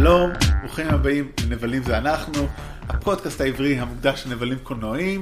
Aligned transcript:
שלום, 0.00 0.30
ברוכים 0.60 0.88
הבאים 0.88 1.32
לנבלים 1.44 1.82
זה 1.82 1.98
אנחנו, 1.98 2.48
הפודקאסט 2.88 3.40
העברי 3.40 3.78
המוקדש 3.78 4.26
לנבלים 4.26 4.58
קולנועיים, 4.62 5.20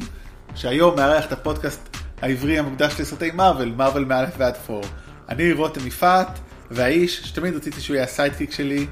שהיום 0.54 0.96
מארח 0.96 1.26
את 1.26 1.32
הפודקאסט 1.32 1.96
העברי 2.22 2.58
המוקדש 2.58 3.00
לסרטי 3.00 3.30
מארוול, 3.30 3.72
מארוול 3.76 4.04
מא' 4.04 4.24
ועד 4.38 4.56
פור. 4.56 4.84
אני 5.28 5.52
רותם 5.52 5.86
יפעת, 5.86 6.38
והאיש 6.70 7.20
שתמיד 7.20 7.54
רציתי 7.54 7.80
שהוא 7.80 7.94
יהיה 7.94 8.04
ה 8.04 8.10
sidekick 8.10 8.52
שלי, 8.52 8.86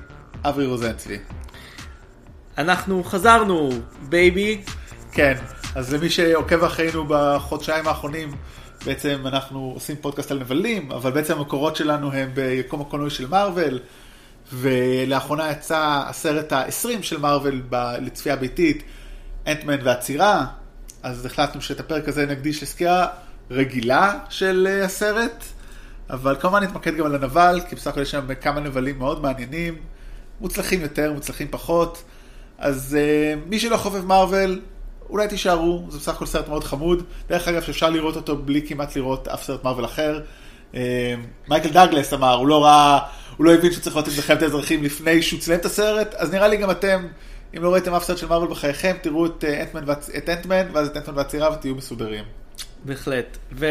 אברי 0.44 0.66
רוזנצבי. 0.66 1.18
אנחנו 2.58 3.04
חזרנו, 3.04 3.70
baby. 4.08 4.62
כן, 5.12 5.34
אז 5.74 5.94
למי 5.94 6.10
שעוקב 6.10 6.64
אחרינו 6.64 7.04
בחודשיים 7.08 7.88
האחרונים, 7.88 8.34
בעצם 8.86 9.22
אנחנו 9.26 9.72
עושים 9.74 9.96
פודקאסט 10.00 10.30
על 10.30 10.38
נבלים, 10.38 10.92
אבל 10.92 11.10
בעצם 11.10 11.38
המקורות 11.38 11.76
שלנו 11.76 12.12
הם 12.12 12.30
ביקום 12.34 12.80
הקולנועי 12.80 13.10
של 13.10 13.28
מארוול, 13.28 13.78
ולאחרונה 14.52 15.50
יצא 15.50 16.02
הסרט 16.08 16.52
ה-20 16.52 17.02
של 17.02 17.18
מארוול 17.18 17.62
לצפייה 18.00 18.36
ביתית, 18.36 18.82
אנטמן 19.46 19.76
והצירה, 19.84 20.46
אז 21.02 21.26
החלטנו 21.26 21.60
שאת 21.60 21.80
הפרק 21.80 22.08
הזה 22.08 22.26
נקדיש 22.26 22.62
לסקירה 22.62 23.06
רגילה 23.50 24.18
של 24.28 24.68
אה, 24.70 24.84
הסרט, 24.84 25.44
אבל 26.10 26.36
כמובן 26.40 26.62
נתמקד 26.62 26.96
גם 26.96 27.06
על 27.06 27.14
הנבל, 27.14 27.60
כי 27.68 27.76
בסך 27.76 27.86
הכל 27.86 28.02
יש 28.02 28.10
שם 28.10 28.34
כמה 28.40 28.60
נבלים 28.60 28.98
מאוד 28.98 29.22
מעניינים, 29.22 29.74
מוצלחים 30.40 30.80
יותר, 30.80 31.12
מוצלחים 31.12 31.48
פחות, 31.50 32.02
אז 32.58 32.96
uh, 32.96 33.48
מי 33.48 33.58
שלא 33.58 33.76
חובב 33.76 34.04
מארוול, 34.04 34.60
אולי 35.10 35.28
תישארו, 35.28 35.86
זה 35.88 35.98
בסך 35.98 36.14
הכל 36.14 36.26
סרט 36.26 36.48
מאוד 36.48 36.64
חמוד. 36.64 37.02
דרך 37.28 37.48
אגב, 37.48 37.62
שאפשר 37.62 37.90
לראות 37.90 38.16
אותו 38.16 38.36
בלי 38.36 38.68
כמעט 38.68 38.96
לראות 38.96 39.28
אף 39.28 39.42
סרט 39.42 39.64
מארוול 39.64 39.84
אחר. 39.84 40.20
אה, 40.74 41.14
מייקל 41.48 41.68
דאגלס 41.68 42.12
אמר, 42.12 42.34
הוא 42.34 42.48
לא 42.48 42.64
ראה, 42.64 42.98
הוא 43.36 43.46
לא 43.46 43.54
הבין 43.54 43.72
שצריך 43.72 43.96
לראות 43.96 44.08
את 44.08 44.14
מלחמת 44.16 44.42
האזרחים 44.42 44.82
לפני 44.82 45.22
שהוא 45.22 45.40
צילם 45.40 45.58
את 45.58 45.64
הסרט, 45.64 46.14
אז 46.14 46.32
נראה 46.32 46.48
לי 46.48 46.56
גם 46.56 46.70
אתם, 46.70 47.06
אם 47.56 47.62
לא 47.62 47.72
ראיתם 47.72 47.94
אף 47.94 48.04
סרט 48.04 48.18
של 48.18 48.26
מארוול 48.26 48.50
בחייכם, 48.50 48.96
תראו 49.02 49.26
את 49.26 49.44
אה, 49.44 49.62
אנטמן, 49.62 49.92
את 50.16 50.28
אנטמן 50.28 50.66
ואז 50.72 50.88
את 50.88 50.96
אנטמן 50.96 51.16
והצירה 51.16 51.52
ותהיו 51.52 51.74
מסודרים. 51.74 52.24
בהחלט. 52.84 53.36
ו... 53.52 53.66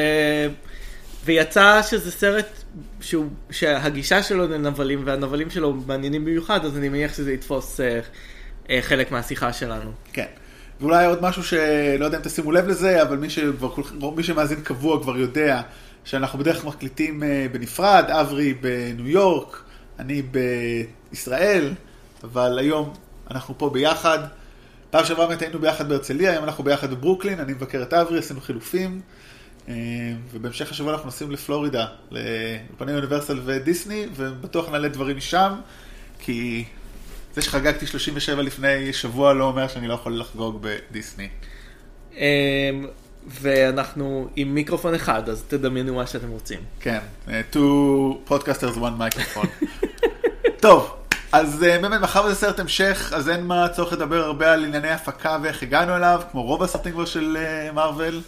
ויצא 1.26 1.82
שזה 1.82 2.12
סרט 2.12 2.64
שהוא, 3.02 3.26
שהגישה 3.52 4.24
שלו 4.24 4.48
לנבלים 4.48 5.02
והנבלים 5.06 5.50
שלו 5.50 5.74
מעניינים 5.74 6.26
במיוחד, 6.26 6.66
אז 6.66 6.78
אני 6.78 6.90
מניח 6.90 7.14
שזה 7.14 7.34
יתפוס 7.34 7.80
אה, 7.80 8.00
אה, 8.70 8.80
חלק 8.82 9.12
מהשיחה 9.12 9.54
שלנו. 9.54 9.92
כן. 10.14 10.26
ואולי 10.82 11.06
עוד 11.06 11.22
משהו 11.22 11.44
שלא 11.44 12.06
יודע 12.06 12.18
אם 12.18 12.24
תשימו 12.24 12.52
לב 12.52 12.68
לזה, 12.68 13.02
אבל 13.02 13.18
מי, 13.18 13.30
שכבר, 13.30 14.10
מי 14.16 14.24
שמאזין 14.24 14.62
קבוע 14.62 15.02
כבר 15.04 15.18
יודע 15.18 15.62
שאנחנו 16.06 16.40
בדרך 16.40 16.62
כלל 16.62 16.70
מקליטים 16.70 17.24
אה, 17.24 17.48
בנפרד, 17.52 18.06
אברי 18.08 18.54
בניו 18.54 19.08
יורק, 19.08 19.64
אני 20.00 20.22
בישראל, 21.12 21.74
אבל 22.24 22.60
היום 22.60 22.94
אנחנו 23.32 23.58
פה 23.58 23.70
ביחד. 23.70 24.20
פעם 24.90 25.06
שעברה 25.06 25.28
באמת 25.28 25.42
היינו 25.42 25.60
ביחד 25.60 25.90
בהרצליה, 25.90 26.32
היום 26.32 26.44
אנחנו 26.44 26.64
ביחד 26.64 26.92
בברוקלין, 26.92 27.40
אני 27.40 27.54
מבקר 27.54 27.82
את 27.82 27.94
אברי, 27.94 28.20
עשינו 28.20 28.42
חילופים. 28.42 29.02
אה, 29.68 29.74
ובהמשך 30.32 30.72
השבוע 30.72 30.94
אנחנו 30.94 31.06
נוסעים 31.06 31.32
לפלורידה, 31.32 31.86
לאולפני 32.12 32.96
אוניברסל 32.96 33.40
ודיסני, 33.46 34.06
ובטוח 34.16 34.70
נעלה 34.70 34.88
דברים 34.88 35.18
משם, 35.18 35.54
כי 36.20 36.64
זה 37.34 37.42
שחגגתי 37.42 37.88
37 37.88 38.42
לפני 38.42 38.94
שבוע 38.94 39.34
לא 39.34 39.44
אומר 39.44 39.68
שאני 39.68 39.88
לא 39.88 39.94
יכול 39.94 40.20
לחגוג 40.20 40.62
בדיסני. 40.62 41.28
ואנחנו 43.28 44.28
עם 44.36 44.56
מיקרופון 44.56 44.96
אחד, 44.96 45.30
אז 45.30 45.44
תדמיינו 45.48 45.96
מה 45.96 46.08
שאתם 46.08 46.30
רוצים. 46.30 46.60
כן, 46.80 47.00
אה, 47.30 47.42
two 47.54 48.30
podcasters 48.30 48.78
one 48.78 49.00
microphone. 49.00 49.66
טוב, 50.62 50.96
אז 51.32 51.64
אה, 51.64 51.80
באמת 51.80 52.02
מאחר 52.02 52.24
וזה 52.26 52.36
סרט 52.36 52.60
המשך, 52.60 53.14
אז 53.16 53.30
אין 53.30 53.46
מה 53.46 53.70
צורך 53.70 53.94
לדבר 53.94 54.24
הרבה 54.24 54.54
על 54.54 54.66
ענייני 54.66 54.92
הפקה 54.92 55.38
ואיך 55.44 55.64
הגענו 55.64 55.96
אליו, 55.96 56.22
כמו 56.32 56.44
רוב 56.44 56.64
הסרטים 56.64 56.92
כבר 56.92 57.06
של 57.06 57.38
מארוול. 57.74 58.22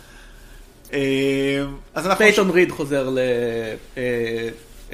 אז 0.91 0.97
אנחנו... 1.95 2.15
פייטון 2.17 2.49
ריד 2.49 2.71
חוזר 2.71 3.09
ל... 3.09 3.19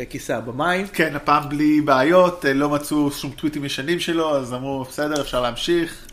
כיסא 0.09 0.33
הבמאי. 0.33 0.85
כן, 0.93 1.15
הפעם 1.15 1.49
בלי 1.49 1.81
בעיות, 1.81 2.45
אה, 2.45 2.53
לא 2.53 2.69
מצאו 2.69 3.11
שום 3.11 3.31
טוויטים 3.31 3.65
ישנים 3.65 3.99
שלו, 3.99 4.37
אז 4.37 4.53
אמרו, 4.53 4.83
בסדר, 4.83 5.21
אפשר 5.21 5.41
להמשיך. 5.41 6.05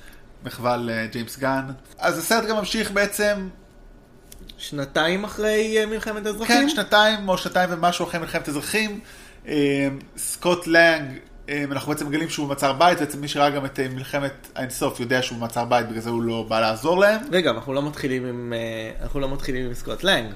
מחווה 0.44 0.76
לג'יימס 0.76 1.38
גן. 1.38 1.64
אז 1.98 2.18
הסרט 2.18 2.44
גם 2.48 2.56
ממשיך 2.56 2.90
בעצם... 2.90 3.48
שנתיים 4.60 5.24
אחרי 5.24 5.78
אה, 5.78 5.86
מלחמת 5.86 6.26
האזרחים? 6.26 6.56
כן, 6.56 6.68
שנתיים 6.68 7.28
או 7.28 7.38
שנתיים 7.38 7.68
ומשהו 7.72 8.06
אחרי 8.06 8.20
מלחמת 8.20 8.48
האזרחים. 8.48 9.00
אה, 9.48 9.88
סקוט 10.16 10.66
לנג, 10.66 11.18
אנחנו 11.70 11.92
בעצם 11.92 12.06
מגלים 12.06 12.28
שהוא 12.28 12.46
במעצר 12.46 12.72
בית, 12.72 13.00
בעצם 13.00 13.20
מי 13.20 13.28
שראה 13.28 13.50
גם 13.50 13.64
את 13.64 13.80
מלחמת 13.80 14.48
האינסוף 14.54 15.00
יודע 15.00 15.22
שהוא 15.22 15.38
במעצר 15.38 15.64
בית, 15.64 15.88
בגלל 15.88 16.00
זה 16.00 16.10
הוא 16.10 16.22
לא 16.22 16.46
בא 16.48 16.60
לעזור 16.60 17.00
להם. 17.00 17.20
רגע, 17.32 17.50
אנחנו 17.50 17.72
לא 17.72 17.82
מתחילים 17.82 18.26
עם, 18.26 18.52
אנחנו 19.02 19.20
לא 19.20 19.32
מתחילים 19.32 19.66
עם 19.66 19.74
סקוט 19.74 20.04
לנג. 20.04 20.32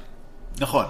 נכון. 0.60 0.84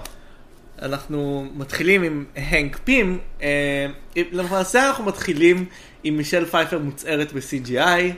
אנחנו 0.81 1.47
מתחילים 1.55 2.03
עם 2.03 2.25
הנק 2.35 2.79
פים, 2.83 3.19
אה, 3.41 3.87
למעשה 4.15 4.87
אנחנו 4.87 5.03
מתחילים 5.03 5.65
עם 6.03 6.17
מישל 6.17 6.45
פייפר 6.45 6.79
מוצערת 6.79 7.33
ב-CGI. 7.33 8.13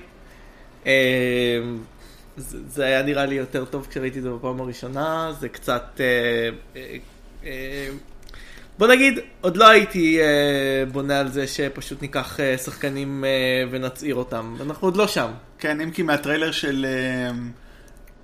אה, 2.38 2.44
זה 2.68 2.86
היה 2.86 3.04
נראה 3.04 3.26
לי 3.26 3.36
יותר 3.36 3.66
טוב 3.66 3.88
כשראיתי 3.90 4.18
את 4.20 4.24
זה 4.24 4.30
בפעם 4.30 4.62
הראשונה, 4.62 5.32
זה 5.40 5.50
קצת... 5.50 6.02
אה, 7.44 7.90
בוא 8.78 8.88
נגיד, 8.88 9.20
עוד 9.42 9.58
לא 9.58 9.70
הייתי 9.70 10.20
בונה 10.92 11.20
על 11.20 11.32
זה 11.32 11.48
שפשוט 11.48 12.02
ניקח 12.02 12.40
שחקנים 12.66 13.26
ונצעיר 13.72 14.16
אותם, 14.16 14.56
אנחנו 14.62 14.88
עוד 14.88 14.98
לא 14.98 15.08
שם. 15.08 15.32
כן, 15.60 15.82
אם 15.82 15.92
כי 15.92 16.04
מהטריילר 16.04 16.52
של 16.52 16.86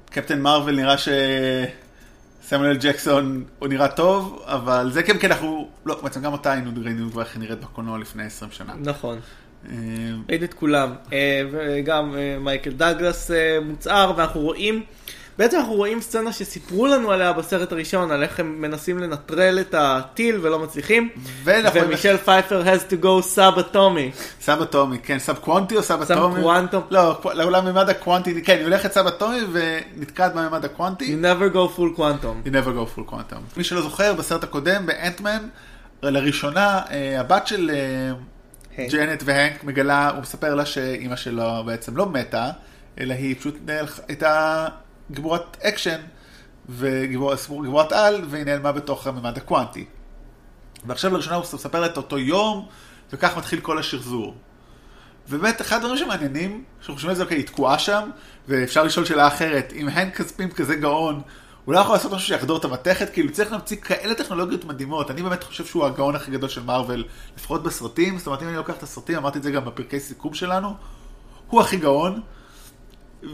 קפטן 0.10 0.42
מרוויל 0.42 0.76
נראה 0.76 0.98
ש... 0.98 1.10
סמואל 2.48 2.78
ג'קסון 2.78 3.44
הוא 3.60 3.68
נראה 3.68 3.88
טוב, 3.88 4.44
אבל 4.46 4.90
זה 4.92 5.04
כן, 5.04 5.20
כן, 5.20 5.32
אנחנו, 5.32 5.70
לא, 5.86 6.02
בעצם 6.04 6.22
גם 6.22 6.34
אותה 6.34 6.52
היינו 6.52 6.72
ראינו 6.84 7.12
כבר 7.12 7.22
איך 7.22 7.36
היא 7.36 7.40
נראית 7.40 7.60
בקולנוע 7.60 7.98
לפני 7.98 8.24
20 8.24 8.52
שנה. 8.52 8.74
נכון. 8.80 9.20
אה, 9.70 9.76
ראינו 10.30 10.46
את 10.46 10.54
כולם, 10.54 10.94
אה, 11.14 11.42
וגם 11.52 12.16
אה, 12.16 12.38
מייקל 12.40 12.72
דאגלס 12.72 13.32
מוצהר, 13.62 14.14
ואנחנו 14.18 14.42
רואים 14.42 14.84
בעצם 15.38 15.58
אנחנו 15.58 15.74
רואים 15.74 16.02
סצנה 16.02 16.34
שסיפרו 16.34 16.88
לנו 16.88 17.12
עליה 17.12 17.34
בסרט 17.34 17.72
הראשון, 17.72 18.12
על 18.12 18.24
איך 18.24 18.40
הם 18.40 18.62
מנסים 18.62 19.00
לנטרל 19.00 19.60
את 19.62 19.76
הטיל 19.78 20.40
ולא 20.42 20.60
מצליחים. 20.60 21.10
ומישל 21.44 22.18
פייפר 22.18 22.64
has 22.64 22.92
to 22.92 23.06
go 23.06 23.22
sub 23.22 23.60
אטומי. 23.60 24.12
sub 24.42 24.62
אטומי, 24.62 25.00
כן, 25.00 25.20
sub 25.20 25.36
קוונטי 25.36 25.78
או 25.78 25.84
sub 25.84 26.02
אטומי? 26.02 26.36
sub 26.36 26.42
quantum. 26.42 26.82
לא, 26.90 27.22
לעולם 27.34 27.66
ממד 27.66 27.90
הקוונטי, 27.90 28.42
כן, 28.42 28.56
היא 28.56 28.64
הולכת 28.64 28.92
sub 28.92 29.08
אטומי 29.08 29.40
ונתקעת 29.52 30.34
בממד 30.34 30.66
הקוונטי. 30.66 31.06
You 31.16 31.26
never 31.26 31.56
go 31.56 31.78
full 31.78 32.00
quantum. 32.00 32.48
You 32.48 32.52
never 32.52 32.70
go 32.70 32.98
full 32.98 33.12
quantum. 33.12 33.58
מי 33.58 33.64
שלא 33.64 33.82
זוכר, 33.82 34.14
בסרט 34.14 34.44
הקודם, 34.44 34.86
באנטמן, 34.86 35.48
לראשונה, 36.04 36.82
אה, 36.92 37.20
הבת 37.20 37.48
של 37.48 37.72
אה, 37.74 38.12
ג'נט 38.80 39.24
והנק 39.26 39.64
מגלה, 39.64 40.10
הוא 40.10 40.22
מספר 40.22 40.56
לה 40.56 40.66
שאימא 40.66 41.16
שלו 41.16 41.64
בעצם 41.66 41.98
לא 41.98 42.06
מתה, 42.06 42.52
אלא 43.00 43.14
היא 43.14 43.36
פשוט 43.36 43.58
הייתה 44.08 44.68
גיבורת 45.12 45.58
אקשן 45.62 46.02
וגיבורת 46.70 47.92
על, 47.92 48.22
והיא 48.30 48.46
נעלמה 48.46 48.72
בתוך 48.72 49.08
הממד 49.08 49.38
הקוונטי. 49.38 49.86
ועכשיו 50.86 51.14
לראשונה 51.14 51.36
הוא 51.36 51.44
מספר 51.54 51.86
את 51.86 51.98
אותו 51.98 52.20
יום, 52.20 52.68
וכך 53.14 53.38
מתחיל 53.38 53.60
כל 53.60 53.80
השחזור. 53.80 54.36
ובאמת, 55.30 55.62
אחד 55.62 55.78
הדברים 55.78 55.98
שמעניינים, 55.98 56.64
שאנחנו 56.80 56.94
חושבים 56.94 57.10
על 57.10 57.16
זה, 57.16 57.24
אוקיי, 57.24 57.38
היא 57.38 57.46
תקועה 57.46 57.80
שם, 57.80 58.10
ואפשר 58.48 58.84
לשאול 58.84 59.06
שאלה 59.06 59.28
אחרת, 59.28 59.74
אם 59.76 59.90
הנק 59.90 60.16
פים 60.16 60.52
כזה 60.52 60.76
גאון, 60.76 61.22
הוא 61.66 61.74
לא 61.74 61.80
יכול 61.80 61.96
לעשות 61.96 62.12
משהו 62.12 62.28
שיחדור 62.28 62.58
את 62.58 62.66
המתכת, 62.66 63.14
כאילו 63.14 63.32
צריך 63.32 63.52
להמציא 63.52 63.78
כאלה 63.78 64.16
טכנולוגיות 64.16 64.66
מדהימות. 64.66 65.12
אני 65.12 65.24
באמת 65.24 65.44
חושב 65.44 65.66
שהוא 65.66 65.86
הגאון 65.86 66.16
הכי 66.16 66.32
גדול 66.32 66.50
של 66.50 66.64
מארוול, 66.64 67.04
לפחות 67.38 67.64
בסרטים, 67.64 68.18
זאת 68.18 68.28
אומרת, 68.28 68.42
אם 68.42 68.48
אני 68.48 68.56
לוקח 68.56 68.74
את 68.78 68.84
הסרטים, 68.84 69.18
אמרתי 69.18 69.38
את 69.38 69.44
זה 69.44 69.52
גם 69.52 69.66
בפרקי 69.66 70.00
סיכום 70.00 70.34
שלנו, 70.34 70.74
הוא 71.48 71.62
הכי 71.62 71.78
גאון. 71.78 72.22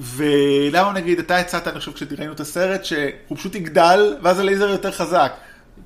ולמה 0.02 0.92
נגיד, 0.92 1.20
אתה 1.20 1.38
הצעת, 1.38 1.68
אני 1.68 1.80
חושב, 1.80 1.94
כשראינו 1.94 2.34
את 2.34 2.40
הסרט, 2.40 2.86
שהוא 2.86 3.38
פשוט 3.38 3.56
יגדל, 3.56 4.18
ואז 4.24 4.40
הלייזר 4.40 4.70
יותר 4.70 4.92
חזק. 4.92 5.32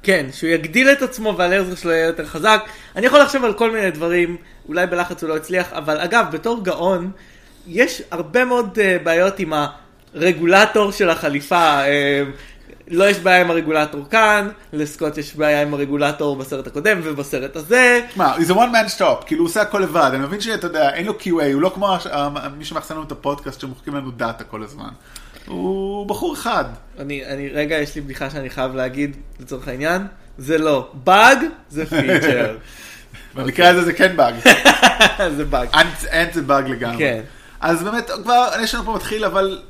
כן, 0.03 0.25
שהוא 0.31 0.49
יגדיל 0.49 0.89
את 0.89 1.01
עצמו 1.01 1.37
והלייזר 1.37 1.75
שלו 1.75 1.91
יהיה 1.91 2.07
יותר 2.07 2.25
חזק. 2.25 2.63
אני 2.95 3.05
יכול 3.05 3.19
לחשוב 3.19 3.43
על 3.43 3.53
כל 3.53 3.71
מיני 3.71 3.91
דברים, 3.91 4.37
אולי 4.67 4.87
בלחץ 4.87 5.23
הוא 5.23 5.29
לא 5.29 5.35
הצליח, 5.35 5.73
אבל 5.73 5.99
אגב, 5.99 6.25
בתור 6.31 6.63
גאון, 6.63 7.11
יש 7.67 8.01
הרבה 8.11 8.45
מאוד 8.45 8.77
uh, 8.77 9.03
בעיות 9.03 9.39
עם 9.39 9.53
הרגולטור 10.15 10.91
של 10.91 11.09
החליפה. 11.09 11.81
Uh, 11.83 11.87
לא 12.87 13.09
יש 13.09 13.19
בעיה 13.19 13.41
עם 13.41 13.51
הרגולטור 13.51 14.05
כאן, 14.09 14.49
לסקוט 14.73 15.17
יש 15.17 15.35
בעיה 15.35 15.61
עם 15.61 15.73
הרגולטור 15.73 16.35
בסרט 16.35 16.67
הקודם 16.67 16.99
ובסרט 17.03 17.55
הזה. 17.55 18.01
מה, 18.15 18.35
he's 18.35 18.49
a 18.49 18.53
one 18.53 18.55
man 18.55 18.99
shop, 18.99 19.25
כאילו 19.25 19.41
הוא 19.41 19.49
עושה 19.49 19.61
הכל 19.61 19.79
לבד, 19.79 20.11
אני 20.13 20.23
מבין 20.23 20.41
שאתה 20.41 20.67
יודע, 20.67 20.93
אין 20.93 21.05
לו 21.05 21.13
QA, 21.19 21.53
הוא 21.53 21.61
לא 21.61 21.71
כמו 21.75 21.95
מי 22.57 22.65
שמאחסן 22.65 22.93
לנו 22.93 23.03
את 23.03 23.11
הפודקאסט 23.11 23.61
שמוחקים 23.61 23.95
לנו 23.95 24.11
דאטה 24.11 24.43
כל 24.43 24.63
הזמן. 24.63 24.89
הוא 25.45 26.07
בחור 26.07 26.33
אחד. 26.33 26.65
אני, 26.99 27.25
אני, 27.25 27.49
רגע, 27.49 27.75
יש 27.75 27.95
לי 27.95 28.01
בדיחה 28.01 28.29
שאני 28.29 28.49
חייב 28.49 28.75
להגיד 28.75 29.17
לצורך 29.39 29.67
העניין, 29.67 30.07
זה 30.37 30.57
לא 30.57 30.91
באג, 30.93 31.37
זה 31.69 31.85
פיצ'ר. 31.85 32.57
במקרה 33.35 33.69
הזה 33.69 33.81
זה 33.81 33.93
כן 33.93 34.15
באג. 34.15 34.33
זה 35.37 35.45
באג. 35.45 35.67
אנט 36.13 36.33
זה 36.33 36.41
באג 36.41 36.67
לגמרי. 36.67 36.97
כן. 36.97 37.21
אז 37.61 37.83
באמת, 37.83 38.11
כבר, 38.23 38.49
יש 38.61 38.75
לנו 38.75 38.83
פה 38.83 38.93
מתחיל, 38.93 39.25
אבל... 39.25 39.61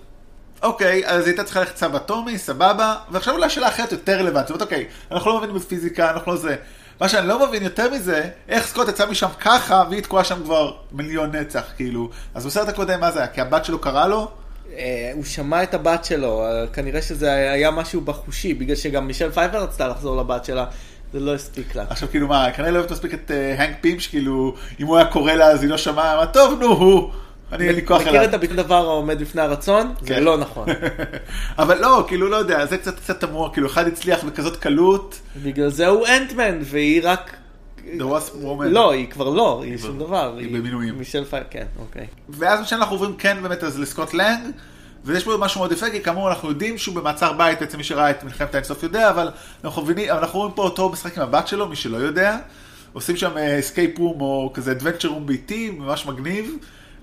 אוקיי, 0.63 1.03
אז 1.05 1.27
הייתה 1.27 1.43
צריכה 1.43 1.59
ללכת 1.59 1.75
צו 1.75 1.95
אטומי, 1.95 2.37
סבבה, 2.37 2.95
ועכשיו 3.11 3.35
אולי 3.35 3.49
שאלה 3.49 3.67
אחרת 3.67 3.91
יותר 3.91 4.19
רלוונטית. 4.19 4.47
זאת 4.47 4.49
אומרת, 4.49 4.61
אוקיי, 4.61 4.85
אנחנו 5.11 5.31
לא 5.31 5.37
מבינים 5.37 5.55
בפיזיקה, 5.55 6.11
אנחנו 6.11 6.31
לא 6.31 6.37
זה. 6.37 6.55
מה 7.01 7.09
שאני 7.09 7.27
לא 7.27 7.47
מבין 7.47 7.63
יותר 7.63 7.91
מזה, 7.91 8.29
איך 8.49 8.67
סקוט 8.67 8.87
יצא 8.87 9.05
משם 9.09 9.27
ככה, 9.39 9.83
והיא 9.89 10.03
תקועה 10.03 10.23
שם 10.23 10.43
כבר 10.43 10.73
מיליון 10.91 11.35
נצח, 11.35 11.63
כאילו. 11.75 12.09
אז 12.33 12.45
בסרט 12.45 12.69
הקודם, 12.69 12.99
מה 12.99 13.11
זה 13.11 13.19
היה? 13.19 13.27
כי 13.27 13.41
הבת 13.41 13.65
שלו 13.65 13.79
קראה 13.79 14.07
לו? 14.07 14.31
אה, 14.77 15.11
הוא 15.13 15.23
שמע 15.23 15.63
את 15.63 15.73
הבת 15.73 16.05
שלו, 16.05 16.45
אה, 16.45 16.67
כנראה 16.73 17.01
שזה 17.01 17.31
היה 17.33 17.71
משהו 17.71 18.01
בחושי, 18.01 18.53
בגלל 18.53 18.75
שגם 18.75 19.07
מישל 19.07 19.31
פייפר 19.31 19.63
רצתה 19.63 19.87
לחזור 19.87 20.17
לבת 20.17 20.45
שלה, 20.45 20.65
זה 21.13 21.19
לא 21.19 21.35
הספיק 21.35 21.75
לה. 21.75 21.85
עכשיו 21.89 22.09
כאילו 22.09 22.27
מה, 22.27 22.51
כנראה 22.51 22.71
לא 22.71 22.77
אוהבת 22.77 22.91
מספיק 22.91 23.13
את 23.13 23.31
אה, 23.31 23.63
הנק 23.63 23.75
פים, 23.81 23.99
שכאילו, 23.99 24.55
אם 24.79 24.87
הוא 24.87 24.97
היה 24.97 25.05
קורא 25.05 25.33
לה 25.33 25.45
אז 25.45 25.61
היא 25.61 25.69
לא 25.69 25.77
שמעה, 25.77 26.17
מה 26.17 26.25
טוב, 26.25 26.59
נו, 26.59 26.67
הוא, 26.67 27.11
אני 27.53 27.67
אין 27.67 27.75
לי 27.75 27.85
כוח 27.85 28.01
מכיר 28.01 28.23
את 28.23 28.33
הביטוי 28.33 28.57
דבר 28.57 28.75
העומד 28.75 29.19
בפני 29.21 29.41
הרצון? 29.41 29.93
זה 30.01 30.07
כן. 30.07 30.23
לא 30.23 30.37
נכון. 30.37 30.67
אבל 31.59 31.81
לא, 31.81 32.05
כאילו, 32.07 32.29
לא 32.29 32.35
יודע, 32.35 32.65
זה 32.65 32.77
קצת 32.77 32.99
קצת 32.99 33.19
תמוה, 33.19 33.53
כאילו, 33.53 33.67
אחד 33.67 33.87
הצליח 33.87 34.23
בכזאת 34.23 34.57
קלות, 34.57 35.19
בגלל 35.43 35.69
זה 35.69 35.87
הוא 35.87 36.07
אנטמן, 36.07 36.59
והיא 36.63 37.01
רק... 37.03 37.35
The 37.77 38.01
Wasp 38.01 38.43
Woman. 38.43 38.65
לא, 38.65 38.91
היא 38.91 39.07
כבר 39.07 39.29
לא, 39.29 39.61
היא 39.65 39.77
שום 39.77 39.99
דבר. 39.99 40.37
היא 40.37 40.57
במינויים. 40.57 40.97
מישל 40.97 41.25
פייפר, 41.25 41.47
כן, 41.49 41.65
אוקיי. 41.79 42.07
ואז 42.29 42.59
מה 42.59 42.65
שאנחנו 42.65 42.95
עוברים 42.95 43.15
כן 43.17 43.37
באמת 43.41 43.63
אז 43.63 43.79
לסקוט 43.79 44.13
לנג, 44.13 44.51
ויש 45.05 45.23
פה 45.23 45.37
משהו 45.39 45.59
מאוד 45.59 45.71
יפה, 45.71 45.89
כי 45.89 46.01
כאמור 46.01 46.29
אנחנו 46.29 46.49
יודעים 46.49 46.77
שהוא 46.77 46.95
במעצר 46.95 47.33
בית, 47.33 47.59
בעצם 47.59 47.77
מי 47.77 47.83
שראה 47.83 48.11
את 48.11 48.23
מלחמת 48.23 48.55
האינסוף 48.55 48.83
יודע, 48.83 49.09
אבל 49.09 49.29
אנחנו 49.63 49.81
מבינים, 49.81 50.09
אנחנו 50.09 50.39
רואים 50.39 50.53
פה 50.53 50.63
אותו 50.63 50.89
משחק 50.89 51.17
עם 51.17 51.23
הבת 51.23 51.47
שלו, 51.47 51.67
מי 51.67 51.75
שלא 51.75 51.97
יודע. 51.97 52.37
עושים 52.93 53.17
שם 53.17 53.37
escape 53.37 53.99
room 53.99 54.21
או 54.21 54.51
כזה 54.53 54.71
adventure 54.71 55.07
room 55.07 55.25
ביתי, 55.25 55.69
ממש 55.69 56.05
מגניב. 56.05 56.57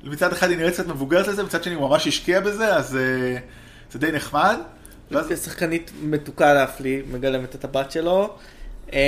מצד 0.04 0.32
אחד 0.32 0.50
היא 0.50 0.58
נראית 0.58 0.74
קצת 0.74 0.86
מבוגרת 0.86 1.28
לזה, 1.28 1.42
מצד 1.42 1.62
שני 1.64 1.74
הוא 1.74 1.88
ממש 1.88 2.06
השקיע 2.06 2.40
בזה, 2.40 2.76
אז 2.76 2.96
אה, 2.96 3.36
זה 3.92 3.98
די 3.98 4.12
נחמד. 4.12 4.56
ואז 5.10 5.44
שחקנית 5.44 5.90
מתוקה 6.02 6.54
להפליא, 6.54 7.02
מגלמת 7.12 7.54
את 7.54 7.64
הבת 7.64 7.90
שלו. 7.90 8.34
אמ, 8.92 8.98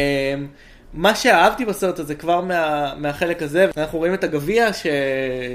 מה 0.94 1.14
שאהבתי 1.14 1.64
בסרט 1.64 1.98
הזה 1.98 2.14
כבר 2.14 2.40
מה, 2.40 2.92
מהחלק 2.96 3.42
הזה, 3.42 3.66
אנחנו 3.76 3.98
רואים 3.98 4.14
את 4.14 4.24
הגביע 4.24 4.72
ש- 4.72 4.86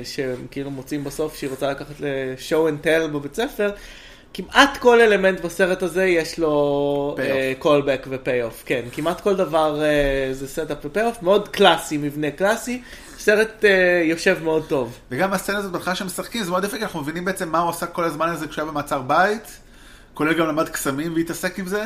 שכאילו 0.04 0.72
מוצאים 0.72 1.04
בסוף 1.04 1.36
שהיא 1.38 1.50
רוצה 1.50 1.72
לקחת 1.72 2.00
ל-show 2.00 2.52
and 2.70 2.86
tell 2.86 3.08
בבית 3.08 3.36
ספר. 3.36 3.72
כמעט 4.34 4.78
כל 4.78 5.02
אלמנט 5.02 5.42
בסרט 5.42 5.84
הזה 5.84 6.06
יש 6.06 6.40
לו 6.40 7.16
Payoff. 7.18 7.64
callback 7.64 8.08
ו-payoff, 8.08 8.64
כן, 8.66 8.82
כמעט 8.92 9.22
כל 9.22 9.36
דבר 9.36 9.82
אה, 9.82 10.30
זה 10.32 10.48
setup 10.48 10.86
ו-payoff, 10.86 11.18
מאוד 11.24 11.48
קלאסי, 11.48 11.98
מבנה 11.98 12.32
קלאסי, 12.32 12.82
סרט 13.28 13.66
אה, 13.66 14.02
יושב 14.04 14.38
מאוד 14.44 14.66
טוב. 14.68 14.98
וגם 15.12 15.34
הסצנה 15.34 15.58
הזאת 15.58 15.72
בהתחלה 15.72 15.96
שהם 15.96 16.08
משחקים, 16.08 16.44
זה 16.44 16.52
מאוד 16.52 16.64
יפה, 16.64 16.78
כי 16.78 16.84
אנחנו 16.84 17.02
מבינים 17.02 17.26
בעצם 17.26 17.50
מה 17.50 17.60
הוא 17.60 17.70
עשה 17.70 17.86
כל 17.86 18.04
הזמן 18.04 18.30
הזה 18.30 18.48
כשהוא 18.48 18.64
היה 18.64 18.72
במעצר 18.72 19.02
בית, 19.02 19.60
כולל 20.14 20.34
גם 20.34 20.48
למד 20.48 20.70
קסמים 20.70 21.14
והתעסק 21.16 21.60
עם 21.60 21.68
זה. 21.68 21.84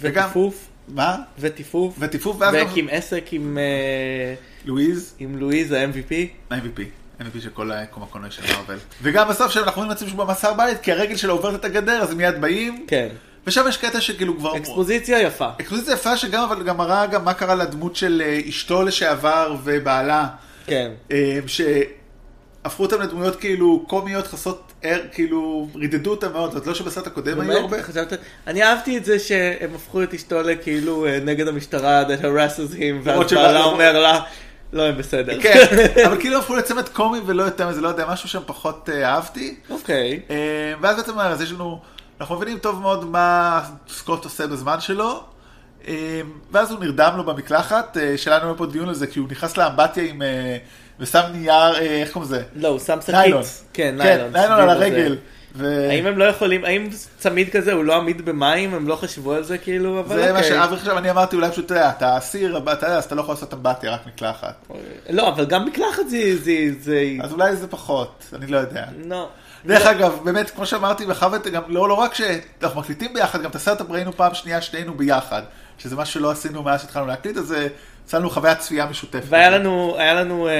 וגם- 0.00 0.24
וטיפוף, 0.24 0.66
מה? 0.88 1.16
וטיפוף, 1.38 1.94
וטיפוף, 1.98 2.36
ואז 2.40 2.54
גם 2.54 2.66
והקים 2.66 2.88
עסק 2.90 3.24
עם... 3.32 3.58
אה, 3.58 4.34
לואיז. 4.64 5.14
עם 5.18 5.38
לואיז 5.38 5.72
ה-MVP. 5.72 6.52
MVP. 6.52 6.80
MVP 7.20 7.40
של 7.40 7.50
כל 7.50 7.72
היקום 7.72 8.02
הקולנועי 8.02 8.32
של 8.32 8.42
מארוול. 8.52 8.76
וגם 9.02 9.28
בסוף 9.28 9.52
שאנחנו 9.52 9.76
רואים 9.80 9.88
בעצם 9.88 10.08
שהוא 10.08 10.18
במסע 10.18 10.52
בית, 10.52 10.80
כי 10.80 10.92
הרגל 10.92 11.16
שלו 11.16 11.32
עוברת 11.32 11.60
את 11.60 11.64
הגדר, 11.64 12.02
אז 12.02 12.10
הם 12.10 12.16
מיד 12.16 12.40
באים. 12.40 12.84
כן. 12.88 13.08
ושם 13.46 13.64
יש 13.68 13.76
קטע 13.76 14.00
שכאילו 14.00 14.38
כבר... 14.38 14.56
אקספוזיציה 14.56 15.20
יפה. 15.20 15.48
אקספוזיציה 15.60 15.92
יפה 15.94 16.16
שגם, 16.16 16.42
אבל 16.42 16.62
גם 16.62 16.76
מראה 16.76 17.06
גם 17.06 17.24
מה 17.24 17.34
קרה 17.34 17.54
לדמות 17.54 17.96
של 17.96 18.22
אה, 18.24 18.40
אשתו 18.48 18.82
לשעבר 18.82 19.56
ובעלה, 19.64 20.26
כן. 20.66 20.90
אה, 21.10 21.38
שהפכו 21.46 22.82
אותם 22.82 23.00
לדמויות 23.00 23.36
כאילו 23.36 23.84
קומיות 23.88 24.26
חסות 24.26 24.72
ער, 24.82 25.00
כאילו 25.12 25.68
רידדו 25.74 26.10
אותם 26.10 26.32
מאוד, 26.32 26.52
זאת 26.52 26.66
לא 26.66 26.74
שבסרט 26.74 27.06
הקודם 27.06 27.40
היו 27.40 27.52
הרבה. 27.52 27.82
חשבת... 27.82 28.12
אני 28.46 28.62
אהבתי 28.62 28.98
את 28.98 29.04
זה 29.04 29.18
שהם 29.18 29.74
הפכו 29.74 30.02
את 30.02 30.14
אשתו 30.14 30.42
לכאילו 30.42 31.06
אה, 31.06 31.18
נגד 31.24 31.48
המשטרה, 31.48 32.02
that 32.02 32.20
harasses 32.22 32.74
him, 32.74 33.04
ואז 33.04 33.32
בעלה 33.32 33.64
אומר 33.64 33.98
לה, 34.00 34.20
לא, 34.74 34.82
הם 34.82 34.96
בסדר. 34.96 35.40
כן, 35.40 35.64
אבל 36.06 36.20
כאילו 36.20 36.38
הפכו 36.38 36.56
לצמד 36.56 36.88
קומי 36.88 37.18
ולא 37.26 37.42
יותר 37.42 37.68
מזה, 37.68 37.80
לא 37.80 37.88
יודע, 37.88 38.06
משהו 38.08 38.28
שם 38.28 38.40
פחות 38.46 38.88
אה, 38.92 39.08
אהבתי. 39.14 39.56
אוקיי. 39.70 40.20
אה, 40.30 40.36
ואז 40.80 40.96
בעצם 40.96 41.18
אז 41.18 41.40
יש 41.40 41.52
לנו, 41.52 41.80
אנחנו 42.20 42.36
מבינים 42.36 42.58
טוב 42.58 42.80
מאוד 42.80 43.04
מה 43.04 43.60
סקוט 43.88 44.24
עושה 44.24 44.46
בזמן 44.46 44.80
שלו, 44.80 45.24
ואז 46.52 46.70
הוא 46.70 46.80
נרדם 46.80 47.14
לו 47.16 47.24
במקלחת, 47.24 47.96
אה, 47.96 48.18
שלנו 48.18 48.44
היה 48.44 48.54
פה 48.54 48.66
דיון 48.66 48.88
על 48.88 48.94
זה, 48.94 49.06
כי 49.06 49.18
הוא 49.18 49.28
נכנס 49.30 49.56
לאמבטיה 49.56 50.04
עם, 50.04 50.22
אה, 50.22 50.56
ושם 51.00 51.22
נייר, 51.32 51.74
אה, 51.74 51.80
איך 51.80 52.12
קוראים 52.12 52.32
לזה? 52.32 52.42
לא, 52.56 52.68
הוא 52.68 52.78
שם 52.78 52.98
ניילון. 53.12 53.42
שקית. 53.42 53.62
כן, 53.72 53.82
כן, 53.82 54.04
ניילון. 54.04 54.32
ניילון 54.32 54.56
סביב 54.58 54.70
על. 54.70 54.82
הרגל. 54.82 55.16
ו- 55.56 55.88
האם 55.90 56.06
הם 56.06 56.18
לא 56.18 56.24
יכולים, 56.24 56.64
האם 56.64 56.88
צמיד 57.18 57.50
כזה 57.50 57.72
הוא 57.72 57.84
לא 57.84 57.96
עמיד 57.96 58.24
במים, 58.24 58.74
הם 58.74 58.88
לא 58.88 58.96
חשבו 58.96 59.32
על 59.32 59.42
זה 59.42 59.58
כאילו, 59.58 60.00
אבל 60.00 60.16
זה 60.16 60.32
מה 60.32 60.38
אוקיי. 60.38 60.50
שאבי 60.50 60.76
חשב, 60.76 60.90
אני 60.90 61.10
אמרתי 61.10 61.36
אולי 61.36 61.50
פשוט, 61.50 61.72
אתה 61.72 62.18
אסיר, 62.18 62.58
אתה 62.58 62.86
יודע, 62.86 62.96
אז 62.96 63.04
אתה 63.04 63.14
לא 63.14 63.20
יכול 63.20 63.34
לעשות 63.34 63.54
אמבטיה, 63.54 63.94
רק 63.94 64.06
מקלחת. 64.06 64.66
לא, 65.10 65.28
אבל 65.28 65.44
גם 65.44 65.66
מקלחת 65.66 66.08
זה, 66.08 66.36
זה, 66.36 66.52
זה, 66.80 67.02
אז 67.22 67.32
אולי 67.32 67.56
זה 67.56 67.66
פחות, 67.68 68.24
אני 68.32 68.46
לא 68.46 68.58
יודע. 68.58 68.84
לא. 69.04 69.28
דרך 69.66 69.86
אגב, 69.86 70.18
באמת, 70.24 70.50
כמו 70.50 70.66
שאמרתי, 70.66 71.06
בחוות, 71.06 71.46
גם 71.46 71.62
לא, 71.68 71.88
לא 71.88 71.94
רק 71.94 72.14
שאנחנו 72.14 72.80
מקליטים 72.80 73.14
ביחד, 73.14 73.42
גם 73.42 73.50
את 73.50 73.54
הסרט 73.54 73.80
ראינו 73.90 74.12
פעם 74.12 74.34
שנייה 74.34 74.60
שנינו 74.60 74.94
ביחד, 74.94 75.42
שזה 75.78 75.96
משהו 75.96 76.14
שלא 76.14 76.30
עשינו 76.30 76.62
מאז 76.62 76.80
שהתחלנו 76.80 77.06
להקליט, 77.06 77.36
אז 77.36 77.52
אה, 77.52 77.66
עשה 78.08 78.18
לנו 78.18 78.30
חוויית 78.30 78.58
צפייה 78.58 78.86
משותפת. 78.86 79.26
והיה 79.28 79.50
לנו, 79.50 79.94
היה 79.98 80.14
לנו, 80.14 80.48
אה, 80.48 80.52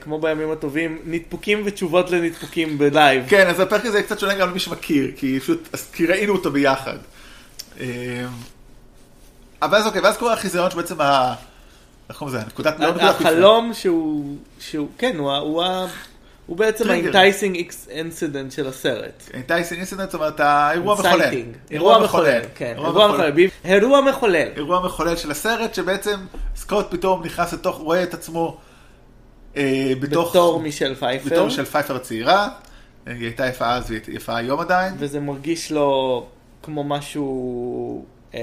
כמו 0.00 0.18
בימים 0.18 0.50
הטובים, 0.50 0.98
נדפוקים 1.04 1.62
ותשובות 1.64 2.10
לנדפוקים 2.10 2.78
בלייב. 2.78 3.24
כן, 3.28 3.46
אז 3.48 3.60
הפרק 3.60 3.84
הזה 3.84 4.02
קצת 4.02 4.18
שונה 4.18 4.34
גם 4.34 4.50
למי 4.50 4.58
שמכיר, 4.58 5.10
כי 5.16 5.40
פשוט, 5.40 5.68
כי 5.92 6.06
ראינו 6.06 6.32
אותו 6.32 6.50
ביחד. 6.50 6.96
אה, 7.80 7.86
אבל 9.62 9.78
אז 9.78 9.86
אוקיי, 9.86 10.00
ואז 10.00 10.16
קורה 10.16 10.32
החיזיון 10.32 10.70
שבעצם 10.70 11.00
ה... 11.00 11.34
איך 12.08 12.18
קוראים 12.18 12.36
לזה? 12.36 12.46
נקודת... 12.46 12.80
לא. 12.80 12.86
החלום 13.02 13.74
שהוא, 13.74 14.36
שהוא, 14.60 14.88
כן, 14.98 15.16
הוא, 15.18 15.32
ה- 15.32 15.86
הוא 16.46 16.56
בעצם. 16.56 16.90
ה-enticing 16.90 17.90
אינסידנט 17.90 18.52
של 18.52 18.68
הסרט. 18.68 19.30
ticing 19.46 19.78
incident, 19.78 20.10
זאת 20.10 20.14
אומרת, 20.14 20.40
האירוע 20.40 20.94
מחולל. 20.94 21.30
אירוע 21.70 21.98
מחולל, 21.98 22.40
כן, 22.54 22.74
אירוע 22.76 23.08
מחולל. 23.08 23.48
אירוע 23.64 24.00
מחולל. 24.00 24.48
אירוע 24.56 24.86
מחולל 24.86 25.16
של 25.16 25.30
הסרט, 25.30 25.74
שבעצם 25.74 26.16
סקוט 26.56 26.86
פתאום 26.90 27.24
נכנס 27.24 27.52
לתוך, 27.52 27.76
רואה 27.76 28.02
את 28.02 28.14
עצמו 28.14 28.56
אה, 29.56 29.92
בתוך... 30.00 30.30
בתור 30.30 30.60
מישל 30.60 30.94
פייפר. 30.94 31.30
בתור 31.30 31.48
של 31.48 31.64
פייפר 31.64 31.96
הצעירה. 31.96 32.48
אה, 33.08 33.12
היא 33.12 33.22
הייתה 33.22 33.46
יפה 33.46 33.74
אז 33.74 33.90
והיא 33.90 34.00
יפה 34.08 34.36
היום 34.36 34.60
עדיין. 34.60 34.94
וזה 34.98 35.20
מרגיש 35.20 35.72
לו 35.72 36.26
כמו 36.62 36.84
משהו 36.84 38.04
אה, 38.34 38.40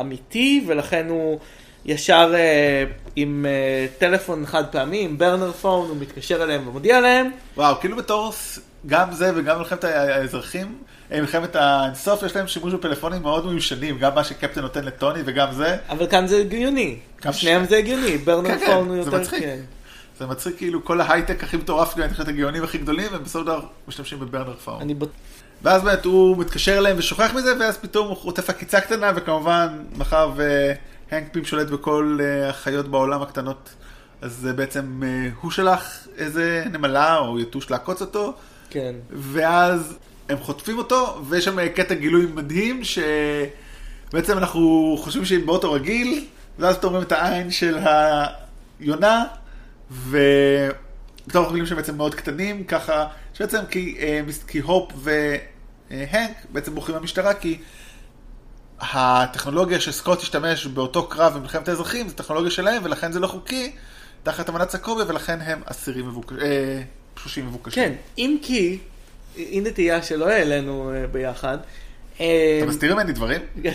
אמיתי, 0.00 0.64
ולכן 0.66 1.06
הוא 1.08 1.38
ישר 1.86 2.32
אה, 2.34 2.84
עם 3.16 3.46
אה, 3.48 3.86
טלפון 3.98 4.46
חד 4.46 4.64
פעמי, 4.66 5.04
עם 5.04 5.18
ברנר 5.18 5.52
פון, 5.52 5.88
הוא 5.88 5.96
מתקשר 6.00 6.42
אליהם 6.42 6.68
ומודיע 6.68 7.00
להם. 7.00 7.30
וואו, 7.56 7.80
כאילו 7.80 7.96
בתור 7.96 8.32
גם 8.86 9.12
זה 9.12 9.32
וגם 9.36 9.58
מלחמת 9.58 9.84
האזרחים, 9.84 10.78
אה, 11.12 11.20
מלחמת 11.20 11.56
האינסוף, 11.56 12.22
יש 12.22 12.36
להם 12.36 12.46
שימוש 12.46 12.74
בפלאפונים 12.74 13.22
מאוד 13.22 13.46
מיושנים, 13.46 13.98
גם 13.98 14.14
מה 14.14 14.24
שקפטן 14.24 14.60
נותן 14.60 14.84
לטוני 14.84 15.20
וגם 15.24 15.52
זה. 15.52 15.76
אבל 15.88 16.06
כאן 16.06 16.26
זה 16.26 16.36
הגיוני. 16.36 16.98
שניהם 17.32 17.64
ש- 17.64 17.68
זה 17.68 17.76
הגיוני, 17.76 18.18
ברנר 18.18 18.48
כן, 18.48 18.58
כן, 18.58 18.66
פון 18.66 18.88
הוא 18.88 18.96
יותר... 18.96 19.20
מצחיק. 19.20 19.42
כן. 19.42 19.58
זה 20.18 20.26
מצחיק 20.26 20.56
כאילו 20.56 20.84
כל 20.84 21.00
ההייטק 21.00 21.44
הכי 21.44 21.56
מטורף, 21.56 21.96
גם 21.96 22.08
את 22.20 22.28
הגאונים 22.28 22.64
הכי 22.64 22.78
גדולים, 22.78 23.14
הם 23.14 23.22
בסופו 23.24 23.38
של 23.38 23.44
דבר 23.46 23.60
משתמשים 23.88 24.20
בברנר 24.20 24.54
פאון. 24.64 24.80
אני 24.80 24.94
בט... 24.94 25.08
ואז 25.62 25.82
באמת 25.82 26.04
הוא 26.04 26.36
מתקשר 26.36 26.78
אליהם 26.78 26.96
ושוכח 26.98 27.30
מזה, 27.34 27.52
ואז 27.60 27.78
פתאום 27.78 28.08
הוא 28.08 28.16
חוטף 28.16 28.50
עקיצה 28.50 28.80
קטנה, 28.80 29.12
וכמובן, 29.16 29.68
מאחר 29.96 30.30
והנק 31.12 31.32
פים 31.32 31.44
שולט 31.44 31.70
בכל 31.70 32.18
אה, 32.20 32.48
החיות 32.48 32.88
בעולם 32.88 33.22
הקטנות, 33.22 33.74
אז 34.22 34.48
בעצם 34.56 35.02
אה, 35.02 35.28
הוא 35.40 35.50
שלח 35.50 36.08
איזה 36.16 36.64
נמלה 36.72 37.18
או 37.18 37.40
יתוש 37.40 37.70
לעקוץ 37.70 38.00
אותו, 38.00 38.34
כן. 38.70 38.94
ואז 39.10 39.96
הם 40.28 40.38
חוטפים 40.38 40.78
אותו, 40.78 41.22
ויש 41.28 41.44
שם 41.44 41.58
אה, 41.58 41.68
קטע 41.68 41.94
גילוי 41.94 42.26
מדהים, 42.34 42.80
שבעצם 42.84 44.38
אנחנו 44.38 44.96
חושבים 45.00 45.24
שהיא 45.24 45.46
באוטו 45.46 45.72
רגיל, 45.72 46.24
ואז 46.58 46.76
פתאום 46.76 46.92
רואים 46.92 47.06
את 47.06 47.12
העין 47.12 47.50
של 47.50 47.78
היונה, 48.80 49.24
ופתאום 49.90 50.24
אנחנו 51.34 51.50
מבינים 51.50 51.66
שהם 51.66 51.76
בעצם 51.76 51.96
מאוד 51.96 52.14
קטנים, 52.14 52.64
ככה, 52.64 53.06
שבעצם 53.34 53.58
כי, 53.70 53.98
כי 54.46 54.58
הופ 54.58 54.92
והנק 54.96 56.30
בעצם 56.52 56.74
בורחים 56.74 56.94
מהמשטרה, 56.94 57.34
כי 57.34 57.58
הטכנולוגיה 58.80 59.80
שסקוט 59.80 60.22
השתמש 60.22 60.66
באותו 60.66 61.08
קרב 61.08 61.34
במלחמת 61.34 61.68
האזרחים, 61.68 62.08
זו 62.08 62.14
טכנולוגיה 62.14 62.50
שלהם, 62.50 62.84
ולכן 62.84 63.12
זה 63.12 63.20
לא 63.20 63.26
חוקי, 63.26 63.72
תחת 64.22 64.50
אמנת 64.50 64.70
סקוביה, 64.70 65.04
ולכן 65.08 65.40
הם 65.40 65.60
אסירים 65.64 66.08
מבוקשים, 66.08 66.38
אה, 66.40 66.82
פשושים 67.14 67.46
מבוקשים. 67.46 67.82
כן, 67.82 67.92
אם 68.18 68.36
כי, 68.42 68.78
הנה 69.36 69.70
תהייה 69.70 70.02
שלא 70.02 70.28
העלינו 70.28 70.92
אה, 70.94 71.06
ביחד. 71.06 71.58
אה, 72.20 72.58
אתה 72.58 72.66
מסתיר 72.66 72.94
ממני 72.94 73.12
דברים? 73.12 73.40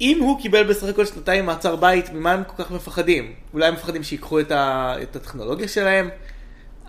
אם 0.00 0.18
הוא 0.20 0.40
קיבל 0.40 0.62
בסך 0.62 0.86
הכל 0.86 1.06
שנתיים 1.06 1.46
מעצר 1.46 1.76
בית, 1.76 2.12
ממה 2.12 2.32
הם 2.32 2.42
כל 2.44 2.64
כך 2.64 2.70
מפחדים? 2.70 3.32
אולי 3.54 3.66
הם 3.66 3.74
מפחדים 3.74 4.02
שיקחו 4.02 4.40
את, 4.40 4.50
ה... 4.50 4.94
את 5.02 5.16
הטכנולוגיה 5.16 5.68
שלהם? 5.68 6.08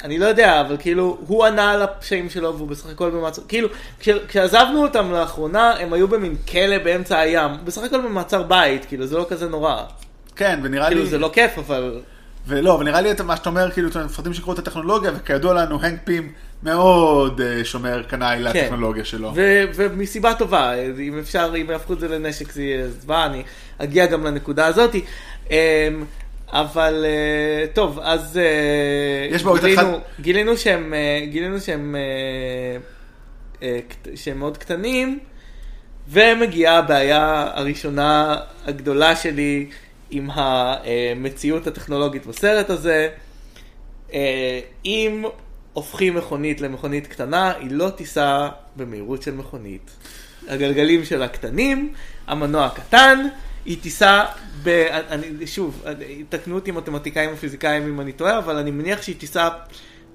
אני 0.04 0.18
לא 0.18 0.26
יודע, 0.26 0.62
אבל 0.62 0.78
כאילו, 0.80 1.18
הוא 1.28 1.46
ענה 1.46 1.72
על 1.72 1.82
הפשעים 1.82 2.30
שלו 2.30 2.58
והוא 2.58 2.68
בסך 2.68 2.90
הכל 2.90 3.10
במעצר, 3.10 3.42
כאילו, 3.48 3.68
כש... 4.00 4.10
כשעזבנו 4.28 4.82
אותם 4.82 5.12
לאחרונה, 5.12 5.72
הם 5.80 5.94
היו 5.94 6.08
במין 6.08 6.36
כלא 6.52 6.78
באמצע 6.78 7.20
הים, 7.20 7.52
בסך 7.64 7.84
הכל 7.84 8.02
במעצר 8.02 8.44
בית, 8.44 8.86
כאילו, 8.86 9.08
זה 9.08 9.18
לא 9.18 9.26
כזה 9.30 9.50
נורא. 9.50 9.84
כן, 10.36 10.60
ונראה 10.64 10.88
כאילו, 10.88 11.04
לי... 11.04 11.10
זה 11.10 11.18
לא 11.18 11.30
כיף, 11.34 11.58
אבל... 11.58 12.02
ולא, 12.48 12.72
ונראה 12.72 13.02
לי 13.02 13.12
את 13.12 13.22
מה 13.22 13.36
שאתה 13.36 13.50
אומר, 13.50 13.72
כאילו, 13.72 13.90
אתם 13.90 14.06
מפחדים 14.06 14.34
שיקראו 14.34 14.54
את 14.54 14.60
הטכנולוגיה, 14.60 15.12
וכידוע 15.16 15.54
לנו, 15.54 15.82
הנק 15.82 16.00
פים 16.04 16.32
מאוד 16.64 17.42
אה, 17.42 17.66
שומר 17.66 18.04
קנאי 18.04 18.38
כן. 18.38 18.44
לטכנולוגיה 18.44 19.06
שלו. 19.06 19.32
ו- 19.36 19.64
ומסיבה 19.76 20.34
טובה, 20.34 20.74
אם 21.00 21.20
אפשר, 21.20 21.54
אם 21.62 21.70
יהפכו 21.70 21.94
את 21.94 22.00
זה 22.00 22.08
לנשק 22.08 22.52
זה 22.52 22.62
יהיה 22.62 22.90
זוועה, 22.90 23.26
אני 23.26 23.44
אגיע 23.78 24.06
גם 24.06 24.24
לנקודה 24.24 24.66
הזאתי. 24.66 25.06
אמ, 25.50 25.56
אבל 26.52 27.06
אה, 27.06 27.68
טוב, 27.74 28.00
אז 28.04 28.38
אה, 28.38 29.28
גילינו, 29.62 29.92
אחד- 29.94 30.22
גילינו 30.22 30.58
שהם, 30.58 30.94
אה, 30.94 31.26
גילינו 31.26 31.60
שהם, 31.60 31.96
מאוד 34.36 34.58
קטנים, 34.58 35.20
ומגיעה 36.10 36.78
הבעיה 36.78 37.48
הראשונה 37.54 38.38
הגדולה 38.66 39.16
שלי 39.16 39.70
עם 40.12 40.30
המציאות 40.34 41.68
הטכנולוגית 41.68 42.26
בסרט 42.26 42.70
הזה. 42.70 43.10
אם 44.86 45.24
הופכים 45.74 46.16
מכונית 46.16 46.62
למכונית 46.62 47.08
קטנה, 47.08 47.54
היא 47.60 47.72
לא 47.72 47.90
תיסע 47.90 48.48
במהירות 48.76 49.22
של 49.22 49.34
מכונית. 49.34 49.92
הגלגלים 50.48 51.06
שלה 51.06 51.28
קטנים, 51.28 51.94
המנוע 52.28 52.70
קטן, 52.70 53.28
היא 53.66 53.78
תיסע, 53.82 54.26
ב... 54.64 54.70
אני, 55.10 55.48
שוב, 55.48 55.84
תקנו 56.30 56.56
אותי 56.56 56.72
מתמטיקאים 56.72 57.30
או 57.30 57.38
פיזיקאים 57.38 57.88
אם 57.88 58.02
אני 58.02 58.12
טועה, 58.12 58.38
אבל 58.38 58.58
אני 58.58 58.72
מניח 58.72 59.02
שהיא 59.02 59.16
תיסע 59.20 59.50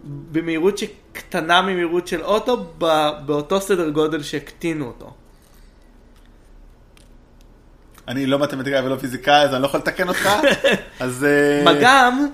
במהירות 0.05 0.79
שקטנה 0.79 1.63
ממהירות 1.63 2.09
של 2.09 2.23
אוטו, 2.23 2.65
ב... 2.79 3.09
באותו 3.27 3.61
סדר 3.61 3.91
גודל 3.91 4.23
שהקטינו 4.23 4.87
אותו. 4.87 5.13
אני 8.09 8.27
לא 8.27 8.39
מתמטיקאי 8.39 8.81
ולא 8.81 8.97
פיזיקאי, 8.97 9.43
אז 9.43 9.55
אני 9.55 9.63
לא 9.63 9.67
יכול 9.67 9.81
לתקן 9.81 10.09
אותך. 10.09 10.29
אז... 11.01 11.25
אה, 11.25 11.65
מה 11.65 11.73
גם 11.81 12.27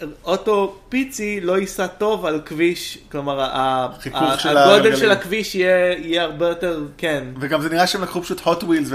שאוטו 0.00 0.76
פיצי 0.88 1.40
לא 1.40 1.58
ייסע 1.58 1.86
טוב 1.86 2.26
על 2.26 2.40
כביש, 2.44 2.98
כלומר 3.12 3.40
הגודל. 3.40 4.96
של 4.96 5.10
הכביש 5.10 5.54
יהיה 5.54 6.22
הרבה 6.22 6.48
יותר, 6.48 6.82
כן. 6.96 7.24
וגם 7.40 7.62
זה 7.62 7.68
נראה 7.68 7.86
שהם 7.86 8.02
לקחו 8.02 8.22
פשוט 8.22 8.40
hot 8.40 8.62
wheels 8.62 8.88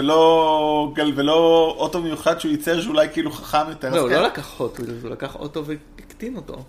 ולא 1.16 1.76
אוטו 1.78 2.02
מיוחד 2.02 2.40
שהוא 2.40 2.52
ייצר 2.52 2.82
שאולי 2.82 3.08
כאילו 3.14 3.32
חכם 3.32 3.70
יותר. 3.70 3.90
לא, 3.90 4.00
הוא 4.00 4.10
כן. 4.10 4.16
לא 4.16 4.24
לקח 4.28 4.62
hot 4.62 4.80
wheels, 4.80 5.04
הוא 5.04 5.12
לקח 5.12 5.36
אוטו 5.36 5.64
והקטין 5.66 6.36
אותו. 6.36 6.64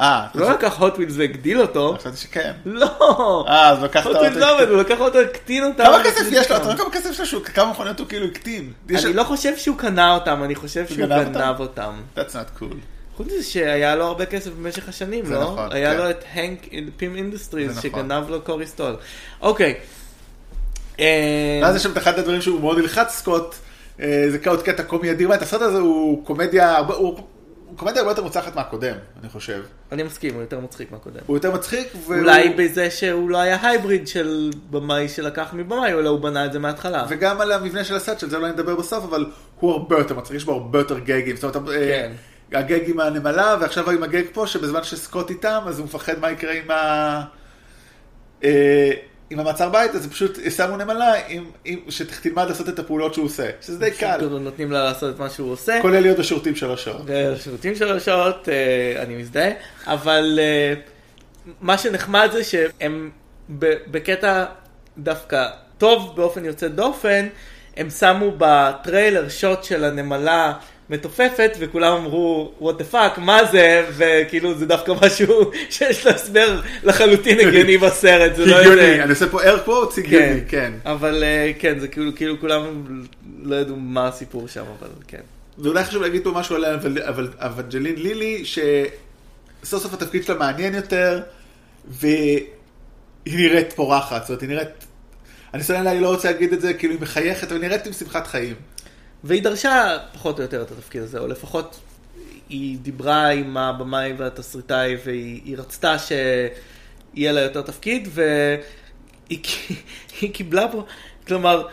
אה, 0.00 0.26
הוא 0.32 0.42
לא 0.42 0.50
לקח 0.50 0.82
hot 0.82 0.96
wheels 0.96 1.12
והגדיל 1.16 1.60
אותו. 1.60 1.96
חשבתי 1.98 2.16
שכן. 2.16 2.52
לא! 2.64 3.44
אה, 3.48 3.70
אז 3.70 3.82
לקח 3.82 4.06
את 4.06 4.12
hot 4.12 4.18
wheels. 4.18 4.38
לא 4.38 4.54
עובד, 4.54 4.68
הוא 4.68 4.78
לקח 4.78 5.00
אותו, 5.00 5.20
הקטין 5.20 5.64
אותם. 5.64 5.84
כמה 5.84 6.04
כסף 6.04 6.26
יש 6.30 6.50
לו? 6.50 6.56
אתה 6.56 6.64
רואה 6.64 6.76
כמה 6.76 6.90
כסף 6.90 7.20
יש 7.20 7.34
לו? 7.34 7.44
כמה 7.44 7.70
מכוניות 7.70 8.00
הוא 8.00 8.08
כאילו 8.08 8.26
הקטין. 8.26 8.72
אני 8.90 9.12
לא 9.12 9.24
חושב 9.24 9.56
שהוא 9.56 9.76
קנה 9.78 10.14
אותם, 10.14 10.42
אני 10.44 10.54
חושב 10.54 10.86
שהוא? 10.86 11.06
גנב 11.06 11.60
אותם. 11.60 11.92
That's 12.16 12.32
not 12.32 12.60
cool. 12.62 12.95
חוץ 13.16 13.26
מזה 13.26 13.42
שהיה 13.42 13.96
לו 13.96 14.04
הרבה 14.04 14.26
כסף 14.26 14.50
במשך 14.50 14.88
השנים, 14.88 15.32
לא? 15.32 15.42
נכון, 15.42 15.72
היה 15.72 15.92
כן. 15.92 15.98
לו 15.98 16.10
את 16.10 16.24
הנק 16.32 16.66
פים 16.96 17.16
אינדסטריז 17.16 17.72
זה 17.72 17.78
נכון. 17.78 17.90
שגנב 17.90 18.30
לו 18.30 18.40
קורי 18.42 18.66
סטול. 18.66 18.96
אוקיי. 19.40 19.74
אה, 21.00 21.60
ואז 21.62 21.76
יש 21.76 21.82
שם 21.82 21.92
את 21.92 21.98
אחד 21.98 22.18
הדברים 22.18 22.42
שהוא 22.42 22.60
מאוד 22.60 22.78
נלחץ, 22.78 23.10
סקוט, 23.14 23.54
אה, 24.00 24.24
זה 24.30 24.38
עוד 24.46 24.62
קטע 24.62 24.82
קומי 24.82 25.10
אדיר, 25.10 25.32
הסרט 25.32 25.62
הזה 25.62 25.78
הוא 25.78 26.24
קומדיה, 26.26 26.78
הוא 26.78 27.18
הוא 27.68 27.76
קומדיה 27.78 28.00
הרבה 28.00 28.10
יותר 28.10 28.22
מוצלחת 28.22 28.56
מהקודם, 28.56 28.94
אני 29.20 29.28
חושב. 29.28 29.62
אני 29.92 30.02
מסכים, 30.02 30.34
הוא 30.34 30.40
יותר 30.42 30.60
מצחיק 30.60 30.92
מהקודם. 30.92 31.20
הוא 31.26 31.36
יותר 31.36 31.52
מצחיק, 31.52 31.88
והוא- 32.06 32.16
אולי 32.16 32.48
בזה 32.48 32.90
שהוא 32.90 33.30
לא 33.30 33.38
היה 33.38 33.68
hybrid 33.68 34.08
של 34.08 34.50
במאי 34.70 35.08
שלקח 35.08 35.48
מבמאי, 35.52 35.92
אולי 35.92 36.08
הוא 36.08 36.20
בנה 36.20 36.44
את 36.46 36.52
זה 36.52 36.58
מההתחלה. 36.58 37.06
וגם 37.08 37.40
על 37.40 37.52
המבנה 37.52 37.84
של 37.84 37.96
הסט, 37.96 38.18
של 38.20 38.30
זה 38.30 38.36
אולי 38.36 38.50
נדבר 38.52 38.76
בסוף, 38.76 39.04
אבל 39.04 39.26
הוא 39.60 39.72
הרבה 39.72 39.98
יותר 39.98 40.14
מצחיק, 40.14 40.36
יש 40.36 40.44
בו 40.44 40.52
הרבה 40.52 40.78
יותר 40.78 40.98
גגים. 40.98 41.36
זאת 41.36 41.56
אומרת, 41.56 41.74
כן. 41.74 42.12
הגג 42.52 42.90
עם 42.90 43.00
הנמלה, 43.00 43.56
ועכשיו 43.60 43.90
עם 43.90 44.02
הגג 44.02 44.22
פה, 44.32 44.46
שבזמן 44.46 44.82
שסקוט 44.82 45.30
איתם, 45.30 45.62
אז 45.66 45.78
הוא 45.78 45.84
מפחד 45.84 46.18
מה 46.18 46.30
יקרה 46.30 46.52
עם 46.52 46.70
ה... 46.70 47.22
אה, 48.44 48.90
עם 49.30 49.40
המעצר 49.40 49.68
בית, 49.68 49.94
אז 49.94 50.06
פשוט 50.06 50.38
שמו 50.56 50.76
נמלה 50.76 51.12
שתלמד 51.88 52.48
לעשות 52.48 52.68
את 52.68 52.78
הפעולות 52.78 53.14
שהוא 53.14 53.26
עושה, 53.26 53.50
שזה 53.60 53.78
די 53.78 53.90
קל, 53.90 54.18
פשוט 54.18 54.32
נותנים 54.32 54.72
לה 54.72 54.84
לעשות 54.84 55.14
את 55.14 55.20
מה 55.20 55.30
שהוא 55.30 55.52
עושה. 55.52 55.78
כולל 55.82 56.00
להיות 56.00 56.18
בשירותים 56.18 56.54
שלוש 56.54 56.84
שעות. 56.84 57.02
שירותים 57.42 57.74
שלוש 57.74 58.04
שעות, 58.04 58.48
אה, 58.48 59.02
אני 59.02 59.16
מזדהה, 59.16 59.50
אבל 59.86 60.38
אה, 60.42 60.74
מה 61.60 61.78
שנחמד 61.78 62.28
זה 62.32 62.44
שהם 62.44 63.10
בקטע 63.90 64.44
דווקא 64.98 65.46
טוב 65.78 66.16
באופן 66.16 66.44
יוצא 66.44 66.68
דופן, 66.68 67.28
הם 67.76 67.90
שמו 67.90 68.32
בטריילר 68.38 69.28
shot 69.28 69.64
של 69.64 69.84
הנמלה 69.84 70.52
מתופפת 70.90 71.50
וכולם 71.58 71.92
אמרו 71.92 72.52
what 72.60 72.80
the 72.80 72.94
fuck 72.94 73.20
מה 73.20 73.44
זה 73.44 73.86
וכאילו 73.96 74.54
זה 74.58 74.66
דווקא 74.66 74.92
משהו 75.02 75.50
שיש 75.70 76.06
לו 76.06 76.12
הסבר 76.12 76.60
לחלוטין 76.82 77.40
הגיוני 77.40 77.78
בסרט 77.88 78.36
זה 78.36 78.46
לא 78.46 78.56
הגיוני, 78.56 78.80
איזה 78.80 79.02
אני 79.02 79.10
עושה 79.10 79.26
פה 79.28 79.42
air 79.42 79.68
quotes, 79.68 79.98
הגיוני, 79.98 80.40
כן. 80.48 80.72
אבל 80.84 81.24
אה, 81.24 81.52
כן 81.58 81.78
זה 81.78 81.88
כאילו 81.88 82.14
כאילו 82.16 82.40
כולם 82.40 82.84
לא 83.42 83.56
ידעו 83.56 83.76
מה 83.76 84.08
הסיפור 84.08 84.48
שם 84.48 84.64
אבל 84.80 84.88
כן 85.08 85.20
ואולי 85.58 85.84
חשוב 85.84 86.02
להגיד 86.02 86.24
פה 86.24 86.30
משהו 86.30 86.56
עליה, 86.56 86.74
אבל- 87.08 87.28
אבנג'לין 87.36 87.94
לילי, 87.96 88.44
שסוף 88.44 89.82
סוף 89.82 89.94
התפקיד 89.94 90.24
שלה 90.24 90.34
מעניין 90.38 90.74
יותר, 90.74 91.20
והיא 91.88 92.40
נראית 93.26 93.72
פורחת, 93.72 94.20
זאת 94.20 94.28
אומרת, 94.28 94.42
היא 94.42 94.48
נראית, 94.48 94.68
אני 95.54 95.62
שונא 95.62 95.78
לה, 95.78 95.90
אני 95.92 96.00
לא 96.00 96.08
רוצה 96.12 96.30
להגיד 96.30 96.52
את 96.52 96.60
זה, 96.60 96.74
כאילו 96.74 96.92
היא 96.94 97.02
מחייכת, 97.02 97.52
אבל 97.52 97.60
נראית 97.60 97.86
עם 97.86 97.92
שמחת 97.92 98.26
חיים. 98.26 98.54
והיא 99.26 99.42
דרשה 99.42 99.98
פחות 100.12 100.38
או 100.38 100.42
יותר 100.42 100.62
את 100.62 100.70
התפקיד 100.70 101.02
הזה, 101.02 101.18
או 101.18 101.26
לפחות 101.26 101.80
היא 102.48 102.78
דיברה 102.78 103.28
עם 103.28 103.56
הבמאי 103.56 104.12
והתסריטאי 104.16 104.96
והיא 105.04 105.40
היא 105.44 105.56
רצתה 105.58 105.96
שיהיה 105.98 107.32
לה 107.32 107.40
יותר 107.40 107.62
תפקיד 107.62 108.08
והיא 108.12 109.38
היא 110.20 110.32
קיבלה 110.32 110.68
פה, 110.72 110.84
כלומר, 111.26 111.66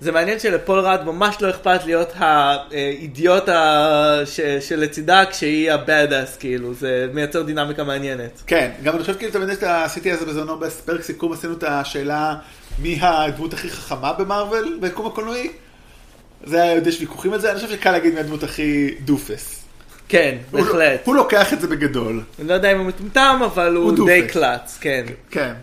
זה 0.00 0.12
מעניין 0.12 0.38
שלפול 0.38 0.78
רד 0.78 1.00
ממש 1.04 1.36
לא 1.40 1.50
אכפת 1.50 1.84
להיות 1.84 2.12
האידיוט 2.16 3.48
ש- 4.24 4.68
שלצידה 4.68 5.24
כשהיא 5.30 5.72
הבאד 5.72 6.12
אס, 6.12 6.36
כאילו, 6.36 6.74
זה 6.74 7.08
מייצר 7.12 7.42
דינמיקה 7.42 7.84
מעניינת. 7.84 8.42
כן, 8.46 8.70
גם 8.82 8.94
אני 8.94 9.02
חושב 9.02 9.18
כאילו 9.18 9.32
תמיד 9.32 9.64
עשיתי 9.64 10.10
על 10.10 10.18
זה 10.18 10.26
בזמנו 10.26 10.58
בפרק 10.58 11.02
סיכום, 11.02 11.32
עשינו 11.32 11.52
את 11.52 11.64
השאלה 11.66 12.34
מי 12.78 12.98
הדמות 13.00 13.52
הכי 13.54 13.70
חכמה 13.70 14.12
במארוול, 14.12 14.78
ביקום 14.80 15.06
הקולנועי. 15.06 15.50
זה 16.46 16.62
היה, 16.62 16.80
יש 16.86 17.00
ויכוחים 17.00 17.32
על 17.32 17.40
זה, 17.40 17.50
אני 17.50 17.60
חושב 17.60 17.70
שקל 17.70 17.92
להגיד 17.92 18.14
מי 18.14 18.20
הדמות 18.20 18.42
הכי 18.42 18.94
דופס. 19.00 19.64
כן, 20.08 20.38
הוא 20.50 20.60
לא- 20.60 20.66
בהחלט. 20.66 21.00
הוא 21.06 21.14
לוקח 21.16 21.52
את 21.52 21.60
זה 21.60 21.66
בגדול. 21.66 22.22
אני 22.38 22.48
לא 22.48 22.54
יודע 22.54 22.72
אם 22.72 22.78
הוא 22.78 22.86
מטומטם, 22.86 23.40
אבל 23.44 23.76
הוא 23.76 23.98
הוא 23.98 24.06
די. 24.06 24.26
קלאץ, 24.28 24.78
כן. 24.80 25.04
כן. 25.30 25.54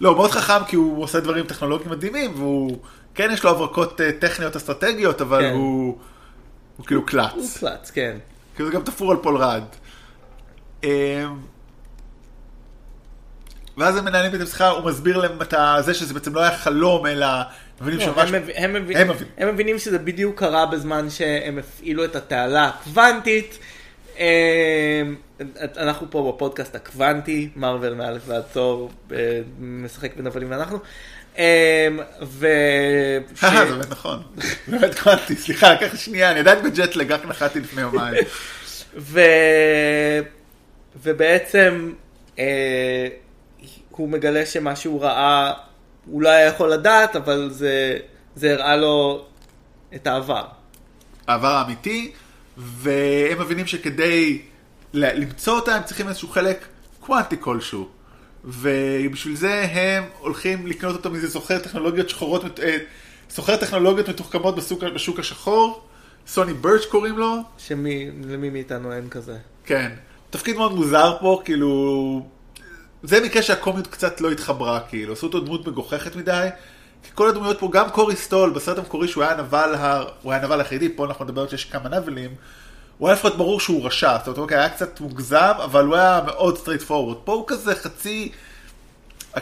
לא, 0.00 0.08
הוא 0.08 0.16
מאוד 0.16 0.30
חכם 0.30 0.64
כי 0.68 0.76
הוא 0.76 1.02
עושה 1.02 1.20
דברים 1.20 1.46
טכנולוגיים 1.46 1.90
מדהימים, 1.90 2.32
והוא, 2.36 2.78
כן 3.14 3.30
יש 3.32 3.44
לו 3.44 3.50
הברקות 3.50 4.00
אה, 4.00 4.10
טכניות 4.18 4.56
אסטרטגיות, 4.56 5.20
אבל 5.20 5.40
כן. 5.40 5.52
הוא, 5.54 5.98
הוא 6.76 6.86
כאילו 6.86 7.00
הוא 7.00 7.08
קלאץ. 7.08 7.56
קלאץ, 7.60 7.90
כן. 7.90 8.16
כאילו 8.56 8.68
זה 8.70 8.74
גם 8.74 8.82
תפור 8.82 9.10
על 9.10 9.16
פול 9.16 9.36
רד. 9.36 9.62
אמ, 10.84 10.88
ואז 13.76 13.96
הם 13.96 14.04
מנהלים 14.04 14.34
את 14.34 14.40
השיחה, 14.40 14.68
הוא 14.68 14.84
מסביר 14.90 15.16
להם 15.16 15.38
את 15.42 15.54
זה 15.84 15.94
שזה 15.94 16.14
בעצם 16.14 16.34
לא 16.34 16.40
היה 16.40 16.56
חלום, 16.56 17.06
אלא 17.06 17.26
מבינים 17.80 17.98
לא, 17.98 18.04
שממש... 18.04 18.30
הם, 18.30 18.42
מב... 18.42 18.50
הם, 18.54 18.72
מב... 18.72 18.90
הם 18.96 19.08
מבינים. 19.08 19.32
הם 19.38 19.54
מבינים 19.54 19.78
שזה 19.78 19.98
בדיוק 19.98 20.38
קרה 20.38 20.66
בזמן 20.66 21.10
שהם 21.10 21.58
הפעילו 21.58 22.04
את 22.04 22.16
התעלה 22.16 22.68
הקוונטית. 22.68 23.58
אמ, 24.18 24.24
אנחנו 25.60 26.10
פה 26.10 26.32
בפודקאסט 26.34 26.74
הקוונטי, 26.74 27.48
מרוויל 27.56 27.94
מאלף 27.94 28.22
ועד 28.26 28.42
תור, 28.52 28.90
משחק 29.60 30.16
בנבלים 30.16 30.50
ואנחנו. 30.50 30.78
אמ, 31.38 31.42
ו... 32.22 32.46
אה, 33.44 33.66
זה 33.66 33.72
באמת 33.74 33.90
נכון. 33.90 34.22
באמת 34.68 34.98
קוונטי, 34.98 35.36
סליחה, 35.36 35.72
לקח 35.72 35.96
שנייה, 35.96 36.30
אני 36.30 36.40
עדיין 36.40 36.62
בג'טלג, 36.62 37.12
רק 37.12 37.24
נחתי 37.24 37.60
לפני 37.60 37.82
יומיים. 37.82 38.24
ובעצם 41.02 41.92
אה, 42.38 43.08
הוא 43.90 44.08
מגלה 44.08 44.46
שמה 44.46 44.76
שהוא 44.76 45.02
ראה, 45.02 45.52
הוא 46.10 46.22
לא 46.22 46.28
היה 46.28 46.46
יכול 46.46 46.72
לדעת, 46.72 47.16
אבל 47.16 47.48
זה, 47.50 47.98
זה 48.36 48.52
הראה 48.52 48.76
לו 48.76 49.24
את 49.94 50.06
העבר. 50.06 50.44
העבר 51.26 51.54
האמיתי, 51.54 52.12
והם 52.56 53.40
מבינים 53.40 53.66
שכדי 53.66 54.42
למצוא 54.94 55.56
אותה 55.56 55.74
הם 55.74 55.82
צריכים 55.82 56.08
איזשהו 56.08 56.28
חלק 56.28 56.66
קוונטי 57.00 57.36
כלשהו. 57.40 57.88
ובשביל 58.44 59.36
זה 59.36 59.62
הם 59.62 60.04
הולכים 60.18 60.66
לקנות 60.66 60.96
אותו 60.96 61.10
מאיזה 61.10 61.30
סוחר 61.30 61.58
טכנולוגיות 61.58 62.08
שחורות, 62.08 62.60
אה, 62.60 62.76
סוחר 63.30 63.56
טכנולוגיות 63.56 64.08
מתוחכמות 64.08 64.56
בשוק, 64.56 64.82
בשוק 64.82 65.18
השחור, 65.18 65.84
סוני 66.26 66.52
ברץ' 66.52 66.84
קוראים 66.84 67.18
לו. 67.18 67.36
שמי, 67.58 68.10
למי 68.24 68.50
מאיתנו 68.50 68.92
אין 68.92 69.08
כזה. 69.08 69.36
כן. 69.64 69.92
תפקיד 70.30 70.56
מאוד 70.56 70.72
מוזר 70.72 71.16
פה, 71.20 71.42
כאילו... 71.44 72.37
זה 73.02 73.20
מקרה 73.20 73.42
שהקומיות 73.42 73.86
קצת 73.86 74.20
לא 74.20 74.30
התחברה, 74.30 74.80
כאילו. 74.80 75.12
עשו 75.12 75.26
אותו 75.26 75.40
דמות 75.40 75.66
מגוחכת 75.66 76.16
מדי. 76.16 76.48
כי 77.02 77.10
כל 77.14 77.28
הדמויות 77.28 77.60
פה, 77.60 77.68
גם 77.72 77.90
קורי 77.90 78.16
סטול, 78.16 78.50
בסרט 78.50 78.78
המקורי 78.78 79.08
שהוא 79.08 79.24
היה 79.24 79.32
הנבל, 79.32 79.74
ה... 79.74 80.02
הוא 80.22 80.32
היה 80.32 80.42
הנבל 80.42 80.60
היחידי, 80.60 80.88
פה 80.88 81.04
אנחנו 81.04 81.24
נדבר 81.24 81.48
שיש 81.48 81.64
כמה 81.64 81.88
נבלים. 81.88 82.30
הוא 82.98 83.08
היה 83.08 83.14
לפחות 83.14 83.36
ברור 83.36 83.60
שהוא 83.60 83.86
רשע, 83.86 84.18
זאת 84.18 84.26
אומרת, 84.26 84.38
אוקיי, 84.38 84.58
היה 84.58 84.68
קצת 84.68 85.00
מוגזם, 85.00 85.52
אבל 85.64 85.84
הוא 85.84 85.96
היה 85.96 86.20
מאוד 86.26 86.58
straightforward. 86.58 87.16
פה 87.24 87.32
הוא 87.32 87.44
כזה 87.46 87.74
חצי, 87.74 88.32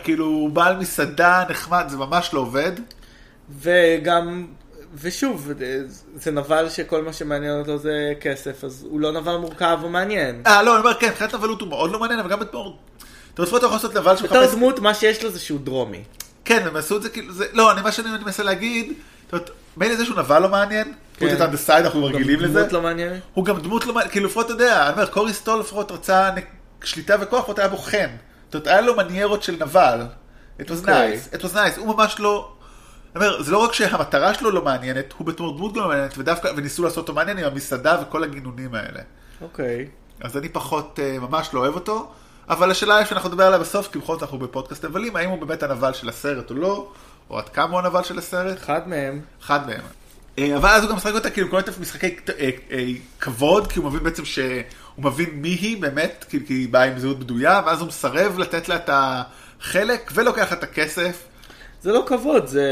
כאילו, 0.04 0.48
בעל 0.52 0.76
מסעדה 0.76 1.44
נחמד, 1.50 1.84
זה 1.88 1.96
ממש 1.96 2.30
לא 2.34 2.40
עובד. 2.40 2.72
וגם, 3.60 4.46
ושוב, 4.94 5.52
זה 6.14 6.30
נבל 6.30 6.68
שכל 6.68 7.02
מה 7.02 7.12
שמעניין 7.12 7.58
אותו 7.58 7.78
זה 7.78 8.12
כסף, 8.20 8.64
אז 8.64 8.86
הוא 8.90 9.00
לא 9.00 9.12
נבל 9.12 9.36
מורכב 9.36 9.78
ומעניין. 9.82 10.42
אה, 10.46 10.62
לא, 10.62 10.72
אני 10.72 10.80
אומר, 10.80 10.94
כן, 10.94 11.08
מבחינת 11.08 11.34
נבלות 11.34 11.60
הוא 11.60 11.68
מאוד 11.68 11.90
לא 11.90 12.00
מעניין, 12.00 12.20
אבל 12.20 12.30
גם 12.30 12.40
בתור... 12.40 12.78
יודע, 13.42 13.56
אתה 13.56 13.66
יכול 13.66 13.76
לעשות 13.76 13.94
נבל 13.94 14.16
שמחפש... 14.16 14.36
בתור 14.36 14.54
דמות, 14.54 14.78
מה 14.78 14.94
שיש 14.94 15.24
לו 15.24 15.30
זה 15.30 15.40
שהוא 15.40 15.60
דרומי. 15.60 16.02
כן, 16.44 16.66
הם 16.66 16.76
עשו 16.76 16.96
את 16.96 17.02
זה 17.02 17.08
כאילו, 17.08 17.32
זה... 17.32 17.46
לא, 17.52 17.72
אני, 17.72 17.82
מה 17.82 17.92
שאני 17.92 18.08
מנסה 18.24 18.42
להגיד, 18.42 18.92
זאת 19.24 19.32
אומרת, 19.32 19.50
מילא 19.76 19.96
זה 19.96 20.04
שהוא 20.04 20.16
נבל 20.16 20.38
לא 20.38 20.48
מעניין, 20.48 20.92
הוא 21.20 21.28
את 21.28 21.50
בסייד, 21.50 21.84
אנחנו 21.84 22.04
רגילים 22.04 22.40
לזה. 22.40 22.46
הוא 22.46 22.52
גם 22.54 22.68
דמות 22.68 22.72
לא 22.72 22.82
מעניינת. 22.82 23.22
הוא 23.34 23.44
גם 23.44 23.58
דמות 23.58 23.86
לא 23.86 23.94
מעניינת, 23.94 24.12
כאילו 24.12 24.26
לפחות 24.26 24.46
אתה 24.46 24.54
יודע, 24.54 24.82
אני 24.82 24.92
אומר, 24.92 25.06
קורי 25.06 25.32
סטול 25.32 25.60
לפחות 25.60 25.92
רצה 25.92 26.30
שליטה 26.84 27.16
וכוח, 27.20 27.38
לפחות 27.38 27.58
היה 27.58 27.68
בו 27.68 27.76
חן. 27.76 28.08
זאת 28.46 28.54
אומרת, 28.54 28.66
היה 28.66 28.80
לו 28.80 28.96
מניירות 28.96 29.42
של 29.42 29.56
נבל. 29.60 30.00
It 30.60 30.64
was 30.64 30.72
אוקיי. 30.80 31.20
nice, 31.32 31.34
it 31.34 31.40
was 31.42 31.54
nice, 31.54 31.78
הוא 31.78 31.96
ממש 31.96 32.16
לא... 32.18 32.52
אומר, 33.16 33.42
זה 33.42 33.52
לא 33.52 33.58
רק 33.58 33.72
שהמטרה 33.72 34.34
שלו 34.34 34.50
לא 34.50 34.62
מעניינת, 34.62 35.14
הוא 35.18 35.26
בתור 35.26 35.56
דמות 35.56 35.72
גם 35.74 35.80
לא 35.80 35.88
מעניינת, 35.88 36.18
ודווקא, 36.18 36.50
וניסו 36.56 36.82
לעשות 36.82 36.98
אותו 36.98 37.12
מעניין 37.12 37.38
עם 37.38 37.44
המסעדה 37.44 37.98
וכל 38.02 38.24
הגינונים 38.24 38.74
האלה. 38.74 39.00
אוקיי. 39.42 39.88
אז 40.20 40.36
אני 40.36 40.48
פחות, 40.48 41.00
אה, 41.02 41.18
ממש 41.18 41.48
לא 41.52 41.60
אוהב 41.60 41.74
אותו, 41.74 42.12
אבל 42.48 42.70
השאלה 42.70 42.96
היא 42.96 43.06
שאנחנו 43.06 43.28
נדבר 43.28 43.44
עליה 43.44 43.58
בסוף, 43.58 43.88
כי 43.92 43.98
בכל 43.98 44.12
זאת 44.12 44.22
אנחנו 44.22 44.38
בפודקאסט 44.38 44.84
נבלים, 44.84 45.16
האם 45.16 45.30
הוא 45.30 45.38
באמת 45.38 45.62
הנבל 45.62 45.92
של 45.92 46.08
הסרט 46.08 46.50
או 46.50 46.54
לא, 46.54 46.92
או 47.30 47.38
עד 47.38 47.48
כמה 47.48 47.70
הוא 47.70 47.78
הנבל 47.78 48.02
של 48.02 48.18
הסרט. 48.18 48.56
אחד 48.58 48.88
מהם. 48.88 49.20
אחד 49.42 49.66
מהם. 49.66 49.80
אה, 50.38 50.56
אבל 50.56 50.68
אז 50.68 50.82
הוא 50.82 50.90
גם 50.90 50.96
משחק 50.96 51.12
אותה 51.14 51.30
כאילו 51.30 51.50
כל 51.50 51.56
מיני 51.56 51.68
משחקי 51.80 52.16
אה, 52.28 52.50
אה, 52.70 52.86
כבוד, 53.20 53.66
כי 53.72 53.78
הוא 53.78 53.86
מבין 53.86 54.02
בעצם 54.02 54.24
שהוא 54.24 54.54
מבין 54.98 55.30
מי 55.30 55.48
היא 55.48 55.82
באמת, 55.82 56.24
כי 56.28 56.40
היא 56.48 56.68
באה 56.68 56.84
עם 56.84 56.98
זהות 56.98 57.18
בדויה, 57.18 57.62
ואז 57.66 57.80
הוא 57.80 57.88
מסרב 57.88 58.38
לתת 58.38 58.68
לה 58.68 58.76
את 58.76 58.90
החלק 58.92 60.10
ולוקח 60.14 60.52
את 60.52 60.62
הכסף. 60.62 61.24
זה 61.82 61.92
לא 61.92 62.04
כבוד, 62.06 62.46
זה 62.46 62.68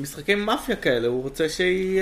משחקי 0.00 0.34
מאפיה 0.34 0.76
כאלה, 0.76 1.08
הוא 1.08 1.22
רוצה 1.22 1.48
שהיא... 1.48 2.00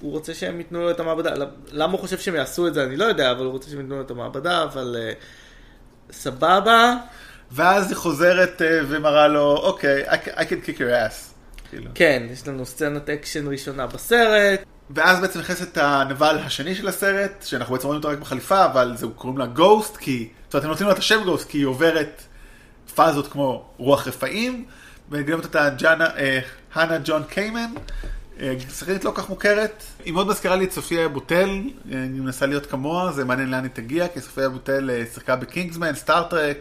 הוא 0.00 0.12
רוצה 0.12 0.34
שהם 0.34 0.58
ייתנו 0.58 0.82
לו 0.82 0.90
את 0.90 1.00
המעבדה. 1.00 1.30
למה 1.72 1.92
הוא 1.92 2.00
חושב 2.00 2.18
שהם 2.18 2.34
יעשו 2.34 2.66
את 2.66 2.74
זה, 2.74 2.84
אני 2.84 2.96
לא 2.96 3.04
יודע, 3.04 3.30
אבל 3.30 3.44
הוא 3.44 3.52
רוצה 3.52 3.70
שהם 3.70 3.80
ייתנו 3.80 3.96
לו 3.96 4.02
את 4.02 4.10
המעבדה, 4.10 4.62
אבל 4.62 4.96
סבבה. 6.10 6.96
ואז 7.52 7.88
היא 7.88 7.96
חוזרת 7.96 8.62
ומראה 8.88 9.28
לו, 9.28 9.56
אוקיי, 9.56 10.04
I 10.08 10.40
can 10.40 10.66
kick 10.66 10.78
your 10.78 11.10
ass. 11.10 11.36
כאילו. 11.70 11.90
כן, 11.94 12.22
יש 12.30 12.48
לנו 12.48 12.66
סצנת 12.66 13.10
אקשן 13.10 13.48
ראשונה 13.48 13.86
בסרט. 13.86 14.60
ואז 14.90 15.20
בעצם 15.20 15.40
נכנסת 15.40 15.78
הנבל 15.78 16.38
השני 16.38 16.74
של 16.74 16.88
הסרט, 16.88 17.42
שאנחנו 17.42 17.74
בעצם 17.74 17.86
רואים 17.86 17.98
אותו 17.98 18.08
רק 18.08 18.18
בחליפה, 18.18 18.64
אבל 18.64 18.92
זה 18.96 19.06
קוראים 19.14 19.38
לה 19.38 19.46
גוסט, 19.46 19.96
כי, 19.96 20.28
זאת 20.44 20.54
אומרת, 20.54 20.64
הם 20.64 20.70
נותנים 20.70 20.88
לה 20.88 20.94
את 20.94 20.98
השם 20.98 21.24
גוסט, 21.24 21.48
כי 21.48 21.58
היא 21.58 21.66
עוברת 21.66 22.22
פאזות 22.94 23.32
כמו 23.32 23.68
רוח 23.76 24.08
רפאים, 24.08 24.64
את 25.44 25.56
הג'אנה, 25.56 26.06
אה, 26.16 26.40
הנה 26.74 26.98
ג'ון 27.04 27.22
קיימן, 27.28 27.60
אה, 27.60 27.80
שחקנית 28.68 29.04
לא 29.04 29.12
כך 29.14 29.28
מוכרת. 29.28 29.82
היא 30.04 30.12
מאוד 30.12 30.26
מזכירה 30.28 30.56
לי 30.56 30.64
את 30.64 30.72
סופיה 30.72 31.08
בוטל, 31.08 31.48
אה, 31.92 32.02
היא 32.02 32.20
מנסה 32.20 32.46
להיות 32.46 32.66
כמוה, 32.66 33.12
זה 33.12 33.24
מעניין 33.24 33.50
לאן 33.50 33.62
היא 33.62 33.70
תגיע, 33.70 34.08
כי 34.08 34.20
סופיה 34.20 34.48
בוטל 34.48 34.90
אה, 34.90 35.04
שיחקה 35.14 35.36
בקינגסמן, 35.36 35.94
סטארטרק, 35.94 36.58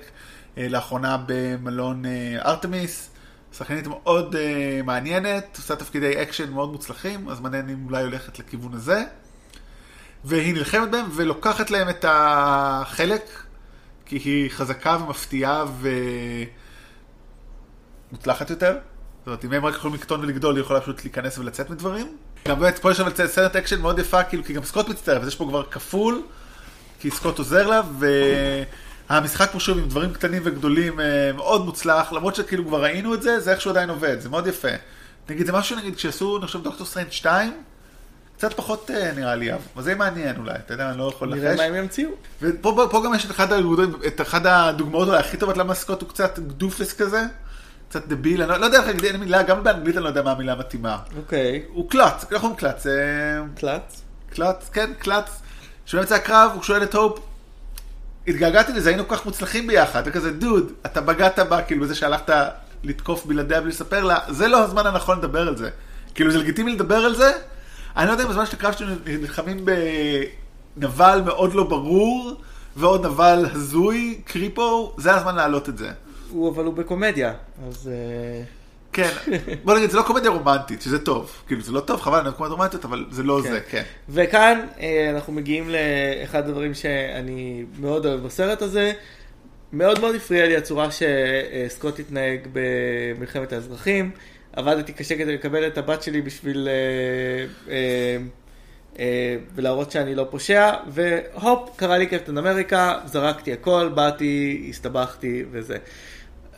אה, 0.58 0.67
לאחרונה 0.69 1.17
במלון 1.26 2.06
אה, 2.06 2.38
ארתמיס. 2.45 3.10
שחקנית 3.58 3.88
מאוד 3.88 4.36
מעניינת, 4.84 5.58
עושה 5.58 5.76
תפקידי 5.76 6.21
אקשן 6.21 6.52
מאוד 6.52 6.71
מוצלחים, 6.71 7.30
אז 7.30 7.39
מעניין 7.39 7.69
אם 7.69 7.86
אולי 7.86 8.04
הולכת 8.04 8.39
לכיוון 8.39 8.73
הזה. 8.73 9.04
והיא 10.26 10.54
נלחמת 10.54 10.91
בהם 10.91 11.06
ולוקחת 11.15 11.71
להם 11.71 11.89
את 11.89 12.06
החלק, 12.08 13.30
כי 14.06 14.15
היא 14.15 14.49
חזקה 14.49 14.97
ומפתיעה 15.02 15.65
ומוצלחת 18.12 18.49
יותר. 18.49 18.78
זאת 19.25 19.27
אומרת, 19.27 19.45
אם 19.45 19.53
הם 19.53 19.65
רק 19.65 19.75
יכולים 19.75 19.95
לקטון 19.95 20.19
ולגדול, 20.19 20.55
היא 20.55 20.61
יכולה 20.61 20.81
פשוט 20.81 21.03
להיכנס 21.03 21.38
ולצאת 21.38 21.69
מדברים. 21.69 22.17
גם 22.47 22.59
באמת, 22.59 22.79
פה 22.79 22.91
יש 22.91 22.97
שם 22.97 23.09
סצנת 23.27 23.55
אקשן 23.55 23.81
מאוד 23.81 23.99
יפה, 23.99 24.23
כאילו, 24.23 24.43
כי 24.43 24.53
גם 24.53 24.63
סקוט 24.63 24.89
מצטרף, 24.89 25.21
אז 25.21 25.27
יש 25.27 25.35
פה 25.35 25.45
כבר 25.45 25.63
כפול, 25.63 26.21
כי 26.99 27.11
סקוט 27.11 27.38
עוזר 27.38 27.67
לה, 27.67 27.81
ו... 27.99 28.07
המשחק 29.09 29.51
פה 29.51 29.59
שוב 29.59 29.77
עם 29.77 29.88
דברים 29.88 30.13
קטנים 30.13 30.41
וגדולים 30.45 30.99
אה, 30.99 31.31
מאוד 31.35 31.65
מוצלח, 31.65 32.13
למרות 32.13 32.35
שכאילו 32.35 32.67
כבר 32.67 32.83
ראינו 32.83 33.13
את 33.13 33.21
זה, 33.21 33.39
זה 33.39 33.51
איכשהו 33.51 33.71
עדיין 33.71 33.89
עובד, 33.89 34.19
זה 34.19 34.29
מאוד 34.29 34.47
יפה. 34.47 34.67
נגיד, 35.29 35.45
זה 35.45 35.51
משהו 35.51 35.77
נגיד 35.77 35.95
כשעשו, 35.95 36.38
אני 36.38 36.45
חושב, 36.45 36.63
דוקטור 36.63 36.88
סטריינג' 36.88 37.12
2, 37.11 37.53
קצת 38.38 38.53
פחות 38.53 38.91
אה, 38.91 39.11
נראה 39.15 39.35
לי, 39.35 39.53
אבל 39.53 39.83
זה 39.83 39.95
מעניין 39.95 40.35
אולי, 40.38 40.55
אתה 40.55 40.73
יודע, 40.73 40.89
אני 40.89 40.97
לא 40.97 41.11
יכול 41.15 41.31
לחכות. 41.32 41.39
נראה 41.39 41.55
מה 41.55 41.63
הם 41.63 41.75
ימציאו. 41.75 42.09
ופה 42.41 43.01
גם 43.05 43.13
יש 43.13 43.25
את 44.05 44.21
אחד, 44.21 44.45
הדוגמאות 44.45 45.09
הכי 45.09 45.38
טובות 45.38 45.57
למה 45.57 45.73
סקוט 45.73 46.01
הוא 46.01 46.09
קצת 46.09 46.39
doofus 46.39 46.93
כזה, 46.93 47.21
קצת 47.89 48.08
דביל, 48.08 48.41
אני 48.41 48.50
לא, 48.50 48.58
לא 48.58 48.65
יודע 48.65 48.78
איך 48.78 48.88
להגיד 48.88 49.17
מילה, 49.17 49.43
גם 49.43 49.63
באנגלית 49.63 49.95
אני 49.95 50.04
לא 50.04 50.10
יודע 50.10 50.21
מה 50.21 50.32
המילה 50.32 50.54
המתאימה. 50.54 50.98
אוקיי. 51.17 51.63
הוא 51.67 51.89
klutz, 51.89 52.25
איך 52.32 52.43
אומרים 52.43 52.60
klutz? 52.60 52.86
klutz? 53.56 54.01
קלץ, 54.34 54.69
כן, 54.74 54.93
קלץ. 55.00 55.41
שבאמצע 55.86 56.15
הקרב 56.15 56.52
הוא 56.54 56.63
שואל 56.63 56.84
את 56.84 56.95
הופ, 56.95 57.19
התגעגעתי 58.28 58.74
לזה, 58.74 58.89
היינו 58.89 59.08
כל 59.08 59.15
כך 59.15 59.26
מוצלחים 59.26 59.67
ביחד, 59.67 60.04
וכזה, 60.06 60.32
דוד, 60.32 60.71
אתה 60.86 61.02
בגדת 61.02 61.39
בה, 61.39 61.62
כאילו, 61.62 61.84
בזה 61.84 61.95
שהלכת 61.95 62.36
לתקוף 62.84 63.26
בלעדיה 63.26 63.62
בלי 63.62 63.69
לספר 63.69 64.04
לה, 64.04 64.19
זה 64.30 64.48
לא 64.48 64.63
הזמן 64.63 64.88
הנכון 64.88 65.17
לדבר 65.17 65.48
על 65.48 65.58
זה. 65.58 65.69
כאילו, 66.15 66.32
זה 66.32 66.38
לגיטימי 66.38 66.76
לדבר 66.76 66.95
על 66.98 67.15
זה, 67.15 67.32
אני 67.98 68.08
לא 68.08 68.12
יודע 68.12 68.24
אם 68.24 68.30
בזמן 68.30 68.45
של 68.45 68.56
הקרב 68.56 68.74
שלנו 68.74 68.95
נלחמים 69.06 69.65
בנבל 70.78 71.21
מאוד 71.26 71.54
לא 71.54 71.63
ברור, 71.63 72.41
ועוד 72.76 73.06
נבל 73.06 73.45
הזוי, 73.54 74.21
קריפו, 74.26 74.95
זה 74.98 75.15
הזמן 75.15 75.36
להעלות 75.36 75.69
את 75.69 75.78
זה. 75.78 75.91
הוא, 76.36 76.50
אבל 76.50 76.65
הוא 76.65 76.74
בקומדיה, 76.74 77.34
אז... 77.67 77.91
אה, 77.93 78.43
כן, 78.93 79.10
בוא 79.63 79.78
נגיד, 79.78 79.89
זה 79.89 79.98
לא 79.98 80.04
קומדיה 80.04 80.32
רומנטית, 80.32 80.82
שזה 80.82 81.00
טוב. 81.00 81.32
כאילו, 81.48 81.62
זה 81.62 81.71
לא 81.71 81.80
טוב, 81.80 82.02
חבל, 82.02 82.17
אני 82.17 82.26
לא 82.26 82.32
קומדיה 82.32 82.56
רומנטית, 82.56 82.86
אבל 82.86 83.06
זה 83.12 83.24
לא 83.24 83.39
כן. 83.43 83.52
זה, 83.52 83.60
כן. 83.69 83.84
וכאן 84.10 84.60
אה, 84.80 85.10
אנחנו 85.10 85.34
מגיעים 85.34 85.69
לאחד 85.69 86.50
הדברים 86.50 86.74
שאני 86.74 87.65
מאוד 87.80 88.06
אוהב 88.06 88.19
בסרט 88.19 88.62
הזה. 88.62 88.93
מאוד 89.74 90.00
מאוד 90.00 90.15
הפריע 90.15 90.45
לי 90.45 90.56
הצורה 90.56 90.88
שסקוט 90.91 92.00
התנהג 92.00 92.39
במלחמת 92.54 93.54
האזרחים. 93.54 94.12
עבדתי 94.54 94.93
קשה 94.93 95.17
כדי 95.17 95.34
לקבל 95.34 95.67
את 95.67 95.78
הבת 95.78 96.04
שלי 96.04 96.21
בשביל... 96.21 96.67
אה, 99.00 99.38
ולהראות 99.56 99.91
שאני 99.91 100.15
לא 100.15 100.28
פושע, 100.30 100.71
והופ, 100.88 101.69
קרה 101.76 101.98
לי 101.98 102.08
קפטן 102.08 102.38
אמריקה, 102.38 103.00
זרקתי 103.06 103.54
הכל, 103.54 103.89
באתי, 103.95 104.65
הסתבכתי 104.69 105.43
וזה. 105.52 105.78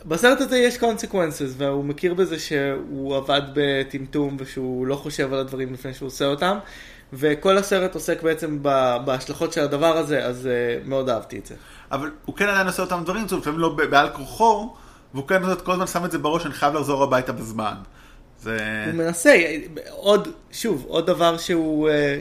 בסרט 0.08 0.42
הזה 0.42 0.58
יש 0.58 0.78
consequences, 0.78 1.54
והוא 1.58 1.86
מכיר 1.86 2.14
בזה 2.14 2.40
שהוא 2.40 3.16
עבד 3.16 3.42
בטמטום 3.54 4.38
ושהוא 4.40 4.88
לא 4.88 4.96
חושב 4.96 5.34
על 5.34 5.40
הדברים 5.40 5.74
לפני 5.74 5.94
שהוא 5.94 6.08
עושה 6.08 6.26
אותם, 6.26 6.58
וכל 7.14 7.58
הסרט 7.58 7.96
עוסק 7.96 8.24
בעצם 8.24 8.60
בהשלכות 9.06 9.54
של 9.54 9.62
הדבר 9.62 9.98
הזה, 9.98 10.26
אז 10.26 10.46
uh, 10.46 10.88
מאוד 10.88 11.10
אהבתי 11.10 11.40
את 11.40 11.46
זה. 11.46 11.56
אבל 11.92 12.12
הוא 12.26 12.36
כן 12.36 12.48
עדיין 12.48 12.68
עושה 12.68 12.84
אותם 12.84 13.04
דברים, 13.04 13.26
לפעמים 13.38 13.60
לא 13.60 13.78
בעל 13.90 14.10
כורחו, 14.10 14.74
והוא 15.14 15.28
כן 15.28 15.42
כל 15.64 15.72
הזמן 15.72 15.88
שם 15.88 16.06
את 16.06 16.12
זה 16.12 16.18
בראש, 16.18 16.46
אני 16.46 16.54
חייב 16.54 16.74
לחזור 16.74 17.04
הביתה 17.04 17.32
בזמן. 17.32 17.76
זה... 18.42 18.84
הוא 18.86 18.94
מנסה, 18.94 19.36
עוד, 19.90 20.28
שוב, 20.52 20.86
עוד 20.88 21.08
דבר 21.08 21.38
שהוא, 21.38 21.90
אה, 21.90 22.20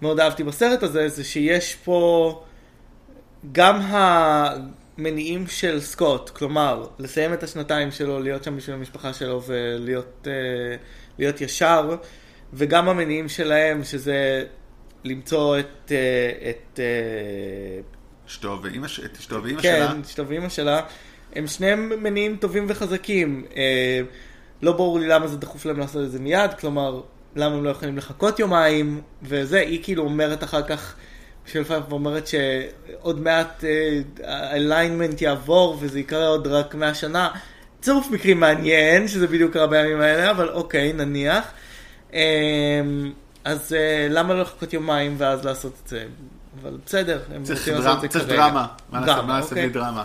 שמאוד 0.00 0.20
אהבתי 0.20 0.44
בסרט 0.44 0.82
הזה, 0.82 1.08
זה 1.08 1.24
שיש 1.24 1.74
פה 1.74 2.42
גם 3.52 3.80
ה... 3.80 4.46
מניעים 4.98 5.46
של 5.46 5.80
סקוט, 5.80 6.30
כלומר, 6.30 6.86
לסיים 6.98 7.32
את 7.32 7.42
השנתיים 7.42 7.90
שלו, 7.90 8.20
להיות 8.20 8.44
שם 8.44 8.56
בשביל 8.56 8.76
המשפחה 8.76 9.12
שלו 9.12 9.42
ולהיות 9.46 10.26
להיות 11.18 11.40
ישר, 11.40 11.96
וגם 12.52 12.88
המניעים 12.88 13.28
שלהם, 13.28 13.84
שזה 13.84 14.44
למצוא 15.04 15.58
את... 15.58 15.64
Uh, 15.86 16.48
את 16.50 16.78
uh, 16.78 18.28
אשתו 19.18 19.42
ואימא, 19.42 19.62
כן, 19.62 19.76
שלה. 19.78 19.92
כן, 19.92 20.00
אשתו 20.00 20.28
ואימא 20.28 20.48
שלה. 20.48 20.80
הם 21.34 21.46
שניהם 21.46 21.92
מניעים 22.02 22.36
טובים 22.36 22.66
וחזקים. 22.68 23.44
Uh, 23.50 23.54
לא 24.62 24.72
ברור 24.72 24.98
לי 24.98 25.06
למה 25.06 25.26
זה 25.26 25.36
דחוף 25.36 25.66
להם 25.66 25.78
לעשות 25.78 26.04
את 26.04 26.10
זה 26.10 26.20
מיד, 26.20 26.54
כלומר, 26.60 27.00
למה 27.36 27.54
הם 27.54 27.64
לא 27.64 27.70
יכולים 27.70 27.96
לחכות 27.96 28.38
יומיים, 28.38 29.00
וזה, 29.22 29.60
היא 29.60 29.80
כאילו 29.82 30.02
אומרת 30.02 30.44
אחר 30.44 30.62
כך... 30.62 30.96
של 31.46 31.64
פייפ 31.64 31.92
אומרת 31.92 32.26
שעוד 32.26 33.20
מעט 33.20 33.64
ה 34.24 34.34
alignment 34.34 35.20
uh, 35.20 35.24
יעבור 35.24 35.76
וזה 35.80 36.00
יקרה 36.00 36.26
עוד 36.26 36.46
רק 36.46 36.74
100 36.74 36.94
שנה. 36.94 37.28
צירוף 37.80 38.10
מקרים 38.10 38.40
מעניין, 38.40 39.08
שזה 39.08 39.26
בדיוק 39.26 39.52
קרה 39.52 39.66
בימים 39.66 40.00
האלה, 40.00 40.30
אבל 40.30 40.48
אוקיי, 40.48 40.92
נניח. 40.92 41.44
אמ, 42.12 42.18
אז 43.44 43.72
אה, 43.72 44.06
למה 44.10 44.34
לא 44.34 44.40
לחכות 44.40 44.72
יומיים 44.72 45.14
ואז 45.18 45.44
לעשות 45.44 45.72
את 45.84 45.88
זה? 45.88 46.04
אבל 46.62 46.76
בסדר, 46.86 47.20
הם 47.34 47.42
צריך 47.44 47.58
רוצים 47.58 47.74
לעשות 47.74 48.04
את 48.04 48.12
זה 48.12 48.18
צריך 48.18 48.30
כרגע. 48.30 48.42
נעשה- 48.92 49.06
דרמה, 49.06 49.22
מה 49.26 49.36
נעשה 49.36 49.48
אוקיי. 49.48 49.62
בלי 49.62 49.72
דרמה. 49.72 50.02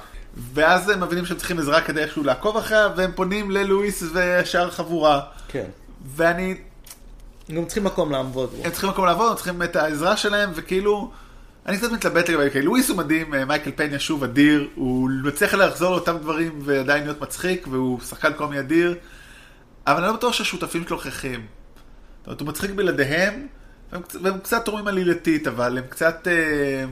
ואז 0.54 0.90
הם 0.90 1.04
מבינים 1.04 1.26
שהם 1.26 1.38
צריכים 1.38 1.60
עזרה 1.60 1.82
כדי 1.82 2.02
איכשהו 2.02 2.24
לעקוב 2.24 2.58
אחריה, 2.58 2.88
והם 2.96 3.12
פונים 3.16 3.52
ללואיס 3.52 4.04
ושאר 4.14 4.68
החבורה. 4.68 5.22
כן. 5.48 5.66
ואני, 6.16 6.56
הם 7.50 7.66
צריכים 7.66 7.84
מקום 7.84 8.12
לעבוד 8.12 8.50
בו. 8.50 8.64
הם 8.66 8.72
צריכים 8.72 8.90
מקום 8.90 9.06
לעבוד, 9.06 9.30
הם 9.30 9.36
צריכים 9.36 9.64
את 9.64 9.76
העזרה 9.76 10.18
שלהם, 10.18 10.50
וכאילו, 10.56 11.12
אני 11.70 11.78
קצת 11.78 11.92
מתלבט 11.92 12.30
לגבי, 12.30 12.52
כי 12.52 12.62
לואיס 12.62 12.90
הוא 12.90 12.98
מדהים, 12.98 13.34
אה, 13.34 13.46
מייקל 13.46 13.72
פניה 13.76 14.00
שוב 14.00 14.24
אדיר, 14.24 14.70
הוא 14.76 15.10
מצליח 15.24 15.54
לחזור 15.54 15.92
לאותם 15.92 16.18
דברים 16.18 16.60
ועדיין 16.62 17.04
להיות 17.04 17.22
מצחיק, 17.22 17.68
והוא 17.68 18.00
שחקן 18.02 18.34
קומי 18.34 18.60
אדיר, 18.60 18.96
אבל 19.88 19.98
אני 19.98 20.08
לא 20.08 20.14
בטוח 20.14 20.34
שהשותפים 20.34 20.84
שלו 20.88 20.98
הכרחיים. 20.98 21.46
זאת 22.20 22.28
אומרת, 22.28 22.40
הוא 22.42 22.48
מצחיק 22.48 22.72
בלעדיהם, 22.72 23.48
והם, 23.92 24.02
והם 24.22 24.40
קצת 24.40 24.66
תורמים 24.66 24.88
עלילתית, 24.88 25.48
אבל 25.48 25.78
הם 25.78 25.84
קצת... 25.90 26.28
אה, 26.28 26.86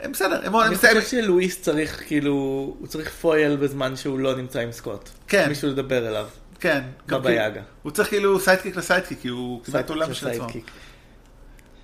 הם 0.00 0.12
בסדר, 0.12 0.40
הם, 0.46 0.56
אני 0.56 0.76
חושב 0.76 1.02
שלואיס 1.02 1.62
צריך 1.62 2.02
כאילו, 2.06 2.32
הוא 2.78 2.86
צריך 2.86 3.10
פויל 3.10 3.56
בזמן 3.56 3.96
שהוא 3.96 4.18
לא 4.18 4.36
נמצא 4.36 4.60
עם 4.60 4.72
סקוט. 4.72 5.08
כן. 5.28 5.48
מישהו 5.48 5.68
לדבר 5.68 6.08
אליו. 6.08 6.28
כן. 6.60 6.80
גם 7.06 7.20
בבא 7.20 7.30
כאילו- 7.30 7.44
יגה. 7.44 7.62
הוא 7.82 7.92
צריך 7.92 8.08
כאילו 8.08 8.40
sidekick 8.40 8.76
ל 8.76 8.80
sidekick, 8.80 9.18
כי 9.20 9.28
הוא 9.28 9.62
sidekick 9.64 9.90
עולם 9.90 10.14
של 10.14 10.28
עצמו. 10.28 10.46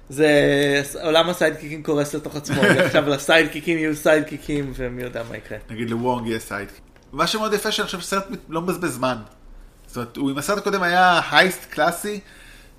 זה 0.08 0.82
עולם 1.02 1.28
ה 1.28 1.33
sidekick 1.33 1.72
ים 1.72 1.82
קורס 1.82 2.14
לתוך 2.14 2.36
עצמו, 2.36 2.62
עכשיו 2.62 3.08
ל 3.08 3.14
sidekick 3.14 3.65
ים 3.65 3.78
יהיו 3.78 3.96
sidekick 3.96 4.57
ים 4.57 4.72
ומי 4.76 5.02
יודע 5.02 5.22
מה 5.30 5.36
יקרה. 5.36 5.58
נגיד 5.70 5.90
לוונג 5.90 6.26
יהיה 6.26 6.38
sidekick. 6.38 6.80
מה 7.12 7.26
שמאוד 7.26 7.52
יפה 7.52 7.72
שאני 7.72 7.86
חושב 7.86 8.00
שסרט 8.00 8.24
לא 8.48 8.62
מבזבז 8.62 8.90
זמן. 8.94 9.16
זאת 9.86 9.96
אומרת, 9.96 10.16
הוא 10.16 10.30
עם 10.30 10.38
הסרט 10.38 10.58
הקודם 10.58 10.82
היה 10.82 11.20
heist 11.30 11.64
קלאסי, 11.70 12.20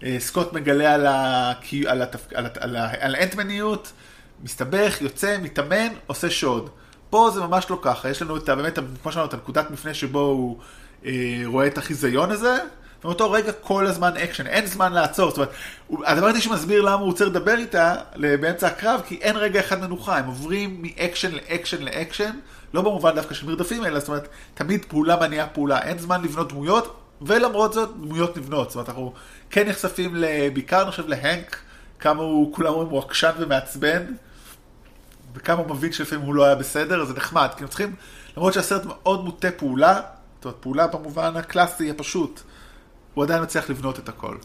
אה, 0.03 0.15
סקוט 0.19 0.53
מגלה 0.53 0.93
על, 0.93 1.05
ה... 1.05 1.53
על, 1.87 2.01
התפ... 2.01 2.33
על, 2.33 2.45
הת- 2.45 2.57
על, 2.57 2.75
ה... 2.75 2.89
על 2.99 3.15
האנטמניות, 3.15 3.91
מסתבך, 4.43 5.01
יוצא, 5.01 5.37
מתאמן, 5.41 5.87
עושה 6.07 6.29
שוד. 6.29 6.69
פה 7.09 7.29
זה 7.33 7.41
ממש 7.41 7.69
לא 7.69 7.79
ככה, 7.81 8.09
יש 8.09 8.21
לנו 8.21 8.37
את 8.37 8.49
ה... 8.49 8.55
באמת, 8.55 8.79
כמו 9.03 9.11
שאמרנו, 9.11 9.31
הנקודת 9.33 9.71
מפנה 9.71 9.93
שבו 9.93 10.19
הוא 10.19 10.57
אה, 11.05 11.41
רואה 11.45 11.67
את 11.67 11.77
החיזיון 11.77 12.31
הזה, 12.31 12.57
ומאותו 13.03 13.31
רגע 13.31 13.51
כל 13.51 13.87
הזמן 13.87 14.17
אקשן, 14.17 14.47
אין 14.47 14.65
זמן 14.65 14.93
לעצור. 14.93 15.29
זאת 15.29 15.37
אומרת, 15.37 15.51
הדבר 16.05 16.25
היחידי 16.25 16.43
שמסביר 16.43 16.81
למה 16.81 16.93
הוא 16.93 17.05
רוצה 17.05 17.25
לדבר 17.25 17.55
איתה 17.57 17.95
באמצע 18.15 18.67
הקרב, 18.67 19.01
כי 19.07 19.15
אין 19.15 19.35
רגע 19.37 19.59
אחד 19.59 19.81
מנוחה, 19.81 20.17
הם 20.17 20.25
עוברים 20.25 20.81
מאקשן 20.81 21.31
לאקשן 21.31 21.81
לאקשן, 21.81 22.31
לא 22.73 22.81
במובן 22.81 23.15
דווקא 23.15 23.33
של 23.33 23.47
מרדפים, 23.47 23.85
אלא 23.85 23.99
זאת 23.99 24.07
אומרת, 24.07 24.27
תמיד 24.53 24.85
פעולה 24.85 25.15
מניעה 25.15 25.47
פעולה, 25.47 25.81
אין 25.81 25.97
זמן 25.97 26.21
לבנות 26.21 26.49
דמויות, 26.49 26.99
ולמרות 27.21 27.73
זאת, 27.73 27.89
דמויות 28.01 28.37
נבנות. 28.37 28.69
זאת 28.69 28.75
אומרת, 28.75 28.89
אנחנו 28.89 29.13
כן 29.49 29.69
נחשפים 29.69 30.23
בעיקר, 30.53 30.81
אני 30.81 30.91
חושב, 30.91 31.07
להנק, 31.07 31.59
כמה 31.99 32.23
הוא, 32.23 32.53
כולם 32.53 32.73
אומרים, 32.73 32.89
הוא 32.89 32.99
עקשן 32.99 33.31
ומעצבן, 33.37 34.03
וכמה 35.35 35.61
הוא 35.61 35.75
מבין 35.75 35.91
שלפעמים 35.91 36.25
הוא 36.25 36.35
לא 36.35 36.45
היה 36.45 36.55
בסדר, 36.55 37.05
זה 37.05 37.13
נחמד, 37.13 37.47
כי 37.57 37.63
הם 37.63 37.69
צריכים, 37.69 37.95
למרות 38.37 38.53
שהסרט 38.53 38.81
מאוד 38.85 39.25
מוטה 39.25 39.51
פעולה, 39.51 40.01
זאת 40.35 40.45
אומרת, 40.45 40.57
פעולה 40.59 40.87
במובן 40.87 41.35
הקלאסי 41.37 41.89
הפשוט, 41.89 42.41
הוא 43.17 43.23
עדיין 43.23 43.43
מצליח 43.43 43.69
לבנות 43.69 43.99
את 43.99 44.09
הכל. 44.09 44.35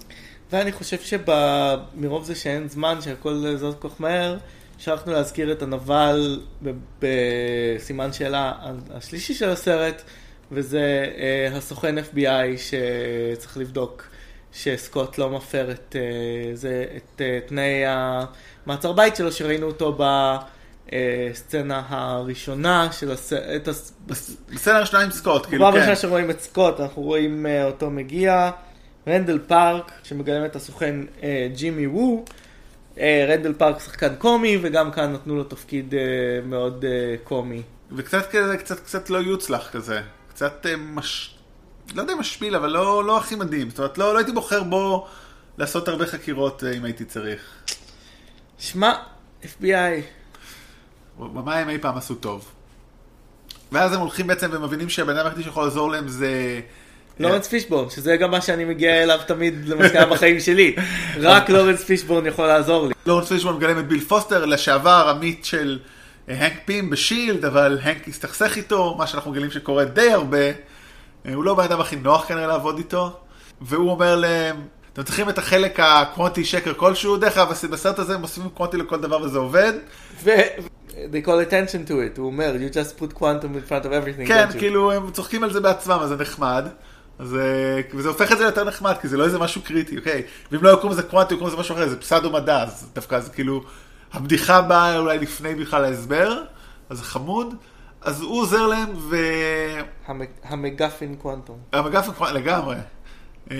ואני 0.52 0.72
חושב 0.72 0.96
שמרוב 1.00 2.24
זה 2.24 2.34
שאין 2.34 2.68
זמן, 2.68 3.00
שהכל 3.00 3.44
זז 3.56 3.74
כל 3.78 3.88
כך 3.88 4.00
מהר, 4.00 4.36
שכחנו 4.78 5.12
להזכיר 5.12 5.52
את 5.52 5.62
הנבל 5.62 6.40
ב- 6.64 6.70
בסימן 7.00 8.12
שאלה 8.12 8.52
השלישי 8.90 9.34
של 9.34 9.48
הסרט, 9.48 10.02
וזה 10.52 11.06
אה, 11.18 11.56
הסוכן 11.56 11.98
FBI 11.98 12.58
שצריך 12.58 13.56
לבדוק 13.56 14.04
שסקוט 14.52 15.18
לא 15.18 15.30
מפר 15.30 15.70
את, 15.70 15.96
אה, 15.98 16.54
זה, 16.54 16.84
את 16.96 17.20
אה, 17.20 17.38
תנאי 17.46 17.82
המעצר 17.86 18.92
בית 18.92 19.16
שלו, 19.16 19.32
שראינו 19.32 19.66
אותו 19.66 19.98
בסצנה 20.86 21.82
הראשונה 21.88 22.92
של 22.92 23.10
הסרט. 23.12 23.68
בסצנה 24.06 24.76
הראשונה 24.76 25.02
עם 25.02 25.10
סקוט, 25.10 25.46
כאילו, 25.46 25.66
כן. 25.72 25.78
בשנייה 25.78 25.96
שרואים 25.96 26.30
את 26.30 26.40
סקוט, 26.40 26.80
אנחנו 26.80 27.02
רואים 27.02 27.46
אה, 27.46 27.64
אותו 27.64 27.90
מגיע. 27.90 28.50
רנדל 29.08 29.38
פארק, 29.46 29.92
שמגלם 30.02 30.44
את 30.44 30.56
הסוכן 30.56 30.96
אה, 31.22 31.48
ג'ימי 31.54 31.86
וו. 31.86 32.24
אה, 32.98 33.26
רנדל 33.28 33.52
פארק 33.52 33.80
שחקן 33.80 34.14
קומי, 34.14 34.58
וגם 34.62 34.90
כאן 34.90 35.12
נתנו 35.12 35.36
לו 35.36 35.44
תפקיד 35.44 35.94
מאוד 36.44 36.84
קומי. 37.24 37.62
וקצת 37.92 38.30
כזה, 38.30 38.56
קצת, 38.56 38.80
קצת 38.80 39.10
לא 39.10 39.18
יוצלח 39.18 39.70
כזה. 39.72 40.00
קצת 40.28 40.66
מש... 40.78 41.34
לא 41.94 42.00
יודע 42.00 42.12
אם 42.12 42.18
משפיל, 42.18 42.56
אבל 42.56 42.70
לא, 42.70 43.04
לא 43.04 43.18
הכי 43.18 43.34
מדהים. 43.34 43.70
זאת 43.70 43.78
אומרת, 43.78 43.98
לא, 43.98 44.12
לא 44.12 44.18
הייתי 44.18 44.32
בוחר 44.32 44.62
בו 44.62 45.06
לעשות 45.58 45.88
הרבה 45.88 46.06
חקירות 46.06 46.64
אם 46.76 46.84
הייתי 46.84 47.04
צריך. 47.04 47.40
שמע, 48.58 48.94
FBI, 49.42 50.21
במה 51.18 51.56
הם 51.56 51.68
אי 51.68 51.78
פעם 51.78 51.96
עשו 51.96 52.14
טוב. 52.14 52.52
ואז 53.72 53.92
הם 53.92 54.00
הולכים 54.00 54.26
בעצם 54.26 54.50
ומבינים 54.52 54.88
שהבן 54.88 55.16
אדם 55.16 55.26
היחידי 55.26 55.42
שיכול 55.42 55.64
לעזור 55.64 55.90
להם 55.90 56.08
זה... 56.08 56.60
לורנס 57.20 57.48
פישבורן, 57.48 57.90
שזה 57.90 58.16
גם 58.16 58.30
מה 58.30 58.40
שאני 58.40 58.64
מגיע 58.64 59.02
אליו 59.02 59.20
תמיד 59.26 59.68
למסקנה 59.68 60.06
בחיים 60.06 60.40
שלי. 60.40 60.76
רק 61.20 61.50
לורנס 61.50 61.84
פישבורן 61.84 62.26
יכול 62.26 62.46
לעזור 62.46 62.86
לי. 62.86 62.94
לורנס 63.06 63.28
פישבורן 63.28 63.52
מגלם 63.52 63.78
את 63.78 63.88
ביל 63.88 64.00
פוסטר, 64.00 64.44
לשעבר 64.44 65.14
עמית 65.16 65.44
של 65.44 65.78
אה, 66.28 66.44
הנק 66.44 66.52
פים 66.64 66.90
בשילד, 66.90 67.44
אבל 67.44 67.78
הנק 67.82 68.08
הסתכסך 68.08 68.56
איתו, 68.56 68.94
מה 68.98 69.06
שאנחנו 69.06 69.30
מגלים 69.30 69.50
שקורה 69.50 69.84
די 69.84 70.12
הרבה. 70.12 70.38
אה, 71.26 71.34
הוא 71.34 71.44
לא 71.44 71.52
הבן 71.52 71.64
אדם 71.64 71.80
הכי 71.80 71.96
נוח 71.96 72.28
כנראה 72.28 72.46
לעבוד 72.46 72.78
איתו, 72.78 73.16
והוא 73.60 73.90
אומר 73.90 74.16
להם, 74.16 74.56
אתם 74.92 75.02
צריכים 75.02 75.28
את 75.28 75.38
החלק 75.38 75.80
הקוונטי 75.80 76.44
שקר 76.44 76.74
כלשהו, 76.74 77.16
דרך 77.16 77.38
אגב, 77.38 77.52
בסרט 77.70 77.98
הזה 77.98 78.14
הם 78.14 78.20
מוסיפים 78.20 78.50
קוונטי 78.50 78.76
לכל 78.76 79.00
דבר 79.00 79.22
וזה 79.22 79.38
עובד. 79.38 79.72
They 80.92 81.26
call 81.26 81.50
attention 81.50 81.88
to 81.88 81.92
it, 81.92 82.18
הוא 82.18 82.26
אומר, 82.26 82.54
you 82.54 82.74
just 82.74 83.02
put 83.02 83.18
quantum 83.18 83.22
in 83.56 83.70
front 83.70 83.84
of 83.84 83.88
everything, 83.88 84.26
כן, 84.28 84.46
don't 84.50 84.54
you?" 84.54 84.58
כאילו 84.58 84.92
הם 84.92 85.10
צוחקים 85.10 85.44
על 85.44 85.52
זה 85.52 85.60
בעצמם, 85.60 85.98
אז 86.02 86.08
זה 86.08 86.16
נחמד. 86.16 86.66
אז, 87.18 87.34
אה, 87.36 87.80
וזה 87.94 88.08
הופך 88.08 88.32
את 88.32 88.38
זה 88.38 88.44
ליותר 88.44 88.64
נחמד, 88.64 88.94
כי 89.00 89.08
זה 89.08 89.16
לא 89.16 89.24
איזה 89.24 89.38
משהו 89.38 89.62
קריטי, 89.62 89.98
אוקיי? 89.98 90.22
ואם 90.52 90.64
לא 90.64 90.70
יקום 90.70 90.90
לזה 90.90 91.02
קוונטי, 91.02 91.34
יקום 91.34 91.46
לזה 91.46 91.56
משהו 91.56 91.74
אחר, 91.74 91.88
זה 91.88 92.00
פסאדו 92.00 92.30
מדע, 92.30 92.62
אז 92.62 92.88
דווקא 92.94 93.20
זה 93.20 93.30
כאילו, 93.30 93.64
הבדיחה 94.12 94.60
באה 94.62 94.98
אולי 94.98 95.18
לפני 95.18 95.54
בכלל 95.54 95.84
ההסבר, 95.84 96.42
אז 96.90 96.98
זה 96.98 97.04
חמוד. 97.04 97.54
אז 98.02 98.20
הוא 98.22 98.40
עוזר 98.40 98.66
להם, 98.66 98.88
ו... 98.96 99.16
המ- 100.06 100.20
המגפין 100.44 101.14
קוונטום. 101.16 101.58
המגף 101.72 102.20
לגמרי. 102.32 102.76
אה, 103.50 103.56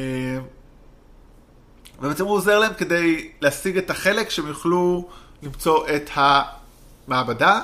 ובעצם 2.01 2.25
הוא 2.25 2.33
עוזר 2.35 2.59
להם 2.59 2.73
כדי 2.75 3.31
להשיג 3.41 3.79
את 3.79 3.91
החלק 3.91 4.31
שהם 4.31 4.47
יוכלו 4.47 5.09
למצוא 5.43 5.87
את 5.97 6.11
המעבדה, 7.07 7.61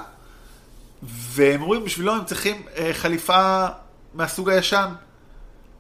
והם 1.03 1.63
אומרים 1.63 1.85
בשבילו 1.85 2.15
הם 2.15 2.25
צריכים 2.25 2.63
אה, 2.77 2.91
חליפה 2.95 3.67
מהסוג 4.15 4.51
הישן. 4.51 4.93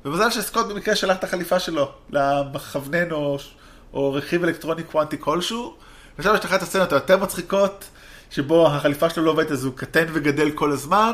ומזל 0.04 0.30
שסקוט 0.30 0.66
במקרה 0.66 0.96
שלח 0.96 1.16
את 1.16 1.24
החליפה 1.24 1.58
שלו 1.58 1.92
למכוונן 2.10 3.12
או, 3.12 3.38
או 3.92 4.12
רכיב 4.12 4.44
אלקטרוני 4.44 4.82
קוונטי 4.82 5.16
כלשהו. 5.20 5.74
ועכשיו 6.16 6.34
יש 6.34 6.44
לך 6.44 6.54
את 6.54 6.62
הסצנות 6.62 6.92
היותר 6.92 7.16
מצחיקות, 7.16 7.84
שבו 8.30 8.66
החליפה 8.66 9.10
שלו 9.10 9.24
לא 9.24 9.30
עובדת 9.30 9.50
אז 9.50 9.64
הוא 9.64 9.72
קטן 9.76 10.04
וגדל 10.12 10.50
כל 10.50 10.72
הזמן. 10.72 11.12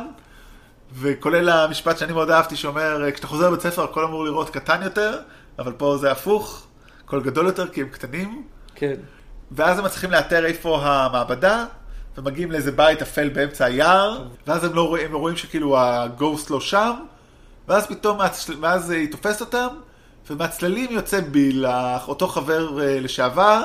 וכולל 0.93 1.49
המשפט 1.49 1.99
שאני 1.99 2.13
מאוד 2.13 2.31
אהבתי 2.31 2.57
שאומר, 2.57 3.11
כשאתה 3.13 3.27
חוזר 3.27 3.51
לבית 3.51 3.61
ספר 3.61 3.85
הכל 3.85 4.05
אמור 4.05 4.25
לראות 4.25 4.51
קטן 4.51 4.83
יותר, 4.83 5.19
אבל 5.59 5.73
פה 5.73 5.97
זה 6.01 6.13
הפוך, 6.13 6.67
הכל 7.05 7.21
גדול 7.21 7.47
יותר 7.47 7.69
כי 7.69 7.81
הם 7.81 7.89
קטנים. 7.89 8.43
כן. 8.75 8.95
ואז 9.53 9.79
הם 9.79 9.85
מצליחים 9.85 10.11
לאתר 10.11 10.47
איפה 10.47 10.81
המעבדה, 10.83 11.65
ומגיעים 12.19 12.53
לאיזה 12.53 12.73
בית 12.73 13.03
אפל 13.03 13.29
באמצע 13.29 13.65
היער, 13.65 14.25
ואז 14.47 14.65
הם 14.65 14.75
לא 14.75 14.89
רואים, 14.89 15.07
הם 15.07 15.15
רואים 15.15 15.37
שכאילו 15.37 15.79
הגוסט 15.79 16.51
לא 16.51 16.61
שם, 16.61 16.95
ואז 17.69 17.87
פתאום, 17.87 18.19
ואז 18.61 18.91
היא 18.91 19.11
תופסת 19.11 19.41
אותם, 19.41 19.69
ומהצללים 20.31 20.91
יוצא 20.91 21.21
ביל, 21.21 21.67
אותו 22.09 22.29
חבר 22.29 22.81
אה, 22.83 23.01
לשעבר, 23.01 23.63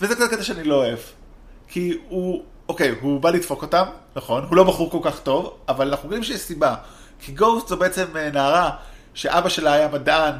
וזה 0.00 0.14
קצת 0.14 0.30
קטע 0.30 0.42
שאני 0.42 0.64
לא 0.64 0.74
אוהב. 0.74 0.98
כי 1.68 1.98
הוא, 2.08 2.42
אוקיי, 2.68 2.94
הוא 3.00 3.20
בא 3.20 3.30
לדפוק 3.30 3.62
אותם, 3.62 3.84
נכון, 4.16 4.44
הוא 4.48 4.56
לא 4.56 4.64
בחור 4.64 4.90
כל 4.90 5.10
כך 5.10 5.20
טוב, 5.20 5.54
אבל 5.68 5.88
אנחנו 5.88 6.08
רואים 6.08 6.24
שיש 6.24 6.40
סיבה. 6.40 6.74
כי 7.20 7.32
גוסט 7.32 7.68
זו 7.68 7.76
בעצם 7.76 8.16
אה, 8.16 8.30
נערה 8.30 8.70
שאבא 9.14 9.48
שלה 9.48 9.72
היה 9.72 9.88
מדען 9.88 10.34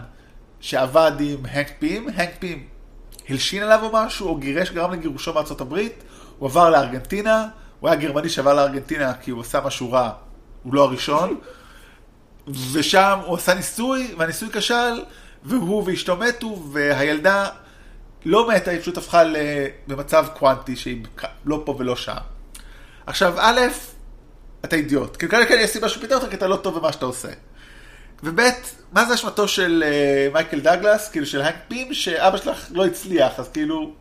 שעבד 0.61 1.13
עם 1.21 1.39
הנק 1.45 1.71
פים, 1.79 2.09
הנק 2.09 2.31
פים 2.39 2.67
הלשין 3.29 3.63
עליו 3.63 3.81
או 3.83 3.91
משהו, 3.93 4.29
או 4.29 4.37
גירש, 4.37 4.71
גרם 4.71 4.93
לגירושו 4.93 5.35
מארצות 5.35 5.61
הברית, 5.61 6.05
הוא 6.38 6.48
עבר 6.48 6.70
לארגנטינה, 6.70 7.48
הוא 7.81 7.90
היה 7.90 7.98
גרמני 7.98 8.29
שעבר 8.29 8.55
לארגנטינה 8.55 9.14
כי 9.14 9.31
הוא 9.31 9.40
עשה 9.40 9.61
משהו 9.61 9.92
רע, 9.92 10.12
הוא 10.62 10.74
לא 10.74 10.85
הראשון, 10.85 11.38
ושם 12.72 13.18
הוא 13.27 13.37
עשה 13.37 13.55
ניסוי, 13.55 14.14
והניסוי 14.18 14.48
כשל, 14.53 15.05
והוא 15.44 15.83
ואשתו 15.87 16.16
מתו, 16.16 16.64
והילדה 16.72 17.48
לא 18.24 18.48
מתה, 18.48 18.70
היא 18.70 18.81
פשוט 18.81 18.98
הפכה 18.98 19.24
ל- 19.24 19.37
במצב 19.87 20.27
קוונטי, 20.35 20.77
שהיא 20.77 21.05
לא 21.44 21.62
פה 21.64 21.77
ולא 21.79 21.96
שם. 21.96 22.16
עכשיו, 23.07 23.35
א', 23.38 23.61
אתה 24.64 24.77
אידיוט. 24.77 25.16
כאילו 25.16 25.31
כנראה 25.31 25.46
כן 25.46 25.59
יש 25.61 25.70
סיבה 25.70 25.88
שהוא 25.88 26.01
פיטר 26.01 26.14
אותך 26.14 26.29
כי 26.31 26.37
אתה 26.37 26.46
לא 26.46 26.57
טוב 26.57 26.79
במה 26.79 26.92
שאתה 26.92 27.07
עושה. 27.07 27.29
וב' 28.22 28.40
מה 28.92 29.05
זה 29.05 29.14
אשמתו 29.14 29.48
של 29.48 29.85
אה, 29.87 30.29
מייקל 30.33 30.61
דגלס, 30.61 31.09
כאילו 31.09 31.27
של 31.27 31.40
הנק 31.40 31.55
פים, 31.68 31.94
שאבא 31.94 32.37
שלך 32.37 32.66
לא 32.70 32.87
הצליח, 32.87 33.40
אז 33.40 33.48
כאילו, 33.48 33.92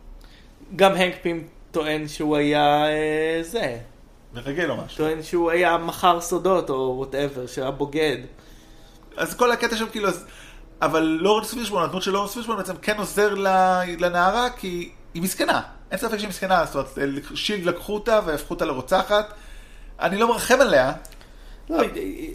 גם 0.76 0.92
הנק 0.94 1.14
פים 1.22 1.46
טוען 1.70 2.08
שהוא 2.08 2.36
היה 2.36 2.86
אה, 2.86 3.38
זה, 3.42 3.78
מרגל 4.34 4.70
או 4.70 4.76
משהו. 4.76 4.98
טוען 4.98 5.22
שהוא 5.22 5.50
היה 5.50 5.78
מכר 5.78 6.20
סודות 6.20 6.70
או 6.70 6.94
whatever, 6.96 7.46
שהיה 7.46 7.70
בוגד. 7.70 8.16
אז 9.16 9.34
כל 9.34 9.52
הקטע 9.52 9.76
שם 9.76 9.86
כאילו, 9.92 10.08
אז... 10.08 10.26
אבל 10.82 11.02
לורנס 11.02 11.54
פישבון, 11.54 11.82
הדמות 11.82 12.02
של 12.02 12.10
לורנס 12.10 12.34
פישבון 12.34 12.56
בעצם 12.56 12.76
כן 12.76 12.98
עוזר 12.98 13.34
לנערה, 13.98 14.50
כי 14.50 14.90
היא 15.14 15.22
מסכנה. 15.22 15.62
אין 15.90 15.98
ספק 15.98 16.18
שהיא 16.18 16.28
מסכנה, 16.28 16.64
זאת 16.64 16.96
אומרת, 16.98 17.22
שילד 17.34 17.64
לקחו 17.64 17.94
אותה 17.94 18.20
והפכו 18.26 18.54
אותה 18.54 18.64
לרוצחת. 18.64 19.32
אני 20.00 20.18
לא 20.18 20.28
מרחם 20.28 20.60
עליה, 20.60 20.92
לא, 21.70 21.82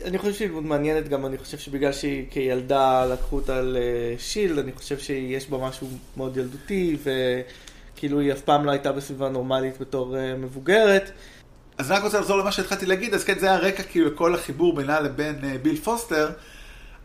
אני 0.05 0.17
חושב 0.17 0.33
שהיא 0.33 0.49
מאוד 0.49 0.63
מעניינת 0.63 1.09
גם, 1.09 1.25
אני 1.25 1.37
חושב 1.37 1.57
שבגלל 1.57 1.91
שהיא 1.91 2.25
כילדה 2.31 3.05
לקחו 3.05 3.35
אותה 3.35 3.61
לשילד, 3.63 4.59
אני 4.59 4.71
חושב 4.71 4.99
שיש 4.99 5.49
בה 5.49 5.57
משהו 5.57 5.87
מאוד 6.17 6.37
ילדותי, 6.37 6.97
וכאילו 7.95 8.19
היא 8.19 8.34
אף 8.34 8.41
פעם 8.41 8.65
לא 8.65 8.71
הייתה 8.71 8.91
בסביבה 8.91 9.29
נורמלית 9.29 9.79
בתור 9.79 10.17
אה, 10.17 10.36
מבוגרת. 10.36 11.12
אז 11.77 11.91
אני 11.91 11.97
רק 11.99 12.03
רוצה 12.03 12.19
לחזור 12.19 12.38
למה 12.38 12.51
שהתחלתי 12.51 12.86
להגיד, 12.86 13.13
אז 13.13 13.23
כן, 13.23 13.39
זה 13.39 13.45
היה 13.45 13.56
הרקע 13.56 13.84
כאילו 13.84 14.08
לכל 14.10 14.36
החיבור 14.36 14.75
בינה 14.75 14.99
לבין 14.99 15.36
אה, 15.43 15.58
ביל 15.62 15.77
פוסטר, 15.77 16.29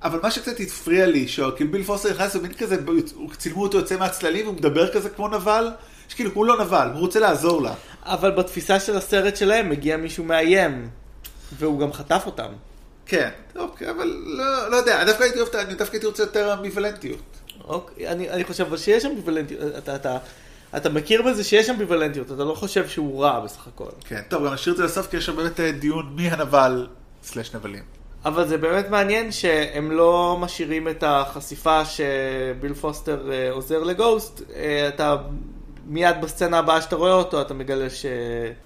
אבל 0.02 0.18
מה 0.22 0.30
שקצת 0.30 0.60
הפריע 0.60 1.06
לי, 1.06 1.28
שכאילו 1.28 1.70
ביל 1.70 1.82
פוסטר 1.84 2.10
נכנס 2.10 2.34
למין 2.34 2.52
כזה, 2.52 2.76
הוא- 3.14 3.30
צילמו 3.38 3.62
אותו 3.62 3.78
יוצא 3.78 3.96
מהצללים, 3.96 4.46
והוא 4.46 4.56
מדבר 4.56 4.92
כזה 4.92 5.10
כמו 5.10 5.28
נבל, 5.28 5.68
שכאילו 6.08 6.30
הוא 6.34 6.46
לא 6.46 6.64
נבל, 6.64 6.88
הוא 6.92 7.00
רוצה 7.00 7.20
לעזור 7.20 7.62
לה. 7.62 7.74
אבל 8.02 8.30
בתפיסה 8.30 8.80
של 8.80 8.96
הסרט 8.96 9.36
שלהם 9.36 9.68
מגיע 9.70 9.96
מישהו 9.96 10.24
מאיים, 10.24 10.88
והוא 11.58 11.80
גם 11.80 11.92
חטף 11.92 12.22
אותם. 12.26 12.48
כן, 13.06 13.30
אוקיי, 13.56 13.90
אבל 13.90 14.22
לא, 14.26 14.70
לא 14.70 14.76
יודע, 14.76 15.04
דווקא 15.04 15.22
הייתי 15.22 15.38
אני 15.54 15.74
דווקא 15.74 15.92
הייתי 15.96 16.06
רוצה 16.06 16.22
יותר 16.22 16.54
אמביוולנטיות. 16.54 17.22
אוקיי, 17.64 18.08
אני, 18.08 18.30
אני 18.30 18.44
חושב 18.44 18.76
שיש 18.76 19.04
אמביוולנטיות, 19.04 19.60
אתה, 19.78 19.94
אתה, 19.96 20.18
אתה 20.76 20.88
מכיר 20.88 21.22
בזה 21.22 21.44
שיש 21.44 21.70
אמביוולנטיות, 21.70 22.32
אתה 22.32 22.44
לא 22.44 22.54
חושב 22.54 22.88
שהוא 22.88 23.24
רע 23.24 23.40
בסך 23.40 23.66
הכל. 23.66 23.88
כן, 24.04 24.20
טוב, 24.28 24.46
גם 24.46 24.54
נשאיר 24.54 24.72
את 24.72 24.76
זה 24.76 24.84
לסוף, 24.84 25.06
כי 25.06 25.16
יש 25.16 25.26
שם 25.26 25.36
באמת 25.36 25.60
אה, 25.60 25.72
דיון 25.72 26.12
מי 26.16 26.28
הנבל 26.28 26.86
סלש 27.22 27.54
נבלים. 27.54 27.82
אבל 28.24 28.48
זה 28.48 28.58
באמת 28.58 28.90
מעניין 28.90 29.32
שהם 29.32 29.90
לא 29.90 30.36
משאירים 30.40 30.88
את 30.88 31.04
החשיפה 31.06 31.82
שביל 31.84 32.74
פוסטר 32.74 33.32
אה, 33.32 33.50
עוזר 33.50 33.82
לגוסט, 33.84 34.42
אה, 34.56 34.88
אתה 34.88 35.16
מיד 35.86 36.16
בסצנה 36.20 36.58
הבאה 36.58 36.82
שאתה 36.82 36.96
רואה 36.96 37.12
אותו, 37.12 37.40
אתה 37.40 37.54
מגלה 37.54 37.90
ש... 37.90 38.06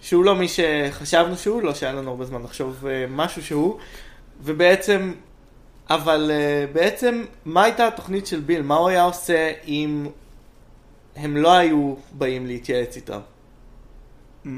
שהוא 0.01 0.25
לא 0.25 0.35
מי 0.35 0.47
שחשבנו 0.49 1.37
שהוא, 1.37 1.63
לא 1.63 1.75
שהיה 1.75 1.93
לנו 1.93 2.11
הרבה 2.11 2.25
זמן 2.25 2.43
לחשוב 2.43 2.85
משהו 3.09 3.43
שהוא, 3.43 3.79
ובעצם, 4.45 5.13
אבל 5.91 6.31
אה, 6.35 6.65
בעצם, 6.73 7.25
מה 7.45 7.65
הייתה 7.65 7.87
התוכנית 7.87 8.27
של 8.27 8.41
ביל? 8.41 8.63
מה 8.63 8.75
הוא 8.77 8.89
היה 8.89 9.03
עושה 9.03 9.53
אם 9.67 10.07
הם 11.17 11.37
לא 11.37 11.53
היו 11.53 11.95
באים 12.13 12.47
להתייעץ 12.47 12.97
איתם? 12.97 13.19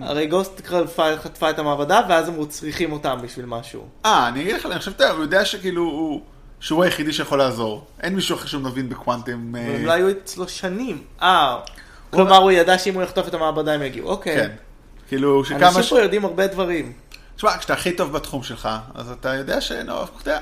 הרי 0.02 0.26
גוסט 0.26 0.60
חטפה- 0.66 1.16
חטפה 1.22 1.50
את 1.50 1.58
המעבדה, 1.58 2.00
ואז 2.08 2.28
הם 2.28 2.46
צריכים 2.46 2.92
אותם 2.92 3.18
בשביל 3.22 3.46
משהו. 3.46 3.86
אה, 4.04 4.28
אני 4.28 4.42
אגיד 4.42 4.54
לך, 4.54 4.66
אני 4.66 4.78
חושב, 4.78 4.90
אתה 4.90 5.04
יודע, 5.04 5.44
שכאילו, 5.44 5.82
הוא, 5.82 6.20
שהוא 6.60 6.84
היחידי 6.84 7.12
שיכול 7.12 7.38
לעזור. 7.38 7.86
אין 8.00 8.14
מישהו 8.14 8.36
אחר 8.36 8.46
שמבין 8.46 8.88
בקוונטים. 8.88 9.56
אה, 9.56 9.76
הם 9.76 9.84
לא 9.86 9.92
היו 9.92 10.10
אצלו 10.10 10.48
שנים. 10.48 11.02
אה, 11.22 11.60
כלומר 12.10 12.36
הוא 12.36 12.50
ידע 12.50 12.78
שאם 12.78 12.94
הוא 12.94 13.02
יחטוף 13.02 13.28
את 13.28 13.34
המעבדה 13.34 13.72
הם 13.72 13.82
יגיעו. 13.82 14.08
אוקיי. 14.08 14.36
כן. 14.36 14.50
כאילו, 15.08 15.44
שכמה... 15.44 15.68
אנשים. 15.68 15.82
פה 15.96 16.00
יודעים 16.02 16.24
הרבה 16.24 16.46
דברים. 16.46 16.92
תשמע, 17.36 17.58
כשאתה 17.58 17.72
הכי 17.72 17.92
טוב 17.92 18.12
בתחום 18.12 18.42
שלך, 18.42 18.68
אז 18.94 19.10
אתה 19.10 19.34
יודע 19.34 19.60
ש... 19.60 19.72
אתה 19.72 19.92
יודע. 20.20 20.38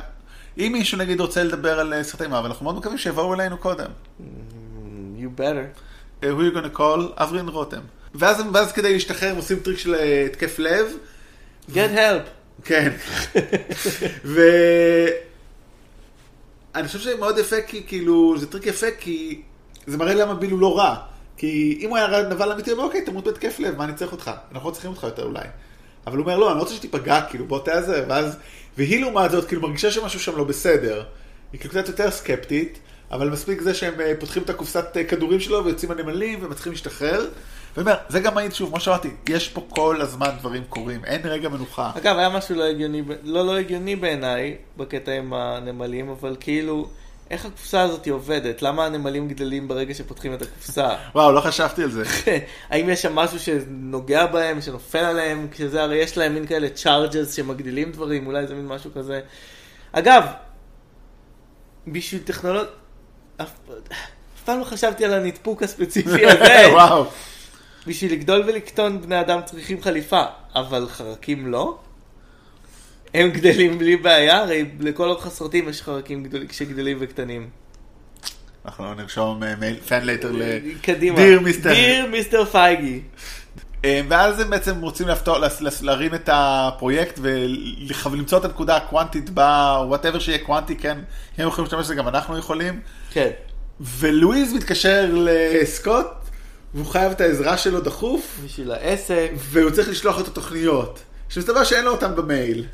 אם 0.58 0.70
מישהו 0.72 0.98
נגיד 0.98 1.20
רוצה 1.20 1.44
לדבר 1.44 1.80
על 1.80 1.94
אה, 1.94 2.04
סרטי 2.04 2.26
מאבל, 2.26 2.46
אנחנו 2.46 2.64
מאוד 2.64 2.76
מקווים 2.76 2.98
שיבואו 2.98 3.34
אלינו 3.34 3.58
קודם. 3.58 3.90
You 5.18 5.40
better. 5.40 5.78
Uh, 6.22 6.26
who 6.26 6.42
you 6.42 6.52
gonna 6.52 6.78
call? 6.78 7.22
אברין 7.22 7.48
רותם. 7.48 7.80
ואז, 8.14 8.42
ואז 8.52 8.72
כדי 8.72 8.92
להשתחרר 8.92 9.30
הם 9.30 9.36
עושים 9.36 9.58
טריק 9.58 9.78
של 9.78 9.94
אה, 9.94 10.26
התקף 10.26 10.58
לב. 10.58 10.86
Get 11.70 11.74
help. 11.74 12.28
כן. 12.64 12.92
ו... 14.24 14.40
אני 16.74 16.86
חושב 16.86 16.98
שזה 16.98 17.16
מאוד 17.16 17.38
יפה, 17.38 17.56
כי 17.66 17.82
כאילו, 17.86 18.34
זה 18.38 18.46
טריק 18.46 18.66
יפה, 18.66 18.86
כי 19.00 19.42
זה 19.86 19.98
מראה 19.98 20.14
למה 20.14 20.34
ביל 20.34 20.50
הוא 20.50 20.60
לא 20.60 20.78
רע. 20.78 20.96
כי 21.36 21.78
אם 21.80 21.88
הוא 21.88 21.96
היה 21.96 22.22
נבל 22.28 22.52
אמיתי, 22.52 22.70
הוא 22.70 22.76
אומר, 22.76 22.88
אוקיי, 22.88 23.04
תמות 23.04 23.24
בהתקף 23.24 23.58
לב, 23.58 23.76
מה 23.76 23.84
אני 23.84 23.94
צריך 23.94 24.12
אותך? 24.12 24.30
אנחנו 24.52 24.68
לא 24.68 24.72
צריכים 24.72 24.90
אותך 24.90 25.02
יותר 25.02 25.24
אולי. 25.24 25.44
אבל 26.06 26.16
הוא 26.16 26.24
אומר, 26.24 26.38
לא, 26.38 26.50
אני 26.50 26.58
לא 26.58 26.62
רוצה 26.62 26.74
שתיפגע, 26.74 27.20
כאילו, 27.30 27.46
בוא 27.46 27.64
תעזה, 27.64 28.04
ואז... 28.08 28.36
והיא 28.78 29.00
לעומת 29.00 29.30
זאת, 29.30 29.48
כאילו, 29.48 29.62
מרגישה 29.62 29.90
שמשהו 29.90 30.20
שם 30.20 30.36
לא 30.36 30.44
בסדר. 30.44 31.04
היא 31.52 31.60
כאילו 31.60 31.74
קצת 31.74 31.88
יותר 31.88 32.10
סקפטית, 32.10 32.78
אבל 33.12 33.30
מספיק 33.30 33.60
זה 33.60 33.74
שהם 33.74 34.00
אה, 34.00 34.12
פותחים 34.20 34.42
את 34.42 34.50
הקופסת 34.50 34.96
אה, 34.96 35.04
כדורים 35.04 35.40
שלו 35.40 35.64
ויוצאים 35.64 35.90
הנמלים 35.90 36.38
ומתחילים 36.42 36.72
להשתחרר. 36.72 37.26
ואומר, 37.76 37.94
זה 38.08 38.20
גם 38.20 38.34
מעיד 38.34 38.54
שוב, 38.54 38.68
כמו 38.70 38.80
שאמרתי, 38.80 39.10
יש 39.28 39.48
פה 39.48 39.66
כל 39.68 40.00
הזמן 40.00 40.30
דברים 40.38 40.62
קורים, 40.68 41.04
אין 41.04 41.20
רגע 41.24 41.48
מנוחה. 41.48 41.90
אגב, 41.96 42.18
היה 42.18 42.28
משהו 42.28 42.54
לא 42.54 42.64
הגיוני, 42.64 43.02
לא 43.22 43.46
לא 43.46 43.58
הגיוני 43.58 43.96
בעיניי, 43.96 44.56
בקטע 44.76 45.12
עם 45.12 45.32
הנמלים, 45.32 46.08
אבל 46.08 46.36
כאילו, 46.40 46.88
איך 47.30 47.46
הקופסה 47.46 47.82
הזאת 47.82 48.08
עובדת? 48.08 48.62
למה 48.62 48.86
הנמלים 48.86 49.28
גדלים 49.28 49.68
ברגע 49.68 49.94
שפותחים 49.94 50.34
את 50.34 50.42
הקופסה? 50.42 50.88
וואו, 51.14 51.32
לא 51.32 51.40
חשבתי 51.40 51.82
על 51.82 51.90
זה. 51.90 52.02
האם 52.70 52.88
יש 52.88 53.02
שם 53.02 53.14
משהו 53.14 53.38
שנוגע 53.38 54.26
בהם, 54.26 54.60
שנופל 54.60 54.98
עליהם, 54.98 55.48
כשזה 55.50 55.82
הרי 55.82 55.96
יש 55.96 56.18
להם 56.18 56.34
מין 56.34 56.46
כאלה 56.46 56.68
צ'ארג'ס 56.68 57.34
שמגדילים 57.34 57.92
דברים, 57.92 58.26
אולי 58.26 58.46
זה 58.46 58.54
מין 58.54 58.66
משהו 58.66 58.90
כזה. 58.94 59.20
אגב, 59.92 60.26
בשביל 61.86 62.22
טכנולוגיה, 62.22 62.70
אף 63.42 64.44
פעם 64.44 64.58
לא 64.58 64.64
חשבתי 64.64 65.04
על 65.04 65.14
ה 65.14 65.20
nitpick 65.20 65.62
הספציפי 65.62 66.26
הזה. 66.30 66.72
וואו. 66.72 67.06
בשביל 67.86 68.12
לגדול 68.12 68.42
ולקטון 68.46 69.02
בני 69.02 69.20
אדם 69.20 69.40
צריכים 69.44 69.82
חליפה, 69.82 70.22
אבל 70.54 70.86
חרקים 70.88 71.46
לא? 71.46 71.78
הם 73.14 73.30
גדלים 73.30 73.78
בלי 73.78 73.96
בעיה, 73.96 74.38
הרי 74.38 74.64
לכל 74.80 75.08
אורך 75.08 75.26
הסרטים 75.26 75.68
יש 75.68 75.82
חרקים 75.82 76.24
שגדלים 76.52 76.96
וקטנים. 77.00 77.50
אנחנו 78.64 78.94
נרשום 78.94 79.42
אה, 79.42 79.56
מייל, 79.56 79.76
fan 79.80 80.04
letter 80.04 80.32
ל... 80.32 80.42
קדימה. 80.82 81.16
Dear 81.16 81.40
Mister. 81.40 81.72
Dear 81.72 82.06
Mister 82.06 82.44
פייגי. 82.44 83.00
אה, 83.84 84.00
ואז 84.08 84.40
הם 84.40 84.50
בעצם 84.50 84.80
רוצים 84.80 85.08
לפתור, 85.08 85.36
להרים 85.82 86.14
את 86.14 86.28
הפרויקט 86.32 87.18
ולמצוא 87.20 88.38
את 88.38 88.44
הנקודה 88.44 88.76
הקוונטית 88.76 89.30
בה, 89.30 89.78
whatever 89.86 90.18
שיהיה 90.18 90.38
קוונטי, 90.38 90.76
כן, 90.76 90.98
הם 91.38 91.48
יכולים 91.48 91.64
להשתמש 91.64 91.84
בזה, 91.84 91.94
גם 91.94 92.08
אנחנו 92.08 92.38
יכולים. 92.38 92.80
כן. 93.10 93.30
ולואיז 93.80 94.52
מתקשר 94.52 95.10
לסקוט, 95.12 96.06
והוא 96.74 96.86
חייב 96.86 97.12
את 97.12 97.20
העזרה 97.20 97.56
שלו 97.56 97.80
דחוף, 97.80 98.40
בשביל 98.44 98.72
העסק. 98.72 99.30
והוא 99.36 99.70
צריך 99.70 99.88
לשלוח 99.88 100.20
את 100.20 100.28
התוכניות. 100.28 101.02
שמסתבר 101.28 101.64
שאין 101.64 101.84
לו 101.84 101.90
אותן 101.90 102.16
במייל. 102.16 102.66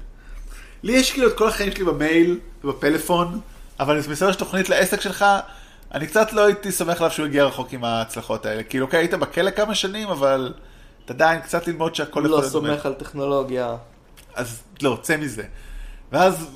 לי 0.82 0.92
יש 0.92 1.12
כאילו 1.12 1.28
את 1.28 1.38
כל 1.38 1.48
החיים 1.48 1.72
שלי 1.72 1.84
במייל 1.84 2.38
ובפלאפון, 2.64 3.40
אבל 3.80 3.96
אני 3.98 4.08
מסתבר 4.08 4.32
שתוכנית 4.32 4.68
לעסק 4.68 5.00
שלך, 5.00 5.24
אני 5.94 6.06
קצת 6.06 6.32
לא 6.32 6.46
הייתי 6.46 6.72
סומך 6.72 6.98
עליו 6.98 7.10
שהוא 7.10 7.26
יגיע 7.26 7.44
רחוק 7.44 7.72
עם 7.72 7.84
ההצלחות 7.84 8.46
האלה. 8.46 8.62
כאילו, 8.62 8.86
אוקיי, 8.86 9.00
היית 9.00 9.14
בכלא 9.14 9.50
כמה 9.50 9.74
שנים, 9.74 10.08
אבל 10.08 10.52
אתה 11.08 11.14
עדיין 11.14 11.40
קצת 11.40 11.66
ללמוד 11.66 11.94
שהכל 11.94 12.10
יכול 12.10 12.22
לא 12.22 12.38
להיות. 12.38 12.52
סומך 12.52 12.86
על 12.86 12.94
טכנולוגיה. 12.94 13.76
אז 14.34 14.62
לא, 14.82 14.98
צא 15.02 15.16
מזה. 15.16 15.42
ואז 16.12 16.50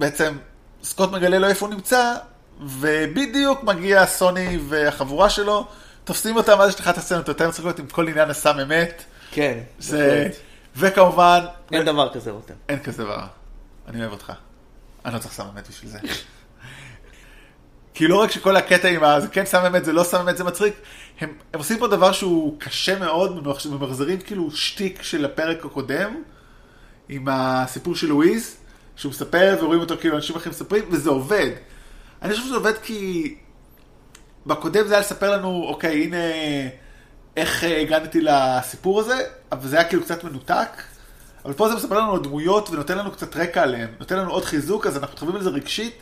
בעצם 0.00 0.36
סקוט 0.82 1.10
מגלה 1.10 1.38
לו 1.38 1.48
איפה 1.48 1.66
הוא 1.66 1.74
נמצא, 1.74 2.14
ובדיוק 2.60 3.62
מגיע 3.62 4.06
סוני 4.06 4.58
והחבורה 4.68 5.30
שלו, 5.30 5.66
תופסים 6.04 6.36
אותם, 6.36 6.60
אז 6.60 6.68
יש 6.68 6.80
לך 6.80 6.88
את 6.88 6.98
הסצנות, 6.98 7.28
יותר 7.28 7.50
להיות 7.64 7.78
עם 7.78 7.86
כל 7.86 8.08
עניין 8.08 8.30
הסם 8.30 8.60
אמת. 8.60 9.04
כן. 9.30 9.58
זה... 9.78 10.28
וכמובן, 10.76 11.44
אין 11.72 11.84
דבר 11.84 12.12
כזה 12.14 12.30
רותם. 12.30 12.54
אין 12.68 12.78
כזה 12.78 13.02
דבר. 13.04 13.24
אני 13.88 14.00
אוהב 14.00 14.12
אותך. 14.12 14.32
אני 15.04 15.14
לא 15.14 15.18
צריך 15.18 15.34
סם 15.34 15.44
אמת 15.54 15.68
בשביל 15.68 15.90
זה. 15.90 15.98
כי 17.94 18.08
לא 18.08 18.16
רק 18.16 18.30
שכל 18.30 18.56
הקטע 18.56 18.88
עם 18.88 19.04
ה... 19.04 19.20
זה 19.20 19.28
כן 19.28 19.44
סם 19.44 19.64
אמת, 19.66 19.84
זה 19.84 19.92
לא 19.92 20.02
סם 20.02 20.20
אמת, 20.20 20.36
זה 20.36 20.44
מצחיק. 20.44 20.74
הם, 21.20 21.32
הם 21.52 21.60
עושים 21.60 21.78
פה 21.78 21.88
דבר 21.88 22.12
שהוא 22.12 22.60
קשה 22.60 22.98
מאוד, 22.98 23.46
ממחזרים 23.70 24.20
כאילו 24.20 24.50
שטיק 24.50 25.02
של 25.02 25.24
הפרק 25.24 25.64
הקודם, 25.64 26.22
עם 27.08 27.28
הסיפור 27.30 27.96
של 27.96 28.06
לואיז, 28.06 28.56
שהוא 28.96 29.10
מספר 29.10 29.58
ורואים 29.60 29.80
אותו 29.80 29.94
כאילו 30.00 30.16
אנשים 30.16 30.36
אחרים 30.36 30.50
מספרים, 30.50 30.84
וזה 30.90 31.10
עובד. 31.10 31.50
אני 32.22 32.32
חושב 32.32 32.44
שזה 32.44 32.54
עובד 32.54 32.78
כי 32.82 33.34
בקודם 34.46 34.86
זה 34.86 34.94
היה 34.94 35.00
לספר 35.00 35.30
לנו, 35.30 35.64
אוקיי, 35.68 36.04
הנה 36.04 36.16
איך 37.36 37.64
אה, 37.64 37.80
הגעתי 37.80 38.20
לסיפור 38.20 39.00
הזה, 39.00 39.18
אבל 39.52 39.68
זה 39.68 39.76
היה 39.76 39.88
כאילו 39.88 40.02
קצת 40.02 40.24
מנותק. 40.24 40.82
אבל 41.44 41.52
פה 41.52 41.68
זה 41.68 41.74
מספר 41.74 41.98
לנו 41.98 42.12
על 42.12 42.20
דמויות 42.20 42.70
ונותן 42.70 42.98
לנו 42.98 43.10
קצת 43.10 43.36
רקע 43.36 43.62
עליהם, 43.62 43.88
נותן 43.98 44.16
לנו 44.18 44.30
עוד 44.30 44.44
חיזוק, 44.44 44.86
אז 44.86 44.96
אנחנו 44.96 45.12
מתחברים 45.12 45.36
לזה 45.36 45.50
רגשית, 45.50 45.94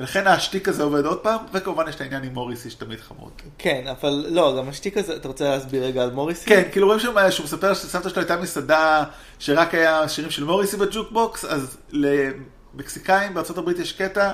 ולכן 0.00 0.26
השטיק 0.26 0.68
הזה 0.68 0.82
עובד 0.82 1.04
עוד 1.04 1.18
פעם, 1.18 1.38
וכמובן 1.52 1.88
יש 1.88 1.94
את 1.94 2.00
העניין 2.00 2.22
עם 2.22 2.34
מוריסי 2.34 2.70
שתמיד 2.70 3.00
חמוד. 3.00 3.32
כן, 3.58 3.84
אבל 4.00 4.26
לא, 4.28 4.54
גם 4.58 4.68
השטיק 4.68 4.96
הזה, 4.96 5.16
אתה 5.16 5.28
רוצה 5.28 5.44
להסביר 5.44 5.84
רגע 5.84 6.02
על 6.02 6.10
מוריסי? 6.10 6.46
כן, 6.46 6.62
כאילו 6.72 6.86
רואים 6.86 7.00
שם 7.00 7.14
שהוא 7.30 7.44
מספר 7.44 7.74
שסבתא 7.74 8.08
שלו 8.08 8.18
הייתה 8.22 8.36
מסעדה 8.36 9.04
שרק 9.38 9.74
היה 9.74 10.08
שירים 10.08 10.30
של 10.30 10.44
מוריסי 10.44 10.76
בג'וקבוקס, 10.76 11.44
אז 11.44 11.76
למקסיקאים 11.92 13.34
בארצות 13.34 13.58
הברית 13.58 13.78
יש 13.78 13.92
קטע, 13.92 14.32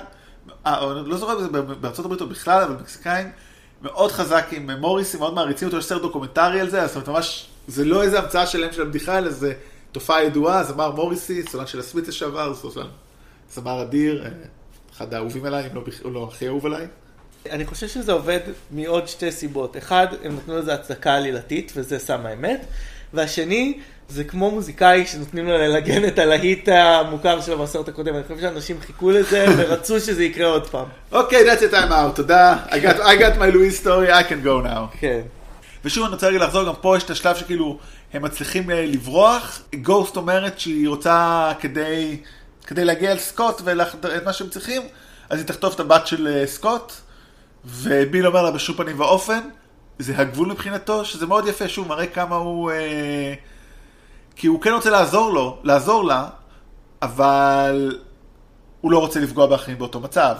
אה, 0.67 0.93
לא 1.07 1.17
זוכר 1.17 1.37
אם 1.37 1.43
זה 1.43 1.49
בארצות 1.63 2.05
הברית 2.05 2.21
או 2.21 2.29
בכלל, 2.29 2.63
אבל 2.63 2.75
מקסיקאים 2.75 3.31
מאוד 3.83 4.13
חזק 4.13 4.47
עם 4.51 4.71
מוריסי, 4.71 5.19
מאוד 5.19 5.35
מעריצים 5.35 5.69
אותו, 5.69 5.79
יש 5.79 5.85
סרט 5.85 6.03
דוקומנטרי 6.03 6.61
על 6.61 6.71
זה, 6.71 6.83
אז 6.83 6.89
זאת 6.89 6.97
אומרת 6.97 7.09
ממש, 7.09 7.49
זה 7.69 7.85
לא 7.85 8.03
איזה 8.03 8.19
המצאה 8.19 8.47
שלהם 8.47 8.73
של 8.73 8.83
הבדיחה, 8.83 9.19
אלא 9.19 9.31
זה 9.31 9.53
תופעה 9.93 10.25
ידועה, 10.25 10.65
זמר 10.65 10.91
מוריסי, 10.91 11.43
סולן 11.43 11.67
של 11.67 11.79
הסמית'ס 11.79 12.09
לשעבר, 12.09 12.55
זמר 13.51 13.83
אדיר, 13.83 14.25
אה, 14.25 14.31
אחד 14.99 15.15
האהובים 15.15 15.45
עליי, 15.45 15.67
אם 15.67 15.75
לא, 15.75 15.83
לא 16.13 16.29
הכי 16.33 16.47
אהוב 16.47 16.67
עליי. 16.67 16.87
אני 17.51 17.67
חושב 17.67 17.89
שזה 17.89 18.13
עובד 18.13 18.41
מעוד 18.71 19.09
שתי 19.09 19.33
סיבות. 19.33 19.77
אחד, 19.77 20.07
הם 20.25 20.37
נתנו 20.37 20.59
לזה 20.59 20.75
הצדקה 20.75 21.15
עלילתית, 21.15 21.73
וזה 21.77 21.99
שם 21.99 22.27
האמת. 22.27 22.67
והשני, 23.15 23.79
זה 24.09 24.25
כמו 24.25 24.51
מוזיקאי 24.51 25.07
שנותנים 25.07 25.47
לו 25.47 25.59
ללגן 25.59 26.05
את 26.05 26.19
הלהיט 26.19 26.69
המוכר 26.69 27.41
שלו 27.41 27.59
בסרט 27.59 27.89
הקודם. 27.89 28.15
אני 28.15 28.23
חושב 28.23 28.41
שאנשים 28.41 28.81
חיכו 28.81 29.11
לזה 29.11 29.47
ורצו 29.57 30.01
שזה 30.01 30.25
יקרה 30.25 30.47
עוד 30.47 30.71
פעם. 30.71 30.87
אוקיי, 31.13 31.43
okay, 31.43 31.57
that's 31.57 31.61
it, 31.61 31.75
I'm 31.75 31.91
out, 31.91 32.17
תודה. 32.17 32.57
I 32.69 32.73
got, 32.73 32.97
I 32.97 33.21
got 33.21 33.39
my 33.39 33.55
Louis 33.55 33.85
story, 33.85 34.11
I 34.11 34.31
can 34.31 34.47
go 34.47 34.67
now. 34.67 34.99
כן. 35.01 35.21
ושוב 35.85 36.05
אני 36.05 36.13
רוצה 36.13 36.29
רגע 36.29 36.39
לחזור, 36.39 36.65
גם 36.65 36.75
פה 36.81 36.97
יש 36.97 37.03
את 37.03 37.11
השלב 37.11 37.37
שכאילו 37.37 37.79
הם 38.13 38.23
מצליחים 38.23 38.71
אה, 38.71 38.87
לברוח. 38.87 39.63
גוסט 39.83 40.17
אומרת 40.17 40.59
שהיא 40.59 40.89
רוצה 40.89 41.53
כדי, 41.61 42.17
כדי 42.69 42.85
להגיע 42.85 43.13
אל 43.13 43.19
סקוט 43.19 43.61
ואת 43.65 44.25
מה 44.25 44.33
שהם 44.33 44.49
צריכים, 44.49 44.83
אז 45.31 45.39
היא 45.39 45.47
תחטוף 45.47 45.75
את 45.75 45.81
הבת 45.81 46.07
של 46.07 46.29
אה, 46.29 46.47
סקוט, 46.47 46.93
וביל 47.65 48.27
אומר 48.27 48.43
לה 48.43 48.51
בשום 48.51 48.77
פנים 48.77 49.01
ואופן, 49.01 49.41
זה 49.99 50.19
הגבול 50.19 50.49
מבחינתו, 50.49 51.05
שזה 51.05 51.27
מאוד 51.27 51.49
יפה, 51.49 51.69
שוב, 51.69 51.89
מראה 51.89 52.07
כמה 52.07 52.37
הוא... 52.37 52.71
אה, 52.71 53.35
כי 54.37 54.47
הוא 54.47 54.61
כן 54.61 54.73
רוצה 54.73 54.91
לעזור 54.91 55.33
לו, 55.33 55.59
לעזור 55.63 56.05
לה, 56.05 56.29
אבל 57.03 57.99
הוא 58.81 58.93
לא 58.93 58.99
רוצה 58.99 59.21
לפגוע 59.21 59.47
באחרים 59.47 59.79
באותו 59.79 60.01
מצב. 60.01 60.37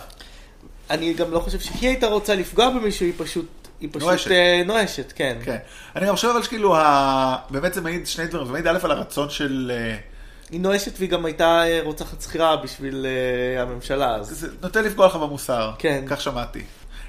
אני 0.91 1.13
גם 1.13 1.31
לא 1.31 1.41
חושב 1.41 1.61
שהיא 1.61 1.89
הייתה 1.89 2.07
רוצה 2.07 2.35
לפגוע 2.35 2.71
במישהו, 2.71 3.07
היא 3.07 3.15
פשוט, 3.17 3.69
היא 3.81 3.89
פשוט 3.93 4.09
נואשת. 4.09 4.31
Uh, 4.31 4.67
נואשת, 4.67 5.13
כן. 5.13 5.39
כן. 5.45 5.59
אני 5.97 6.07
גם 6.07 6.15
חושב 6.15 6.29
אבל 6.29 6.43
שכאילו, 6.43 6.77
ה... 6.77 7.37
באמת 7.51 7.75
זה 7.75 7.81
מעיד 7.81 8.07
שני 8.07 8.27
דברים, 8.27 8.47
זה 8.47 8.53
מעיד 8.53 8.67
א' 8.67 8.79
על 8.83 8.91
הרצון 8.91 9.31
של... 9.31 9.73
Uh... 9.75 10.18
היא 10.51 10.61
נואשת 10.61 10.93
והיא 10.99 11.11
גם 11.11 11.25
הייתה 11.25 11.63
אה, 11.67 11.81
רוצחת 11.85 12.23
שכירה 12.23 12.57
בשביל 12.57 13.07
uh, 13.07 13.61
הממשלה. 13.61 14.15
אז... 14.15 14.27
זה 14.29 14.49
נוטה 14.63 14.81
לפגוע 14.81 15.07
לך 15.07 15.17
במוסר, 15.17 15.71
כן. 15.79 16.05
כך 16.07 16.21
שמעתי. 16.21 16.63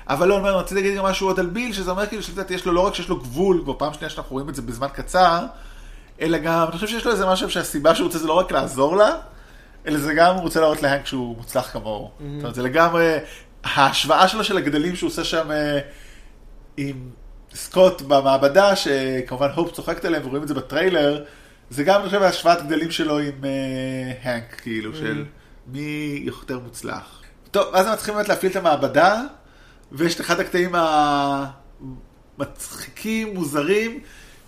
אבל 0.07 0.27
לא, 0.27 0.37
אומר, 0.37 0.57
רציתי 0.57 0.75
להגיד 0.81 0.97
גם 0.97 1.05
משהו 1.05 1.27
עוד 1.27 1.39
על 1.39 1.45
ביל, 1.45 1.73
שזה 1.73 1.91
אומר 1.91 2.05
כאילו 2.05 2.23
שלדעתי 2.23 2.53
יש 2.53 2.65
לו, 2.65 2.73
לא 2.73 2.87
רק 2.87 2.95
שיש 2.95 3.09
לו 3.09 3.19
גבול, 3.19 3.61
כבר 3.63 3.73
פעם 3.77 3.93
שנייה 3.93 4.09
שאנחנו 4.09 4.33
רואים 4.33 4.49
את 4.49 4.55
זה 4.55 4.61
בזמן 4.61 4.87
קצר, 4.93 5.45
אלא 6.21 6.37
גם, 6.37 6.63
אני 6.63 6.71
חושב 6.71 6.87
שיש 6.87 7.05
לו 7.05 7.11
איזה 7.11 7.25
משהו 7.25 7.49
שהסיבה 7.49 7.95
שהוא 7.95 8.05
רוצה 8.05 8.17
זה 8.17 8.27
לא 8.27 8.33
רק 8.33 8.51
לעזור 8.51 8.97
לה, 8.97 9.15
אלא 9.87 9.97
זה 9.97 10.13
גם 10.13 10.35
הוא 10.35 10.41
רוצה 10.41 10.59
להראות 10.59 10.81
להנק 10.81 11.05
שהוא 11.05 11.37
מוצלח 11.37 11.69
כמוהו. 11.73 12.05
Mm-hmm. 12.05 12.23
זאת 12.35 12.41
אומרת, 12.41 12.55
זה 12.55 12.63
לגמרי, 12.63 13.15
ההשוואה 13.63 14.27
שלו 14.27 14.43
של 14.43 14.57
הגדלים 14.57 14.95
שהוא 14.95 15.07
עושה 15.07 15.23
שם 15.23 15.51
אה, 15.51 15.79
עם 16.77 17.09
סקוט 17.53 18.01
במעבדה, 18.01 18.75
שכמובן 18.75 19.49
הופ 19.55 19.71
צוחקת 19.71 20.05
עליהם 20.05 20.25
ורואים 20.25 20.43
את 20.43 20.47
זה 20.47 20.53
בטריילר, 20.53 21.23
זה 21.69 21.83
גם, 21.83 22.01
אני 22.01 22.09
חושב, 22.09 22.21
השוואת 22.21 22.65
גדלים 22.65 22.91
שלו 22.91 23.19
עם 23.19 23.45
אה, 23.45 24.31
הנק, 24.33 24.61
כאילו. 24.61 24.95
של 24.95 25.25
מי 25.67 26.21
יותר 26.23 26.59
מוצלח. 26.59 27.21
טוב, 27.51 27.75
אז 27.75 27.87
הם 27.87 27.95
צריכים 27.95 28.13
באמת 28.13 28.29
להפעיל 28.29 28.51
את 28.51 28.57
המעבדה, 28.57 29.21
ויש 29.91 30.15
את 30.15 30.21
אחד 30.21 30.39
הקטעים 30.39 30.75
המצחיקים, 32.37 33.33
מוזרים, 33.33 33.99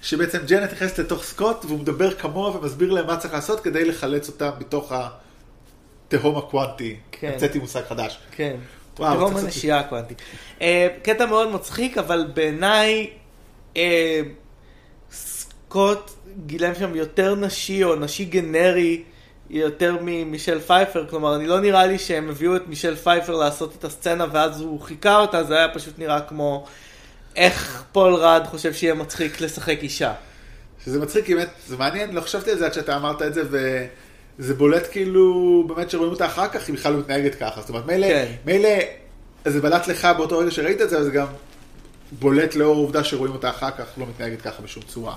שבעצם 0.01 0.39
ג'נט 0.47 0.71
נכנסת 0.71 0.99
לתוך 0.99 1.23
סקוט, 1.23 1.65
והוא 1.65 1.79
מדבר 1.79 2.13
כמוה 2.13 2.57
ומסביר 2.57 2.91
להם 2.91 3.07
מה 3.07 3.17
צריך 3.17 3.33
לעשות 3.33 3.59
כדי 3.59 3.85
לחלץ 3.85 4.27
אותם 4.27 4.49
מתוך 4.59 4.93
התהום 6.11 6.37
הקוונטי. 6.37 6.97
כן. 7.11 7.31
המצאתי 7.33 7.59
מושג 7.59 7.81
חדש. 7.89 8.19
כן. 8.31 8.55
וואו, 8.99 9.17
תהום 9.17 9.37
הנשייה 9.37 9.79
הקוונטי. 9.79 10.13
Uh, 10.59 10.63
קטע 11.03 11.25
מאוד 11.25 11.51
מצחיק, 11.51 11.97
אבל 11.97 12.31
בעיניי 12.33 13.09
uh, 13.73 13.77
סקוט 15.11 16.11
גילם 16.45 16.75
שם 16.75 16.95
יותר 16.95 17.35
נשי 17.35 17.83
או 17.83 17.95
נשי 17.95 18.25
גנרי. 18.25 19.03
יותר 19.51 19.97
ממישל 20.01 20.59
פייפר, 20.59 21.05
כלומר, 21.09 21.35
אני 21.35 21.47
לא 21.47 21.59
נראה 21.59 21.85
לי 21.85 21.99
שהם 21.99 22.29
הביאו 22.29 22.55
את 22.55 22.67
מישל 22.67 22.95
פייפר 22.95 23.35
לעשות 23.35 23.75
את 23.79 23.83
הסצנה 23.83 24.25
ואז 24.31 24.61
הוא 24.61 24.81
חיקה 24.81 25.17
אותה, 25.17 25.43
זה 25.43 25.57
היה 25.57 25.67
פשוט 25.73 25.99
נראה 25.99 26.21
כמו 26.21 26.65
איך 27.35 27.83
פול 27.91 28.13
רד 28.13 28.41
חושב 28.45 28.73
שיהיה 28.73 28.93
מצחיק 28.93 29.41
לשחק 29.41 29.77
אישה. 29.81 30.13
שזה 30.85 30.99
מצחיק, 30.99 31.29
באמת, 31.29 31.49
זה 31.67 31.77
מעניין, 31.77 32.15
לא 32.15 32.21
חשבתי 32.21 32.51
על 32.51 32.57
זה 32.57 32.65
עד 32.65 32.73
שאתה 32.73 32.95
אמרת 32.95 33.21
את 33.21 33.33
זה, 33.33 33.43
וזה 34.39 34.53
בולט 34.53 34.87
כאילו, 34.91 35.63
באמת 35.67 35.89
שרואים 35.89 36.11
אותה 36.11 36.25
אחר 36.25 36.47
כך, 36.47 36.67
היא 36.67 36.75
בכלל 36.75 36.93
לא 36.93 36.99
מתנהגת 36.99 37.35
ככה. 37.35 37.61
זאת 37.61 37.69
אומרת, 37.69 37.85
מילא, 37.85 38.07
כן. 38.07 38.31
מילא, 38.45 38.69
זה 39.45 39.61
בלט 39.61 39.87
לך 39.87 40.07
באותו 40.17 40.37
רגע 40.37 40.51
שראית 40.51 40.81
את 40.81 40.89
זה, 40.89 40.95
אבל 40.95 41.05
זה 41.05 41.11
גם 41.11 41.27
בולט 42.11 42.55
לאור 42.55 42.75
העובדה 42.75 43.03
שרואים 43.03 43.33
אותה 43.33 43.49
אחר 43.49 43.71
כך, 43.71 43.85
לא 43.97 44.05
מתנהגת 44.09 44.41
ככה 44.41 44.61
בשום 44.61 44.83
צורה. 44.83 45.15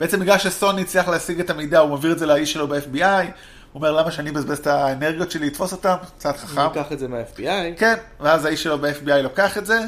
בעצם 0.00 0.20
בגלל 0.20 0.38
שסוני 0.38 0.82
הצליח 0.82 1.08
להשיג 1.08 1.40
את 1.40 1.50
המידע, 1.50 1.78
הוא 1.78 1.90
מעביר 1.90 2.12
את 2.12 2.18
זה 2.18 2.26
לאיש 2.26 2.52
שלו 2.52 2.68
ב-FBI, 2.68 3.02
הוא 3.02 3.30
אומר, 3.74 3.92
למה 3.92 4.10
שאני 4.10 4.30
אבזבז 4.30 4.58
את 4.58 4.66
האנרגיות 4.66 5.30
שלי 5.30 5.46
לתפוס 5.46 5.72
אותם? 5.72 5.96
קצת 6.18 6.36
חכם. 6.36 6.60
הוא 6.60 6.64
לוקח 6.64 6.92
את 6.92 6.98
זה 6.98 7.08
מה-FBI. 7.08 7.78
כן, 7.78 7.94
ואז 8.20 8.44
האיש 8.44 8.62
שלו 8.62 8.78
ב-FBI 8.78 9.22
לוקח 9.22 9.58
את 9.58 9.66
זה, 9.66 9.80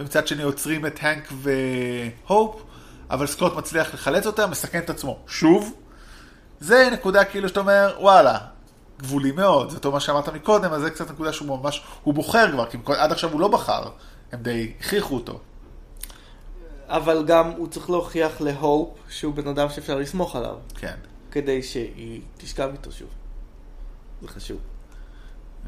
ומצד 0.00 0.26
שני 0.26 0.42
עוצרים 0.42 0.86
את 0.86 0.98
הנק 1.02 1.32
והופ, 1.32 2.62
אבל 3.10 3.26
סקוט 3.26 3.54
מצליח 3.56 3.94
לחלץ 3.94 4.26
אותם, 4.26 4.50
מסכן 4.50 4.78
את 4.78 4.90
עצמו 4.90 5.18
שוב. 5.26 5.74
זה 6.60 6.88
נקודה 6.92 7.24
כאילו 7.24 7.48
שאתה 7.48 7.60
אומר, 7.60 7.96
וואלה, 8.00 8.38
גבולי 8.98 9.32
מאוד, 9.32 9.70
זה 9.70 9.78
טוב 9.78 9.94
מה 9.94 10.00
שאמרת 10.00 10.28
מקודם, 10.28 10.72
אז 10.72 10.82
זה 10.82 10.90
קצת 10.90 11.10
נקודה 11.10 11.32
שהוא 11.32 11.58
ממש, 11.58 11.82
הוא 12.02 12.14
בוחר 12.14 12.52
כבר, 12.52 12.70
כי 12.70 12.78
עד 12.96 13.12
עכשיו 13.12 13.32
הוא 13.32 13.40
לא 13.40 13.48
בחר, 13.48 13.82
הם 14.32 14.38
די 14.42 14.72
הכריחו 14.80 15.14
אותו. 15.14 15.40
אבל 16.94 17.24
גם 17.26 17.50
הוא 17.50 17.68
צריך 17.68 17.90
להוכיח 17.90 18.40
להופ 18.40 18.98
שהוא 19.08 19.34
בן 19.34 19.48
אדם 19.48 19.68
שאפשר 19.68 19.98
לסמוך 19.98 20.36
עליו. 20.36 20.56
כן. 20.74 20.94
כדי 21.30 21.62
שהיא 21.62 22.20
תשכב 22.36 22.68
איתו 22.72 22.92
שוב. 22.92 23.08
זה 24.22 24.28
חשוב. 24.28 24.58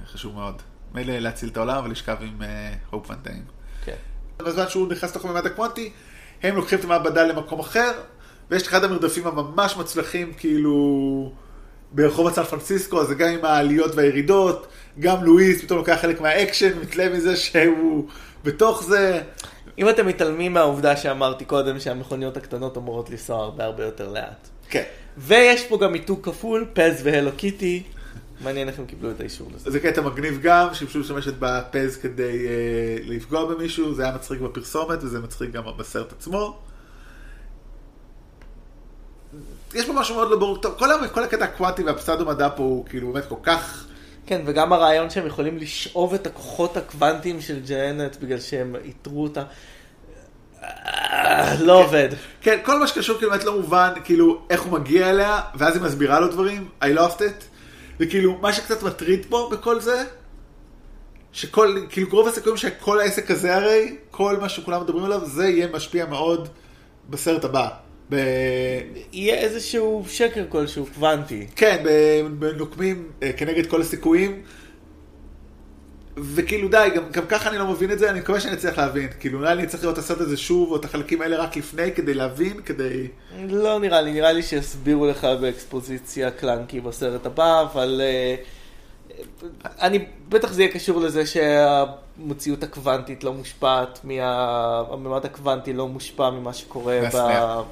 חשוב 0.06 0.34
מאוד. 0.34 0.62
מילא 0.94 1.18
להציל 1.18 1.48
את 1.48 1.56
העולם, 1.56 1.76
אבל 1.76 1.90
לשכב 1.90 2.16
עם 2.20 2.42
הופ 2.90 3.10
ונטיין. 3.10 3.42
כן. 3.84 3.94
בזמן 4.38 4.68
שהוא 4.68 4.88
נכנס 4.88 5.10
לתוך 5.10 5.24
הממד 5.24 5.46
הקוונטי, 5.46 5.92
הם 6.42 6.56
לוקחים 6.56 6.78
את 6.78 6.84
המעבדה 6.84 7.24
למקום 7.24 7.60
אחר, 7.60 7.92
ויש 8.50 8.62
את 8.62 8.68
אחד 8.68 8.84
המרדפים 8.84 9.26
הממש 9.26 9.76
מצליחים, 9.76 10.32
כאילו, 10.34 11.32
ברחוב 11.92 12.32
סן 12.32 12.44
פרנסיסקו, 12.44 13.00
אז 13.00 13.08
זה 13.08 13.14
גם 13.14 13.28
עם 13.28 13.44
העליות 13.44 13.94
והירידות, 13.94 14.66
גם 14.98 15.24
לואיס 15.24 15.62
פתאום 15.62 15.78
לוקח 15.78 15.98
חלק 16.00 16.20
מהאקשן, 16.20 16.78
מתלהב 16.78 17.08
מזה 17.08 17.36
שהוא 17.36 18.08
בתוך 18.44 18.82
זה. 18.82 19.22
אם 19.78 19.88
אתם 19.88 20.06
מתעלמים 20.06 20.52
מהעובדה 20.52 20.96
שאמרתי 20.96 21.44
קודם 21.44 21.80
שהמכוניות 21.80 22.36
הקטנות 22.36 22.76
אמורות 22.76 23.10
לנסוע 23.10 23.42
הרבה 23.42 23.64
הרבה 23.64 23.84
יותר 23.84 24.12
לאט. 24.12 24.48
כן. 24.68 24.82
ויש 25.18 25.66
פה 25.66 25.78
גם 25.78 25.92
מיתוג 25.92 26.18
כפול, 26.22 26.66
PEZ 26.72 27.00
ו 27.02 27.07
Hello 27.07 27.30
Kitty. 27.36 27.82
מעניין 28.40 28.68
איך 28.68 28.78
הם 28.78 28.86
קיבלו 28.86 29.10
את 29.10 29.20
האישור 29.20 29.50
לזה. 29.54 29.70
זה 29.70 29.80
קטע 29.80 30.00
מגניב 30.00 30.38
גם, 30.42 30.74
שהיא 30.74 30.88
פשוט 30.88 31.02
משתמשת 31.02 31.34
ב 31.38 31.53
PEZ 31.53 31.96
כדי 31.96 32.46
uh, 32.46 33.10
לפגוע 33.10 33.54
במישהו, 33.54 33.94
זה 33.94 34.02
היה 34.04 34.14
מצחיק 34.14 34.40
בפרסומת 34.40 34.98
וזה 35.02 35.20
מצחיק 35.20 35.50
גם 35.50 35.62
בסרט 35.78 36.12
עצמו. 36.12 36.58
יש 39.74 39.86
פה 39.86 39.92
משהו 39.92 40.14
מאוד 40.14 40.30
לא 40.30 40.38
ברור, 40.38 40.58
כל, 40.78 40.88
כל 41.12 41.24
הקטע 41.24 41.44
הקוואטי 41.44 41.82
והפסדו 41.82 42.26
מדע 42.26 42.48
פה 42.56 42.62
הוא 42.62 42.86
כאילו 42.86 43.12
באמת 43.12 43.26
כל 43.28 43.36
כך... 43.42 43.86
כן, 44.26 44.42
וגם 44.46 44.72
הרעיון 44.72 45.10
שהם 45.10 45.26
יכולים 45.26 45.58
לשאוב 45.58 46.14
את 46.14 46.26
הכוחות 46.26 46.76
הקוונטיים 46.76 47.40
של 47.40 47.60
ג'אנט 47.68 48.16
בגלל 48.16 48.40
שהם 48.40 48.76
איתרו 48.84 49.22
אותה. 49.22 49.42
לא 51.60 51.84
עובד. 51.84 52.08
כן, 52.40 52.58
כל 52.62 52.78
מה 52.78 52.86
שקשור 52.86 53.18
כאילו 53.18 53.30
באמת 53.30 53.44
לא 53.44 53.56
מובן, 53.56 53.92
כאילו, 54.04 54.42
איך 54.50 54.62
הוא 54.62 54.72
מגיע 54.72 55.10
אליה, 55.10 55.40
ואז 55.54 55.76
היא 55.76 55.82
מסבירה 55.82 56.20
לו 56.20 56.28
דברים, 56.28 56.68
I 56.82 56.86
lost 56.86 57.18
it, 57.18 57.44
וכאילו, 58.00 58.38
מה 58.40 58.52
שקצת 58.52 58.82
מטריד 58.82 59.26
פה 59.28 59.48
בכל 59.52 59.80
זה, 59.80 60.04
שכל, 61.32 61.76
כאילו, 61.88 62.08
רוב 62.10 62.28
הסיכויים 62.28 62.56
שכל 62.56 63.00
העסק 63.00 63.30
הזה 63.30 63.56
הרי, 63.56 63.96
כל 64.10 64.36
מה 64.40 64.48
שכולם 64.48 64.82
מדברים 64.82 65.04
עליו, 65.04 65.26
זה 65.26 65.48
יהיה 65.48 65.66
משפיע 65.66 66.06
מאוד 66.06 66.48
בסרט 67.10 67.44
הבא. 67.44 67.68
ב... 68.10 68.16
יהיה 69.12 69.34
איזשהו 69.34 70.04
שקר 70.08 70.44
כלשהו, 70.48 70.86
קוונטי. 70.94 71.46
כן, 71.56 71.84
בנוקמים 72.38 73.08
אה, 73.22 73.32
כנגד 73.32 73.66
כל 73.66 73.80
הסיכויים. 73.80 74.42
וכאילו 76.16 76.68
די, 76.68 76.88
גם, 76.96 77.02
גם 77.10 77.26
ככה 77.28 77.50
אני 77.50 77.58
לא 77.58 77.66
מבין 77.66 77.92
את 77.92 77.98
זה, 77.98 78.10
אני 78.10 78.20
מקווה 78.20 78.40
שאני 78.40 78.54
אצליח 78.54 78.78
להבין. 78.78 79.08
כאילו 79.20 79.40
נראה 79.40 79.54
לי 79.54 79.62
אני 79.62 79.68
צריך 79.68 79.82
לראות 79.82 79.98
את 79.98 80.04
הסרט 80.04 80.20
הזה 80.20 80.36
שוב, 80.36 80.70
או 80.70 80.76
את 80.76 80.84
החלקים 80.84 81.22
האלה 81.22 81.36
רק 81.36 81.56
לפני, 81.56 81.92
כדי 81.92 82.14
להבין, 82.14 82.60
כדי... 82.62 83.08
לא 83.48 83.78
נראה 83.80 84.00
לי, 84.00 84.12
נראה 84.12 84.32
לי 84.32 84.42
שיסבירו 84.42 85.06
לך 85.06 85.24
באקספוזיציה 85.40 86.30
קלנקי 86.30 86.80
בסרט 86.80 87.26
הבא, 87.26 87.62
אבל 87.62 88.00
uh, 88.00 88.55
אני, 89.64 90.06
בטח 90.28 90.52
זה 90.52 90.62
יהיה 90.62 90.72
קשור 90.72 91.00
לזה 91.00 91.22
שהמציאות 91.26 92.62
הקוונטית 92.62 93.24
לא 93.24 93.32
מושפעת, 93.32 94.00
מה- 94.04 94.82
הממד 94.90 95.24
הקוונטי 95.24 95.72
לא 95.72 95.88
מושפע 95.88 96.30
ממה 96.30 96.52
שקורה 96.52 97.00
ב... 97.12 97.16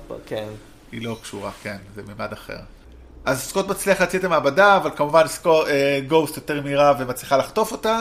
ב... 0.09 0.15
כן. 0.27 0.49
היא 0.93 1.07
לא 1.07 1.17
קשורה, 1.23 1.51
כן, 1.63 1.77
זה 1.95 2.03
מימד 2.03 2.33
אחר. 2.33 2.57
אז 3.25 3.43
סקוט 3.43 3.69
מצליח 3.69 4.01
להציל 4.01 4.21
את 4.21 4.25
המעבדה, 4.25 4.77
אבל 4.77 4.91
כמובן 4.97 5.27
סקו, 5.29 5.67
אה, 5.67 6.01
גוסט 6.09 6.37
יותר 6.37 6.63
מהירה 6.63 6.95
ומצליחה 6.99 7.37
לחטוף 7.37 7.73
אותה, 7.73 8.01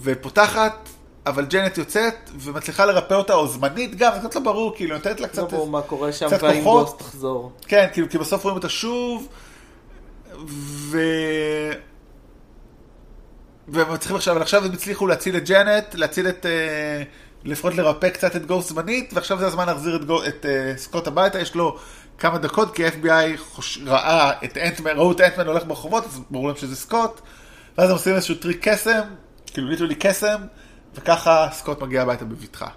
ופותחת, 0.00 0.88
אבל 1.26 1.44
ג'נט 1.44 1.78
יוצאת 1.78 2.30
ומצליחה 2.38 2.86
לרפא 2.86 3.14
אותה, 3.14 3.34
או 3.34 3.46
זמנית 3.46 3.94
גם, 3.96 4.12
זה 4.14 4.28
קצת 4.28 4.34
לא 4.34 4.40
ברור, 4.42 4.72
כאילו, 4.76 4.96
נותנת 4.96 5.20
לה 5.20 5.26
לא 5.26 5.32
קצת... 5.32 5.52
ברור 5.52 5.68
מה 5.68 5.82
קורה 5.82 6.12
שם, 6.12 6.26
והאם 6.40 6.64
כוחות. 6.64 6.86
גוסט 6.86 6.98
תחזור. 6.98 7.52
כן, 7.66 7.86
כאילו, 7.92 8.08
כי 8.10 8.18
בסוף 8.18 8.44
רואים 8.44 8.56
אותה 8.56 8.68
שוב, 8.68 9.28
ו... 10.46 10.98
והם 13.68 13.96
צריכים 13.96 14.16
עכשיו, 14.16 14.34
אבל 14.34 14.42
עכשיו 14.42 14.64
הם 14.64 14.72
הצליחו 14.72 15.06
להציל 15.06 15.36
את 15.36 15.48
ג'נט, 15.48 15.94
להציל 15.94 16.28
את... 16.28 16.46
אה, 16.46 17.02
לפחות 17.44 17.74
לרפא 17.74 18.08
קצת 18.08 18.36
את 18.36 18.46
גוסט 18.46 18.68
זמנית, 18.68 19.10
ועכשיו 19.14 19.38
זה 19.38 19.46
הזמן 19.46 19.66
להחזיר 19.66 19.96
את, 19.96 20.04
גו, 20.04 20.24
את 20.24 20.46
אה, 20.46 20.72
סקוט 20.76 21.06
הביתה, 21.06 21.38
יש 21.38 21.54
לו 21.54 21.78
כמה 22.18 22.38
דקות, 22.38 22.74
כי 22.74 22.86
ה-FBI 22.86 23.38
חוש... 23.38 23.78
ראה 23.86 24.32
את 24.44 24.56
אנטמן, 24.56 24.90
ראו 24.96 25.12
את 25.12 25.20
אנטמן 25.20 25.46
הולך 25.46 25.64
ברחובות, 25.66 26.04
אז 26.04 26.20
ברור 26.30 26.46
להם 26.46 26.56
שזה 26.56 26.76
סקוט, 26.76 27.20
ואז 27.78 27.90
הם 27.90 27.96
עושים 27.96 28.14
איזשהו 28.14 28.34
טריק 28.34 28.68
קסם, 28.68 29.00
כאילו 29.46 29.68
literally 29.68 29.94
קסם, 29.94 30.40
וככה 30.94 31.48
סקוט 31.52 31.82
מגיע 31.82 32.02
הביתה 32.02 32.24
בבטחה. 32.24 32.68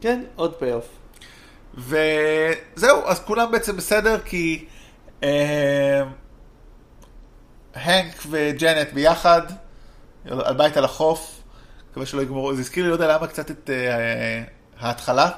כן, 0.00 0.22
עוד 0.36 0.54
pay-off. 0.54 0.88
וזהו, 1.74 3.02
אז 3.06 3.20
כולם 3.20 3.52
בעצם 3.52 3.76
בסדר, 3.76 4.18
כי 4.24 4.64
אה, 5.22 6.02
הנק 7.76 8.22
וג'נט 8.30 8.92
ביחד, 8.92 9.42
על 10.30 10.54
בית 10.56 10.76
על 10.76 10.84
החוף, 10.84 11.42
מקווה 11.90 12.06
שלא 12.06 12.22
יגמרו, 12.22 12.54
זה 12.54 12.60
הזכיר 12.60 12.82
לי, 12.84 12.88
לא 12.88 12.94
יודע 12.94 13.16
למה, 13.16 13.26
קצת 13.26 13.50
את 13.50 13.70
אה, 13.70 14.42
ההתחלה, 14.78 15.30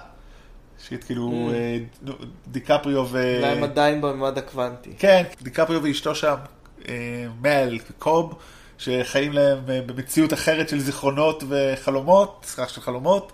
שכאילו 0.85 1.31
Mm. 1.31 1.55
אה, 1.55 1.79
נו, 2.03 2.13
דיקפריו 2.49 3.07
ו... 3.11 3.37
אולי 3.37 3.47
הם 3.47 3.65
עדיין 3.65 4.01
בממד 4.01 4.39
הקוונטי. 4.39 4.91
כן, 4.99 5.23
דיקפריו 5.43 5.83
ואשתו 5.83 6.15
שם, 6.15 6.35
אה, 6.89 7.27
מל 7.41 7.79
וקוב, 7.91 8.35
שחיים 8.79 9.33
להם 9.33 9.59
אה, 9.69 9.81
במציאות 9.87 10.33
אחרת 10.33 10.69
של 10.69 10.81
זיכרונות 10.81 11.43
וחלומות, 11.49 12.47
סליחה 12.49 12.73
של 12.73 12.81
חלומות, 12.81 13.33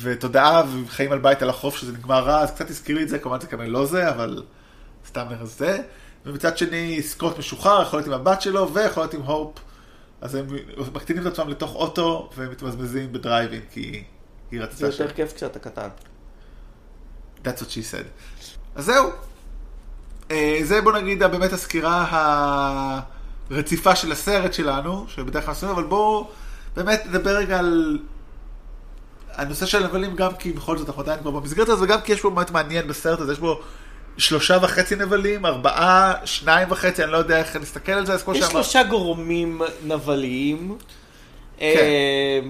ותודעה, 0.00 0.62
וחיים 0.84 1.12
על 1.12 1.18
בית 1.18 1.42
על 1.42 1.50
החוף 1.50 1.76
שזה 1.76 1.92
נגמר 1.92 2.24
רע, 2.24 2.40
אז 2.40 2.50
קצת 2.50 2.70
הזכיר 2.70 2.96
לי 2.96 3.02
את 3.02 3.08
זה, 3.08 3.18
כמובן 3.18 3.40
זה 3.40 3.46
כנראה 3.46 3.66
לא 3.66 3.86
זה, 3.86 4.08
אבל 4.08 4.42
סתם 5.06 5.26
זה. 5.42 5.82
ומצד 6.26 6.58
שני, 6.58 7.02
סקוט 7.02 7.38
משוחרר, 7.38 7.82
יכול 7.82 7.98
להיות 7.98 8.06
עם 8.06 8.12
הבת 8.12 8.42
שלו, 8.42 8.74
ויכול 8.74 9.02
להיות 9.02 9.14
עם 9.14 9.22
הופ. 9.22 9.58
אז 10.20 10.34
הם 10.34 10.46
מקטינים 10.94 11.26
את 11.26 11.32
עצמם 11.32 11.48
לתוך 11.48 11.74
אוטו, 11.74 12.30
ומתמזמזים 12.36 13.12
בדרייבין, 13.12 13.60
כי 13.72 14.04
היא 14.50 14.60
זה 14.60 14.64
רצתה 14.64 14.92
ש... 14.92 15.00
יותר 15.00 15.14
כיף 15.14 15.32
כשאתה 15.36 15.58
קטן. 15.58 15.88
That's 17.44 17.60
what 17.60 17.70
she 17.70 17.92
said. 17.92 18.04
אז 18.74 18.84
זהו. 18.84 19.10
אה, 20.30 20.60
זה 20.62 20.80
בוא 20.80 20.92
נגיד 20.92 21.18
באמת 21.18 21.52
הסקירה 21.52 22.06
הרציפה 23.50 23.96
של 23.96 24.12
הסרט 24.12 24.52
שלנו, 24.52 25.06
שבדרך 25.08 25.44
כלל 25.44 25.54
עושים, 25.54 25.68
אבל 25.68 25.84
בואו 25.84 26.28
באמת 26.76 27.02
נדבר 27.06 27.36
רגע 27.36 27.58
על 27.58 27.98
הנושא 29.34 29.66
של 29.66 29.82
הנבלים 29.82 30.16
גם 30.16 30.34
כי 30.34 30.52
בכל 30.52 30.78
זאת 30.78 30.88
אנחנו 30.88 31.02
עדיין 31.02 31.20
כבר 31.20 31.30
במסגרת 31.30 31.68
הזו, 31.68 31.84
וגם 31.84 32.00
כי 32.00 32.12
יש 32.12 32.20
פה 32.20 32.30
באמת 32.30 32.50
מעניין 32.50 32.88
בסרט 32.88 33.20
הזה, 33.20 33.32
יש 33.32 33.38
בו 33.38 33.60
שלושה 34.18 34.58
וחצי 34.62 34.96
נבלים, 34.96 35.46
ארבעה, 35.46 36.14
שניים 36.24 36.70
וחצי, 36.70 37.04
אני 37.04 37.12
לא 37.12 37.16
יודע 37.16 37.38
איך 37.38 37.56
להסתכל 37.56 37.92
על 37.92 38.06
זה, 38.06 38.12
אז 38.12 38.22
כמו 38.22 38.34
יש 38.34 38.38
שאמרת, 38.38 38.52
שלושה 38.52 38.82
גורמים 38.82 39.60
נבליים. 39.86 40.78
כן. 41.58 41.64
אה, 41.66 42.40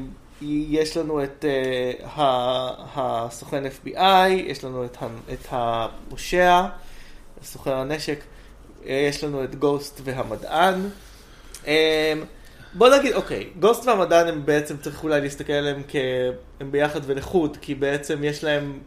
יש 0.42 0.96
לנו 0.96 1.24
את 1.24 1.44
אה, 1.44 2.72
הסוכן 2.94 3.64
FBI, 3.66 4.28
יש 4.28 4.64
לנו 4.64 4.84
את 5.32 5.46
הפושע, 5.50 6.62
סוחר 7.42 7.74
הנשק, 7.74 8.20
אה, 8.86 9.06
יש 9.08 9.24
לנו 9.24 9.44
את 9.44 9.54
גוסט 9.54 10.00
והמדען. 10.04 10.88
בוא 12.74 12.96
נגיד, 12.96 13.14
אוקיי, 13.14 13.48
גוסט 13.58 13.86
והמדען 13.86 14.28
הם 14.28 14.46
בעצם, 14.46 14.76
צריך 14.76 15.04
אולי 15.04 15.20
להסתכל 15.20 15.52
עליהם 15.52 15.82
כהם 15.88 16.70
ביחד 16.70 17.00
ולחוד, 17.06 17.56
כי 17.60 17.74
בעצם 17.74 18.24
יש 18.24 18.44
להם 18.44 18.78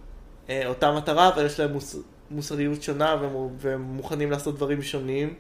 אה, 0.49 0.67
אותה 0.67 0.91
מטרה, 0.91 1.27
אבל 1.27 1.45
יש 1.45 1.59
להם 1.59 1.71
מוס, 1.73 1.95
מוסריות 2.31 2.83
שונה 2.83 3.15
והם, 3.21 3.31
והם 3.59 3.81
מוכנים 3.81 4.31
לעשות 4.31 4.55
דברים 4.55 4.81
שונים. 4.81 5.33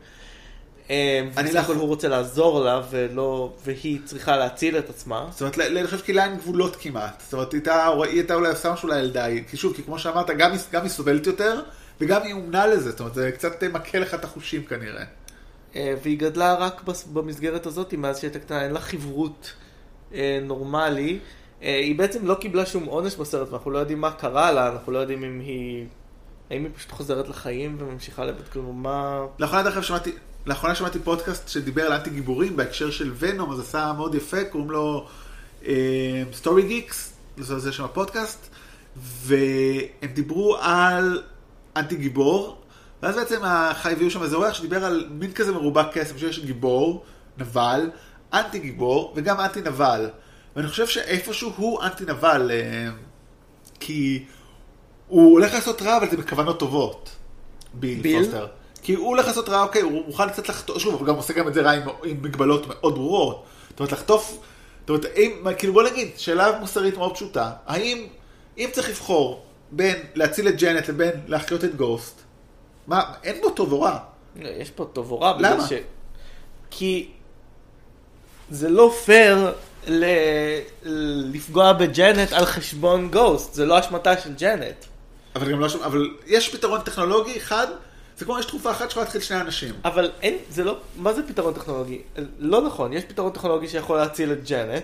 אה, 0.89 1.21
אני 1.37 1.51
לא- 1.53 1.59
הכל 1.59 1.75
הוא 1.75 1.87
רוצה 1.87 2.07
לעזור 2.07 2.59
לה, 2.63 2.81
ולא, 2.91 3.53
והיא 3.65 3.99
צריכה 4.05 4.37
להציל 4.37 4.77
את 4.77 4.89
עצמה. 4.89 5.27
זאת 5.31 5.41
אומרת, 5.41 5.59
אני 5.59 5.85
חושב 5.87 6.05
שלה 6.05 6.25
אין 6.25 6.35
גבולות 6.37 6.75
כמעט. 6.75 7.21
זאת 7.25 7.33
אומרת, 7.33 7.53
היא 7.53 7.61
הייתה, 8.11 8.33
אולי 8.35 8.49
עושה 8.49 8.71
משהו 8.73 8.89
לילדה, 8.89 9.25
כי 9.49 9.57
שוב, 9.57 9.75
כי 9.75 9.83
כמו 9.83 9.99
שאמרת, 9.99 10.29
גם, 10.37 10.51
היא- 10.81 10.89
סובלת 10.89 11.27
יותר, 11.27 11.61
וגם 12.01 12.21
היא 12.23 12.33
אומנה 12.33 12.67
לזה, 12.67 12.91
זאת 12.91 12.99
אומרת, 12.99 13.13
זה 13.13 13.31
קצת 13.31 13.63
אה, 13.63 13.69
מקל 13.69 13.99
לך 13.99 14.13
את 14.13 14.23
החושים 14.23 14.63
כנראה. 14.63 15.03
אה, 15.75 15.93
והיא 16.03 16.19
גדלה 16.19 16.53
רק 16.53 16.81
במסגרת 17.13 17.65
הזאת, 17.65 17.93
מאז 17.93 18.19
שהייתה 18.19 18.39
קטנה, 18.39 18.63
אין 18.63 18.71
לה 18.71 18.79
חברות 18.79 19.53
נורמלי. 20.41 21.19
היא 21.61 21.95
בעצם 21.95 22.25
לא 22.27 22.33
קיבלה 22.35 22.65
שום 22.65 22.83
עונש 22.85 23.15
בסרט, 23.15 23.49
ואנחנו 23.51 23.71
לא 23.71 23.77
יודעים 23.79 24.01
מה 24.01 24.11
קרה 24.11 24.51
לה, 24.51 24.67
אנחנו 24.67 24.91
לא 24.91 24.99
יודעים 24.99 25.23
אם 25.23 25.39
היא... 25.39 25.85
האם 26.51 26.63
היא 26.63 26.71
פשוט 26.75 26.91
חוזרת 26.91 27.29
לחיים 27.29 27.77
וממשיכה 27.79 28.25
לבית 28.25 28.47
כלום, 28.47 28.83
מה... 28.83 29.19
לאחרונה 29.39 29.63
דרך 29.63 29.73
אגב 29.73 29.83
שמעתי, 29.83 30.11
לאחרונה 30.45 30.75
שמעתי 30.75 30.99
פודקאסט 30.99 31.49
שדיבר 31.49 31.85
על 31.85 31.93
אנטי 31.93 32.09
גיבורים 32.09 32.57
בהקשר 32.57 32.91
של 32.91 33.11
ונום, 33.19 33.51
אז 33.51 33.59
עשה 33.59 33.93
מאוד 33.97 34.15
יפה, 34.15 34.43
קוראים 34.43 34.71
לו 34.71 35.07
Story 36.33 36.61
Geeks, 36.67 37.13
זה 37.37 37.59
זה 37.59 37.71
שם 37.71 37.83
הפודקאסט, 37.83 38.55
והם 38.95 40.11
דיברו 40.13 40.57
על 40.57 41.21
אנטי 41.75 41.95
גיבור, 41.95 42.61
ואז 43.01 43.15
בעצם 43.15 43.43
ה- 43.43 43.71
הביאו 43.85 44.11
שם 44.11 44.23
איזה 44.23 44.35
אורח 44.35 44.53
שדיבר 44.53 44.85
על 44.85 45.07
מין 45.11 45.31
כזה 45.31 45.51
מרובע 45.51 45.83
קסם, 45.93 46.17
שיש 46.17 46.39
גיבור, 46.39 47.05
נבל, 47.37 47.89
אנטי 48.33 48.59
גיבור 48.59 49.13
וגם 49.15 49.39
אנטי 49.39 49.61
נבל. 49.61 50.09
ואני 50.55 50.67
חושב 50.67 50.87
שאיפשהו 50.87 51.53
הוא 51.57 51.83
אנטי 51.83 52.03
נבל, 52.03 52.51
אה, 52.51 52.89
כי 53.79 54.25
הוא 55.11 55.31
הולך 55.31 55.53
לעשות 55.53 55.81
רע, 55.81 55.97
אבל 55.97 56.09
זה 56.09 56.17
בכוונות 56.17 56.59
טובות. 56.59 57.09
ביל, 57.73 58.01
ביל? 58.01 58.23
פוסטר. 58.23 58.47
כי 58.81 58.93
הוא 58.93 59.07
הולך 59.07 59.27
לעשות 59.27 59.49
רע, 59.49 59.63
אוקיי, 59.63 59.81
הוא 59.81 60.03
מוכן 60.07 60.29
קצת 60.29 60.49
לחטוף, 60.49 60.77
שוב, 60.77 60.95
הוא 60.95 61.07
גם 61.07 61.15
עושה 61.15 61.33
גם 61.33 61.47
את 61.47 61.53
זה 61.53 61.61
רע 61.61 61.71
עם, 61.71 61.81
עם 62.03 62.17
מגבלות 62.21 62.67
מאוד 62.67 62.95
ברורות. 62.95 63.43
זאת 63.69 63.79
אומרת, 63.79 63.91
לחטוף, 63.91 64.37
זאת 64.79 64.89
אומרת, 64.89 65.05
אם, 65.05 65.47
כאילו 65.57 65.73
בוא 65.73 65.83
נגיד, 65.83 66.09
שאלה 66.17 66.59
מוסרית 66.59 66.97
מאוד 66.97 67.15
פשוטה, 67.15 67.51
האם, 67.65 68.07
אם 68.57 68.69
צריך 68.71 68.89
לבחור 68.89 69.45
בין 69.71 69.95
להציל 70.15 70.47
את 70.47 70.61
ג'נט 70.61 70.89
לבין 70.89 71.11
להחיות 71.27 71.63
את 71.63 71.75
גוסט, 71.75 72.21
מה, 72.87 73.03
אין 73.23 73.41
בו 73.41 73.49
טוב 73.49 73.71
או 73.71 73.81
רע. 73.81 73.97
יש 74.35 74.69
פה 74.69 74.85
טוב 74.93 75.11
או 75.11 75.19
רע, 75.21 75.33
בגלל 75.33 75.53
למה? 75.53 75.67
ש... 75.67 75.73
כי 76.71 77.09
זה 78.49 78.69
לא 78.69 78.93
פייר 79.05 79.53
ל... 79.87 80.05
לפגוע 81.33 81.73
בג'נט 81.73 82.33
על 82.33 82.45
חשבון 82.45 83.11
גוסט, 83.11 83.53
זה 83.53 83.65
לא 83.65 83.79
אשמתה 83.79 84.17
של 84.17 84.33
ג'נט. 84.33 84.90
אבל 85.35 85.51
גם 85.51 85.59
לא, 85.59 85.69
ש- 85.69 85.75
אבל 85.75 86.09
יש 86.27 86.49
פתרון 86.49 86.81
טכנולוגי 86.81 87.37
אחד, 87.37 87.67
זה 88.17 88.25
כמו 88.25 88.39
יש 88.39 88.45
תרופה 88.45 88.71
אחת 88.71 88.89
שיכולה 88.89 89.03
להתחיל 89.05 89.21
שני 89.21 89.41
אנשים. 89.41 89.73
אבל 89.85 90.11
אין, 90.21 90.37
זה 90.49 90.63
לא, 90.63 90.77
מה 90.97 91.13
זה 91.13 91.21
פתרון 91.27 91.53
טכנולוגי? 91.53 92.01
לא 92.39 92.61
נכון, 92.61 92.93
יש 92.93 93.03
פתרון 93.03 93.31
טכנולוגי 93.31 93.67
שיכול 93.67 93.97
להציל 93.97 94.31
את 94.31 94.49
ג'נט, 94.49 94.83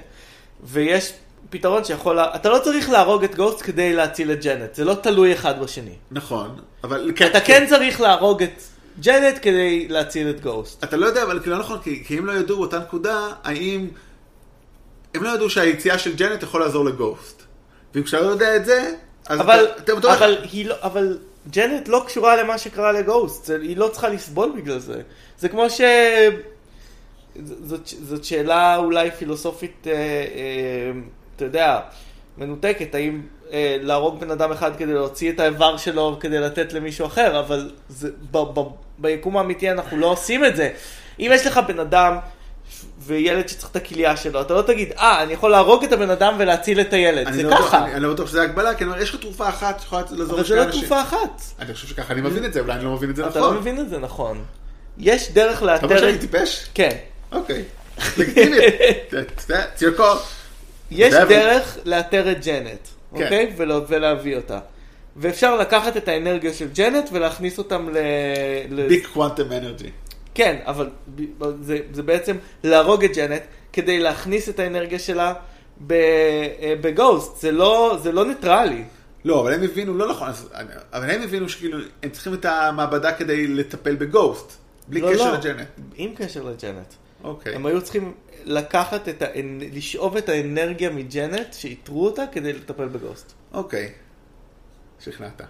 ויש 0.63 1.13
פתרון 1.49 1.83
שיכול, 1.83 2.15
לה- 2.15 2.35
אתה 2.35 2.49
לא 2.49 2.59
צריך 2.63 2.89
להרוג 2.89 3.23
את 3.23 3.35
גוסט 3.35 3.61
כדי 3.65 3.93
להציל 3.93 4.31
את 4.31 4.43
ג'נט, 4.43 4.75
זה 4.75 4.85
לא 4.85 4.93
תלוי 4.93 5.33
אחד 5.33 5.61
בשני. 5.61 5.95
נכון, 6.11 6.55
אבל 6.83 7.11
אתה 7.31 7.39
כן 7.41 7.65
צריך 7.69 8.01
להרוג 8.01 8.43
את 8.43 8.61
ג'נט 8.99 9.35
כדי 9.41 9.87
להציל 9.87 10.29
את 10.29 10.41
גוסט. 10.41 10.83
אתה 10.83 10.97
לא 10.97 11.05
יודע, 11.05 11.23
אבל 11.23 11.39
כאילו 11.39 11.55
לא 11.55 11.61
נכון, 11.61 11.79
כי, 11.79 12.03
כי 12.05 12.17
הם 12.17 12.25
לא 12.25 12.31
ידעו 12.31 12.57
באותה 12.57 12.79
נקודה, 12.79 13.17
האם... 13.43 13.87
הם 15.13 15.23
לא 15.23 15.29
ידעו 15.29 15.49
שהיציאה 15.49 15.97
של 15.99 16.15
ג'נט 16.15 16.43
יכול 16.43 16.61
לעזור 16.61 16.85
לגוסט. 16.85 17.43
ואם 17.95 18.03
כשאתה 18.03 18.23
לא 18.23 18.29
יודע 18.29 18.55
את 18.55 18.65
זה, 18.65 18.95
אבל, 19.29 19.65
אתה, 19.65 19.83
אתה 19.83 19.95
בטוח... 19.95 20.17
אבל, 20.17 20.37
היא 20.51 20.65
לא, 20.65 20.75
אבל 20.81 21.17
ג'נט 21.51 21.87
לא 21.87 22.03
קשורה 22.07 22.35
למה 22.35 22.57
שקרה 22.57 22.91
לגוסט, 22.91 23.49
היא 23.49 23.77
לא 23.77 23.87
צריכה 23.87 24.09
לסבול 24.09 24.51
בגלל 24.55 24.79
זה. 24.79 25.01
זה 25.39 25.49
כמו 25.49 25.69
ש... 25.69 25.81
זאת, 27.43 27.87
זאת 27.87 28.25
שאלה 28.25 28.77
אולי 28.77 29.11
פילוסופית, 29.11 29.87
אה, 29.87 29.93
אה, 29.93 30.91
אתה 31.35 31.45
יודע, 31.45 31.79
מנותקת, 32.37 32.95
האם 32.95 33.21
אה, 33.51 33.77
להרוג 33.81 34.19
בן 34.19 34.31
אדם 34.31 34.51
אחד 34.51 34.75
כדי 34.77 34.93
להוציא 34.93 35.31
את 35.31 35.39
האיבר 35.39 35.77
שלו 35.77 36.17
כדי 36.19 36.39
לתת 36.39 36.73
למישהו 36.73 37.05
אחר, 37.05 37.39
אבל 37.39 37.71
זה, 37.89 38.09
ב, 38.31 38.37
ב, 38.37 38.61
ביקום 38.97 39.37
האמיתי 39.37 39.71
אנחנו 39.71 39.97
לא 39.97 40.07
עושים 40.11 40.45
את 40.45 40.55
זה. 40.55 40.69
אם 41.19 41.31
יש 41.33 41.47
לך 41.47 41.59
בן 41.67 41.79
אדם 41.79 42.17
וילד 43.05 43.49
שצריך 43.49 43.71
את 43.71 43.75
הכליה 43.75 44.17
שלו, 44.17 44.41
אתה 44.41 44.53
לא 44.53 44.61
תגיד, 44.61 44.91
אה, 44.97 45.23
אני 45.23 45.33
יכול 45.33 45.51
להרוג 45.51 45.83
את 45.83 45.91
הבן 45.91 46.09
אדם 46.09 46.35
ולהציל 46.39 46.81
את 46.81 46.93
הילד, 46.93 47.33
זה 47.33 47.43
לא 47.43 47.55
ככה. 47.55 47.85
אני, 47.85 47.93
אני 47.93 48.03
לא 48.03 48.13
בטוח 48.13 48.29
שזה 48.29 48.41
הגבלה, 48.41 48.75
כי 48.75 48.83
אני 48.83 48.91
אומר, 48.91 49.01
יש 49.01 49.09
לך 49.09 49.21
תרופה 49.21 49.49
אחת 49.49 49.79
שיכולה 49.79 50.01
לעזור 50.01 50.23
אבל 50.23 50.35
זה 50.35 50.41
לשני 50.41 50.57
לא 50.57 50.63
אנשים. 50.63 50.81
תרופה 50.81 51.01
אחת. 51.01 51.41
אני 51.59 51.73
חושב 51.73 51.87
שככה 51.87 52.13
אני 52.13 52.21
מבין 52.21 52.45
את 52.45 52.53
זה, 52.53 52.59
אולי 52.59 52.73
אני 52.73 52.85
לא 52.85 52.91
מבין 52.91 53.09
את 53.09 53.15
זה 53.15 53.27
אתה 53.27 53.39
נכון. 53.39 53.53
לא 53.53 53.59
מבין 53.61 53.79
את 53.79 53.89
זה 53.89 53.97
נכון. 53.97 54.43
יש 54.97 55.31
דרך 55.31 55.57
אתה 55.57 55.63
אומר 55.63 55.95
לאתר 55.95 55.99
שאני. 55.99 56.17
טיפש? 56.17 56.65
כן. 56.73 56.97
אוקיי. 57.31 57.63
לגיטימי. 58.17 58.57
It's 59.11 59.79
your 59.79 59.99
call. 59.99 60.17
יש 60.91 61.13
דרך 61.13 61.77
לאתר 61.85 62.31
את 62.31 62.45
ג'נט, 62.45 62.87
כן. 63.15 63.23
אוקיי? 63.23 63.53
ולהביא 63.87 64.35
אותה. 64.35 64.59
ואפשר 65.17 65.55
לקחת 65.55 65.97
את 65.97 66.07
האנרגיה 66.07 66.53
של 66.53 66.67
ג'נט 66.73 67.09
ולהכניס 67.11 67.57
אותם 67.57 67.89
ל... 68.69 68.87
big 68.87 69.07
quantum 69.13 69.51
energy. 69.51 69.89
כן, 70.37 70.59
אבל 70.65 70.89
זה, 71.61 71.79
זה 71.93 72.03
בעצם 72.03 72.37
להרוג 72.63 73.03
את 73.03 73.15
ג'נט 73.15 73.41
כדי 73.73 73.99
להכניס 73.99 74.49
את 74.49 74.59
האנרגיה 74.59 74.99
שלה 74.99 75.33
אה, 75.91 76.73
בגוסט. 76.81 77.37
זה 77.41 77.51
לא, 77.51 77.97
זה 78.03 78.11
לא 78.11 78.25
ניטרלי. 78.25 78.83
לא, 79.25 79.41
אבל 79.41 79.53
הם 79.53 79.63
הבינו, 79.63 79.97
לא 79.97 80.09
נכון, 80.09 80.29
אז- 80.29 80.49
אבל 80.93 81.09
הם 81.11 81.21
הבינו 81.21 81.49
שכאילו, 81.49 81.77
הם 82.03 82.09
צריכים 82.09 82.33
את 82.33 82.45
המעבדה 82.45 83.13
כדי 83.13 83.47
לטפל 83.47 83.95
בגוסט. 83.95 84.53
בלי 84.87 85.01
לא, 85.01 85.13
קשר 85.13 85.31
לא. 85.31 85.37
לג'נט. 85.37 85.67
עם 85.95 86.15
קשר 86.15 86.43
לג'נט. 86.43 86.93
אוקיי. 87.23 87.55
הם 87.55 87.65
היו 87.65 87.81
צריכים 87.81 88.13
לקחת 88.45 89.09
את 89.09 89.21
ה... 89.21 89.25
לשאוב 89.73 90.17
את 90.17 90.29
האנרגיה 90.29 90.89
מג'נט, 90.89 91.53
שאיתרו 91.53 92.05
אותה 92.05 92.23
כדי 92.31 92.53
לטפל 92.53 92.87
בגוסט. 92.87 93.33
אוקיי. 93.53 93.91
שכנעת. 94.99 95.41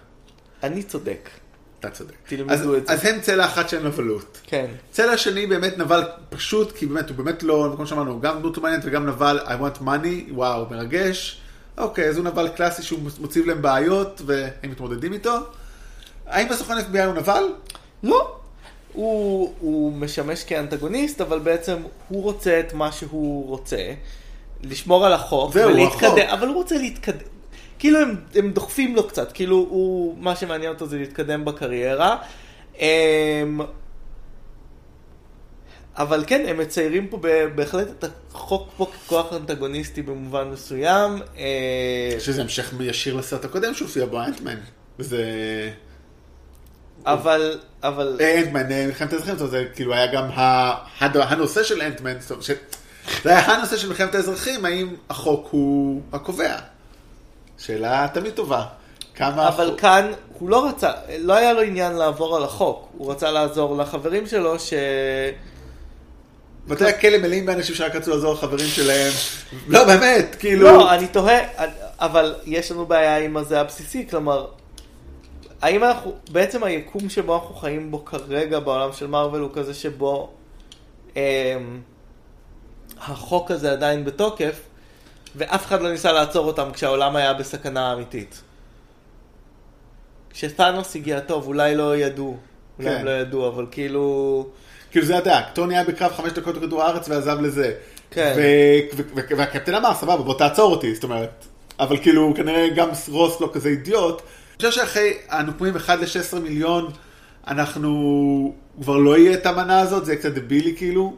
אני 0.62 0.82
צודק. 0.82 1.28
אתה 1.80 1.90
צודק. 1.90 2.12
תלמדו 2.28 2.52
אז- 2.54 2.60
את 2.76 2.86
זה. 2.86 2.92
אז 2.92 3.04
הם 3.06 3.20
צלע 3.20 3.44
אחת 3.44 3.68
של 3.68 3.86
נבלות. 3.86 4.40
כן. 4.44 4.66
צלע 4.90 5.12
השני 5.12 5.46
באמת 5.46 5.78
נבל 5.78 6.02
פשוט, 6.30 6.72
כי 6.72 6.86
באמת, 6.86 7.08
הוא 7.08 7.16
באמת 7.16 7.42
לא, 7.42 7.72
כמו 7.76 7.86
שאמרנו, 7.86 8.10
הוא 8.10 8.20
גם 8.20 8.38
דמות 8.38 8.58
מעניינת 8.58 8.84
וגם 8.86 9.06
נבל 9.06 9.40
I 9.44 9.48
want 9.48 9.82
money, 9.82 10.32
וואו, 10.32 10.66
מרגש. 10.70 11.40
אוקיי, 11.78 12.08
אז 12.08 12.16
הוא 12.16 12.24
נבל 12.24 12.48
קלאסי 12.48 12.82
שהוא 12.82 13.00
מציב 13.20 13.46
להם 13.46 13.62
בעיות 13.62 14.22
והם 14.26 14.48
מתמודדים 14.70 15.12
איתו. 15.12 15.36
האם 16.26 16.52
הסוכן 16.52 16.74
FBI 16.78 17.04
הוא 17.04 17.14
נבל? 17.14 17.42
לא. 18.02 18.34
הוא, 18.92 19.54
הוא 19.60 19.92
משמש 19.92 20.44
כאנטגוניסט, 20.44 21.20
אבל 21.20 21.38
בעצם 21.38 21.76
הוא 22.08 22.22
רוצה 22.22 22.60
את 22.60 22.72
מה 22.72 22.92
שהוא 22.92 23.46
רוצה. 23.48 23.92
לשמור 24.62 25.06
על 25.06 25.12
החוק 25.12 25.52
זהו, 25.52 25.70
ולהתקדם, 25.70 26.06
החוק. 26.08 26.18
אבל 26.18 26.46
הוא 26.48 26.54
רוצה 26.56 26.78
להתקדם. 26.78 27.37
כאילו 27.78 27.98
הם, 27.98 28.16
הם 28.34 28.50
דוחפים 28.50 28.96
לו 28.96 29.08
קצת, 29.08 29.32
כאילו 29.32 29.56
הוא, 29.56 30.18
מה 30.18 30.36
שמעניין 30.36 30.72
אותו 30.72 30.86
זה 30.86 30.98
להתקדם 30.98 31.44
בקריירה. 31.44 32.16
הם, 32.78 33.60
אבל 35.96 36.24
כן, 36.26 36.44
הם 36.48 36.58
מציירים 36.58 37.06
פה 37.08 37.20
בהחלט 37.54 37.88
את 37.98 38.04
החוק 38.34 38.68
פה 38.76 38.86
ככוח 38.86 39.32
אנטגוניסטי 39.32 40.02
במובן 40.02 40.48
מסוים. 40.48 41.22
אה, 41.38 42.16
שזה 42.18 42.42
המשך 42.42 42.72
ישיר 42.80 43.16
לסרט 43.16 43.44
הקודם 43.44 43.74
שהופיע 43.74 44.06
בו 44.06 44.20
אנטמן. 44.20 44.56
וזה... 44.98 45.24
אבל, 47.04 47.58
אבל, 47.82 48.16
אה, 48.20 48.40
אנטמן, 48.40 48.72
אה, 48.72 48.86
מלחמת 48.86 49.12
האזרחים, 49.12 49.36
זאת 49.36 49.40
אומרת, 49.40 49.50
זה 49.50 49.74
כאילו 49.74 49.94
היה 49.94 50.06
גם 50.06 50.28
הנושא 51.14 51.62
של 51.62 51.82
אנטמן, 51.82 52.14
זה 53.24 53.30
היה 53.30 53.40
הנושא 53.40 53.76
של 53.76 53.88
מלחמת 53.88 54.14
האזרחים, 54.14 54.64
האם 54.64 54.94
החוק 55.10 55.48
הוא 55.50 56.02
הקובע? 56.12 56.56
שאלה 57.58 58.06
תמיד 58.14 58.32
טובה. 58.32 58.64
כמה... 59.14 59.48
אבל 59.48 59.66
החוק- 59.66 59.80
כאן 59.80 60.12
הוא 60.38 60.50
לא 60.50 60.68
רצה, 60.68 60.90
לא 61.18 61.32
היה 61.34 61.52
לו 61.52 61.60
עניין 61.60 61.92
לעבור 61.92 62.36
על 62.36 62.44
החוק, 62.44 62.88
הוא 62.98 63.10
רצה 63.12 63.30
לעזור 63.30 63.76
לחברים 63.76 64.26
שלו 64.26 64.58
ש... 64.58 64.72
בתי 66.68 66.84
הכלא 66.84 67.18
מלאים 67.18 67.46
באנשים 67.46 67.74
שרק 67.74 67.94
רצו 67.94 68.10
לעזור 68.10 68.32
לחברים 68.34 68.66
שלהם. 68.66 69.12
לא, 69.68 69.84
באמת, 69.84 70.36
כאילו... 70.38 70.64
לא, 70.64 70.94
אני 70.94 71.06
תוהה, 71.08 71.38
אבל 71.98 72.34
יש 72.44 72.70
לנו 72.72 72.86
בעיה 72.86 73.18
עם 73.18 73.36
הזה 73.36 73.60
הבסיסי, 73.60 74.06
כלומר, 74.10 74.46
האם 75.62 75.84
אנחנו, 75.84 76.12
בעצם 76.30 76.64
היקום 76.64 77.08
שבו 77.08 77.34
אנחנו 77.34 77.54
חיים 77.54 77.90
בו 77.90 78.04
כרגע 78.04 78.58
בעולם 78.58 78.92
של 78.92 79.06
מארוול 79.06 79.40
הוא 79.40 79.50
כזה 79.54 79.74
שבו 79.74 80.30
אמ, 81.16 81.20
החוק 83.00 83.50
הזה 83.50 83.72
עדיין 83.72 84.04
בתוקף, 84.04 84.60
ואף 85.38 85.66
אחד 85.66 85.82
לא 85.82 85.90
ניסה 85.90 86.12
לעצור 86.12 86.46
אותם 86.46 86.68
כשהעולם 86.72 87.16
היה 87.16 87.34
בסכנה 87.34 87.92
אמיתית. 87.92 88.42
כשתאנוס 90.30 90.96
הגיע 90.96 91.20
טוב, 91.20 91.46
אולי 91.46 91.74
לא 91.74 91.96
ידעו, 91.96 92.36
אולי 92.78 92.90
כן. 92.90 92.96
הם 92.96 93.04
לא 93.04 93.10
ידעו, 93.10 93.48
אבל 93.48 93.66
כאילו... 93.70 94.46
כאילו 94.90 95.06
זה 95.06 95.18
הדק, 95.18 95.44
טוני 95.52 95.74
היה 95.74 95.84
בקרב 95.84 96.12
חמש 96.12 96.32
דקות 96.32 96.56
בכדור 96.58 96.82
הארץ 96.82 97.08
ועזב 97.08 97.40
לזה. 97.40 97.72
כן. 98.10 98.34
ו- 98.36 98.96
ו- 98.96 99.02
ו- 99.16 99.36
והקפטן 99.38 99.74
אמר, 99.74 99.94
סבבה, 99.94 100.22
בוא 100.22 100.38
תעצור 100.38 100.72
אותי, 100.72 100.94
זאת 100.94 101.04
אומרת. 101.04 101.44
אבל 101.80 101.96
כאילו, 101.96 102.32
כנראה 102.36 102.68
גם 102.68 102.88
רוס 103.08 103.40
לא 103.40 103.50
כזה 103.52 103.68
אידיוט. 103.68 104.22
אני 104.60 104.68
חושב 104.68 104.80
שאחרי 104.80 105.12
הנוקמים 105.28 105.76
1 105.76 105.98
ל-16 105.98 106.38
מיליון, 106.38 106.90
אנחנו, 107.48 108.54
כבר 108.82 108.96
לא 108.96 109.18
יהיה 109.18 109.34
את 109.34 109.46
המנה 109.46 109.80
הזאת, 109.80 110.04
זה 110.04 110.12
יהיה 110.12 110.20
קצת 110.20 110.32
דבילי 110.32 110.76
כאילו. 110.76 111.14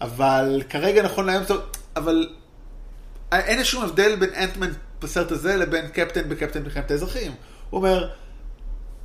אבל 0.00 0.62
כרגע 0.70 1.02
נכון 1.02 1.26
להיום, 1.26 1.44
אבל 1.96 2.28
אין 3.40 3.64
שום 3.64 3.84
הבדל 3.84 4.16
בין 4.16 4.30
אנטמן 4.34 4.70
בסרט 5.02 5.32
הזה 5.32 5.56
לבין 5.56 5.88
קפטן 5.88 6.28
בקפטן 6.28 6.62
מלחמת 6.62 6.90
האזרחים. 6.90 7.32
הוא 7.70 7.78
אומר, 7.78 8.10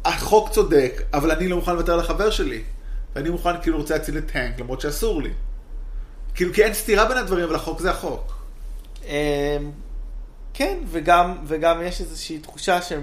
החוק 0.06 0.50
צודק, 0.50 1.02
אבל 1.14 1.32
אני 1.32 1.48
לא 1.48 1.56
מוכן 1.56 1.74
לוותר 1.74 1.94
על 1.94 2.00
החבר 2.00 2.30
שלי. 2.30 2.64
ואני 3.16 3.30
מוכן, 3.30 3.62
כאילו, 3.62 3.78
רוצה 3.78 3.98
להציל 3.98 4.18
את 4.18 4.32
הנק, 4.34 4.60
למרות 4.60 4.82
שאסור 4.82 5.22
לי. 5.22 5.34
כאילו, 6.36 6.54
כי 6.54 6.64
אין 6.64 6.74
סתירה 6.74 7.06
בין 7.06 7.18
הדברים, 7.18 7.46
אבל 7.46 7.56
החוק 7.56 7.80
זה 7.80 7.92
החוק. 7.92 8.34
אמ, 9.06 9.12
כן, 10.54 10.78
וגם, 10.92 11.38
וגם 11.48 11.82
יש 11.82 12.02
איזושהי 12.02 12.40
תחושה 12.40 12.82
ש, 12.82 12.94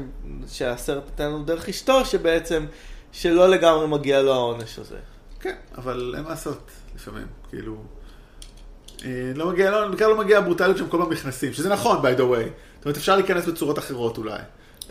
שהסרט 0.49 1.05
נותן 1.05 1.25
לנו 1.25 1.45
דרך 1.45 1.69
אשתו, 1.69 2.05
שבעצם, 2.05 2.67
שלא 3.13 3.49
לגמרי 3.49 3.87
מגיע 3.87 4.23
לו 4.23 4.33
העונש 4.33 4.79
הזה. 4.79 4.99
כן, 5.41 5.57
אבל 5.79 6.15
אין 6.17 6.25
מה 6.25 6.31
לעשות, 6.31 6.71
לפעמים, 6.95 7.27
כאילו... 7.49 7.77
אה, 9.05 9.11
לא 9.35 9.47
מגיע, 9.51 9.71
לא, 9.71 9.89
בעיקר 9.89 10.09
לא 10.09 10.17
מגיע 10.19 10.39
הברוטליות 10.39 10.77
שהם 10.77 10.89
כל 10.89 10.99
פעם 10.99 11.13
נכנסים, 11.13 11.53
שזה 11.53 11.69
נכון, 11.69 11.99
by 11.99 12.19
the 12.19 12.23
way. 12.23 12.49
זאת 12.77 12.85
אומרת, 12.85 12.97
אפשר 12.97 13.17
להיכנס 13.17 13.45
בצורות 13.47 13.79
אחרות 13.79 14.19
אולי. 14.19 14.39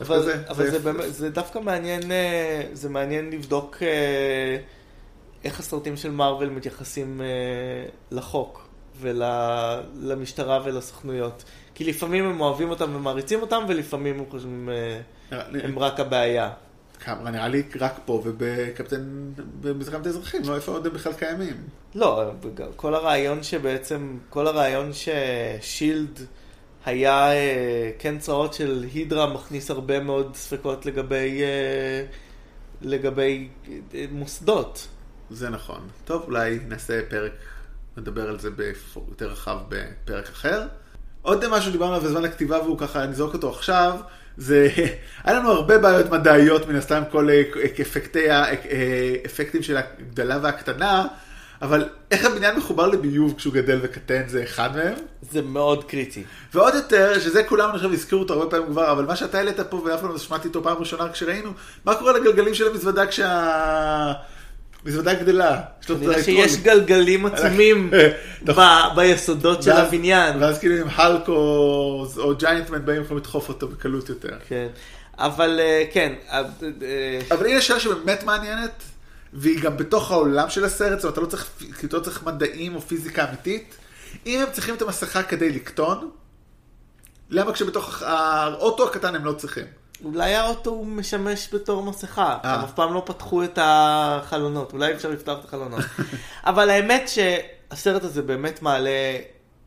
אבל, 0.01 0.23
זה- 0.23 0.41
אבל 0.49 0.65
זה, 0.65 0.71
זה- 0.71 0.79
באמת, 0.79 1.13
זה 1.13 1.29
דווקא 1.29 1.59
מעניין, 1.59 2.11
אה, 2.11 2.61
זה 2.73 2.89
מעניין 2.89 3.29
לבדוק 3.31 3.77
אה, 3.81 4.57
איך 5.43 5.59
הסרטים 5.59 5.97
של 5.97 6.11
מארוול 6.11 6.49
מתייחסים 6.49 7.21
לחוק 8.11 8.67
ולמשטרה 9.01 10.59
ולסוכנויות. 10.65 11.43
כי 11.75 11.83
לפעמים 11.83 12.25
הם 12.25 12.41
אוהבים 12.41 12.69
אותם 12.69 12.95
ומעריצים 12.95 13.41
אותם, 13.41 13.63
ולפעמים 13.67 14.19
הם 14.19 14.25
חושבים 14.29 14.69
הם 15.63 15.79
רק 15.79 15.99
הבעיה. 15.99 16.49
כמה- 16.95 17.31
נראה 17.31 17.47
לי 17.47 17.63
רק 17.79 17.99
פה 18.05 18.21
ובקפטן, 18.25 19.31
במלחמת 19.61 20.05
האזרחים, 20.05 20.41
לא 20.45 20.55
איפה 20.55 20.71
עוד 20.71 20.85
הם 20.87 20.93
בכלל 20.93 21.13
קיימים. 21.13 21.55
לא, 21.95 22.31
כל 22.75 22.95
הרעיון 22.95 23.43
שבעצם, 23.43 24.17
כל 24.29 24.47
הרעיון 24.47 24.91
ששילד 24.93 26.19
היה 26.85 27.31
אה, 27.33 27.91
כן 27.99 28.19
צרעות 28.19 28.53
של 28.53 28.85
הידרה 28.93 29.33
מכניס 29.33 29.71
הרבה 29.71 29.99
מאוד 29.99 30.35
ספקות 30.35 30.85
לגבי, 30.85 31.41
אה, 31.43 32.05
לגבי 32.81 33.49
אה, 33.93 34.05
מוסדות. 34.11 34.87
זה 35.29 35.49
נכון. 35.49 35.87
טוב, 36.05 36.23
אולי 36.23 36.59
נעשה 36.67 37.01
פרק, 37.09 37.31
נדבר 37.97 38.29
על 38.29 38.39
זה 38.39 38.49
יותר 39.09 39.27
רחב 39.31 39.57
בפרק 39.69 40.29
אחר. 40.29 40.67
עוד 41.21 41.47
משהו 41.47 41.69
שדיברנו 41.69 41.93
עליו 41.95 42.07
בזמן 42.07 42.25
הכתיבה 42.25 42.61
והוא 42.63 42.77
ככה, 42.77 43.05
נזרוק 43.05 43.33
אותו 43.33 43.49
עכשיו, 43.49 43.99
זה, 44.37 44.69
היה 45.23 45.39
לנו 45.39 45.51
הרבה 45.51 45.77
בעיות 45.77 46.11
מדעיות 46.11 46.67
מן 46.67 46.75
הסתם, 46.75 47.03
כל 47.11 47.29
אה, 47.29 47.41
אפקטי, 47.81 48.31
אה, 48.31 48.53
אפקטים 49.25 49.63
של 49.63 49.77
הגדלה 49.77 50.39
והקטנה, 50.41 51.07
אבל 51.61 51.89
איך 52.11 52.25
הבניין 52.25 52.57
מחובר 52.57 52.87
לביוב 52.87 53.33
כשהוא 53.37 53.53
גדל 53.53 53.79
וקטן 53.81 54.21
זה 54.27 54.43
אחד 54.43 54.75
מהם. 54.75 54.93
זה 55.31 55.41
מאוד 55.41 55.83
קריטי. 55.83 56.23
ועוד 56.53 56.73
יותר, 56.73 57.19
שזה 57.19 57.43
כולם 57.43 57.71
חושב 57.71 57.93
הזכירו 57.93 58.21
אותו 58.21 58.33
הרבה 58.33 58.51
פעמים 58.51 58.67
כבר, 58.67 58.91
אבל 58.91 59.05
מה 59.05 59.15
שאתה 59.15 59.37
העלית 59.37 59.59
פה 59.59 59.81
ואף 59.85 60.01
פעם 60.01 60.11
לא 60.11 60.17
שמעתי 60.17 60.47
אותו 60.47 60.63
פעם 60.63 60.77
ראשונה 60.77 61.09
כשראינו, 61.09 61.51
מה 61.85 61.95
קורה 61.95 62.13
לגלגלים 62.13 62.53
של 62.53 62.67
המזוודה 62.67 63.05
כשה... 63.05 64.13
מזוודה 64.85 65.13
גדלה. 65.13 65.61
יש 65.81 65.89
לו 65.89 65.95
את 65.95 66.01
כנראה. 66.01 66.23
שיש 66.23 66.57
גלגלים 66.57 67.25
עצומים. 67.25 67.91
ב- 68.45 68.95
ביסודות 68.95 69.63
של 69.63 69.71
הבניין. 69.71 70.43
ואז 70.43 70.59
כאילו 70.59 70.75
אם 70.81 70.87
הלק 70.95 71.27
או, 71.27 72.35
ג'יינטמן 72.37 72.85
באים 72.85 73.01
יכולים 73.01 73.17
לדחוף 73.17 73.49
אותו 73.49 73.67
בקלות 73.67 74.09
יותר. 74.09 74.37
כן. 74.47 74.67
אבל 75.17 75.59
אה, 75.59 75.83
כן, 75.91 76.13
אה, 76.29 76.41
אה, 76.81 77.19
אבל 77.31 77.45
הנה 77.45 77.61
שאלה 77.61 77.79
שבאמת 77.79 78.23
מעניינת, 78.23 78.83
והיא 79.33 79.59
גם 79.61 79.77
בתוך 79.77 80.11
העולם 80.11 80.49
של 80.49 80.65
הסרט, 80.65 80.99
זאת 80.99 81.03
אומרת, 81.03 81.13
אתה 81.13 81.21
לא 81.21 81.25
צריך, 81.25 81.49
כאילו, 81.59 81.73
אתה 81.89 81.97
לא 81.97 82.01
צריך 82.01 82.23
מדעים 82.23 82.75
או 82.75 82.81
פיזיקה 82.81 83.29
אמיתית. 83.29 83.75
אם 84.25 84.39
הם 84.39 84.47
צריכים 84.51 84.75
את 84.75 84.81
המסכה 84.81 85.23
כדי 85.23 85.49
לקטון, 85.49 86.09
למה 87.29 87.53
כשבתוך 87.53 88.01
האוטו 88.01 88.87
הקטן 88.87 89.15
הם 89.15 89.25
לא 89.25 89.33
צריכים? 89.33 89.65
אולי 90.03 90.35
האוטו 90.35 90.83
משמש 90.85 91.49
בתור 91.53 91.83
מסכה, 91.83 92.37
אה. 92.43 92.53
הם 92.53 92.63
אף 92.63 92.71
פעם 92.73 92.93
לא 92.93 93.03
פתחו 93.05 93.43
את 93.43 93.59
החלונות, 93.61 94.73
אולי 94.73 94.93
אפשר 94.93 95.09
לפתוח 95.09 95.39
את 95.39 95.45
החלונות. 95.45 95.83
אבל 96.45 96.69
האמת 96.69 97.09
שהסרט 97.09 98.03
הזה 98.03 98.21
באמת 98.21 98.61
מעלה 98.61 99.17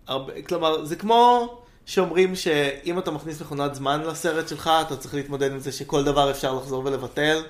הרבה, 0.07 0.43
כלומר 0.43 0.85
זה 0.85 0.97
כמו 0.97 1.55
שאומרים 1.87 2.35
שאם 2.35 2.99
אתה 2.99 3.11
מכניס 3.11 3.41
מכונת 3.41 3.75
זמן 3.75 4.03
לסרט 4.03 4.49
שלך, 4.49 4.71
אתה 4.87 4.97
צריך 4.97 5.15
להתמודד 5.15 5.53
עם 5.53 5.59
זה 5.59 5.73
שכל 5.73 6.05
דבר 6.05 6.31
אפשר 6.31 6.55
לחזור 6.55 6.85
ולבטל. 6.85 7.43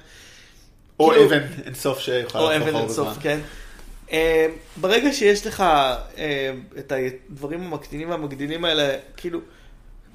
או 1.00 1.10
כאילו- 1.10 1.26
אבן 1.26 1.42
אינסוף 1.66 1.98
שיכולה 1.98 2.44
או 2.44 2.50
להפוך 2.50 2.68
אבן 2.68 2.74
אור 2.74 2.82
אינסוף, 2.82 3.08
בזמן. 3.08 3.22
כן. 3.22 3.40
אה, 4.12 4.46
ברגע 4.76 5.12
שיש 5.12 5.46
לך 5.46 5.60
אה, 5.60 6.52
את 6.78 6.92
הדברים 6.92 7.62
המקטינים 7.62 8.10
והמגדילים 8.10 8.64
האלה, 8.64 8.96
כאילו, 9.16 9.40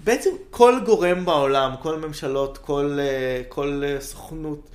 בעצם 0.04 0.30
כל 0.50 0.80
גורם 0.86 1.26
בעולם, 1.26 1.72
כל 1.82 2.00
ממשלות, 2.00 2.58
כל, 2.58 2.98
אה, 3.00 3.42
כל 3.50 3.82
אה, 3.86 4.02
סוכנות, 4.02 4.70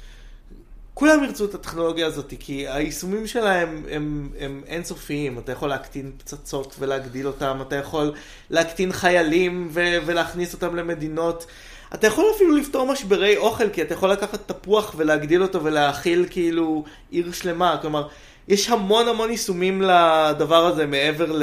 כולם 0.95 1.24
ירצו 1.24 1.45
את 1.45 1.55
הטכנולוגיה 1.55 2.07
הזאת, 2.07 2.35
כי 2.41 2.68
היישומים 2.68 3.26
שלהם 3.26 3.85
הם, 3.91 4.29
הם 4.41 4.62
אינסופיים. 4.66 5.39
אתה 5.39 5.53
יכול 5.53 5.68
להקטין 5.68 6.12
פצצות 6.18 6.76
ולהגדיל 6.79 7.26
אותם, 7.26 7.59
אתה 7.62 7.76
יכול 7.76 8.12
להקטין 8.51 8.93
חיילים 8.93 9.68
ו- 9.72 9.99
ולהכניס 10.07 10.55
אותם 10.55 10.76
למדינות. 10.76 11.47
אתה 11.95 12.07
יכול 12.07 12.24
אפילו 12.37 12.57
לפתור 12.57 12.93
משברי 12.93 13.37
אוכל, 13.37 13.68
כי 13.68 13.83
אתה 13.83 13.95
יכול 13.95 14.11
לקחת 14.11 14.53
תפוח 14.53 14.95
ולהגדיל 14.97 15.43
אותו 15.43 15.64
ולהאכיל 15.64 16.26
כאילו 16.31 16.85
עיר 17.11 17.33
שלמה. 17.33 17.76
כלומר, 17.83 18.09
יש 18.49 18.70
המון 18.70 19.09
המון 19.09 19.31
יישומים 19.31 19.83
לדבר 19.83 20.66
הזה 20.66 20.87
מעבר 20.87 21.33
ל... 21.33 21.43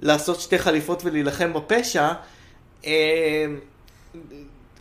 לעשות 0.00 0.40
שתי 0.40 0.58
חליפות 0.58 1.04
ולהילחם 1.04 1.52
בפשע. 1.52 2.12
אה, 2.86 3.46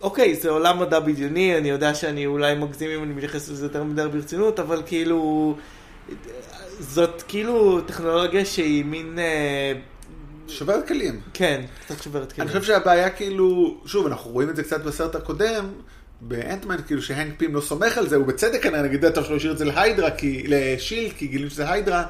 אוקיי, 0.01 0.35
זה 0.35 0.49
עולם 0.49 0.79
מדע 0.79 0.99
בדיוני, 0.99 1.57
אני 1.57 1.69
יודע 1.69 1.95
שאני 1.95 2.25
אולי 2.25 2.55
מגזים 2.55 2.89
אם 2.89 3.03
אני 3.03 3.13
מתייחס 3.13 3.49
לזה 3.49 3.65
יותר 3.65 3.83
מדי 3.83 4.03
ברצינות, 4.11 4.59
אבל 4.59 4.81
כאילו, 4.85 5.55
זאת 6.79 7.23
כאילו 7.27 7.81
טכנולוגיה 7.81 8.45
שהיא 8.45 8.85
מין, 8.85 9.19
אה, 9.19 9.73
שוברת 10.47 10.87
כלים. 10.87 11.21
כן, 11.33 11.61
קצת 11.85 12.03
שוברת 12.03 12.23
אני 12.23 12.33
כאילו. 12.33 12.47
חושב 12.47 12.63
שהבעיה 12.63 13.09
כאילו, 13.09 13.77
שוב, 13.85 14.07
אנחנו 14.07 14.31
רואים 14.31 14.49
את 14.49 14.55
זה 14.55 14.63
קצת 14.63 14.83
בסרט 14.83 15.15
הקודם, 15.15 15.65
באנטמן, 16.21 16.77
כאילו 16.87 17.01
שהנק 17.01 17.33
פים 17.37 17.55
לא 17.55 17.61
סומך 17.61 17.97
על 17.97 18.07
זה, 18.07 18.15
הוא 18.15 18.25
בצדק 18.25 18.63
כנראה, 18.63 18.81
נגיד, 18.81 19.09
טוב 19.09 19.23
שלא 19.25 19.35
השאיר 19.35 19.51
את 19.51 19.57
זה 19.57 19.65
להיידרה, 19.65 20.11
כי, 20.11 20.43
לשילד, 20.47 21.11
כי 21.17 21.27
גילים 21.27 21.49
שזה 21.49 21.71
היידרה, 21.71 22.03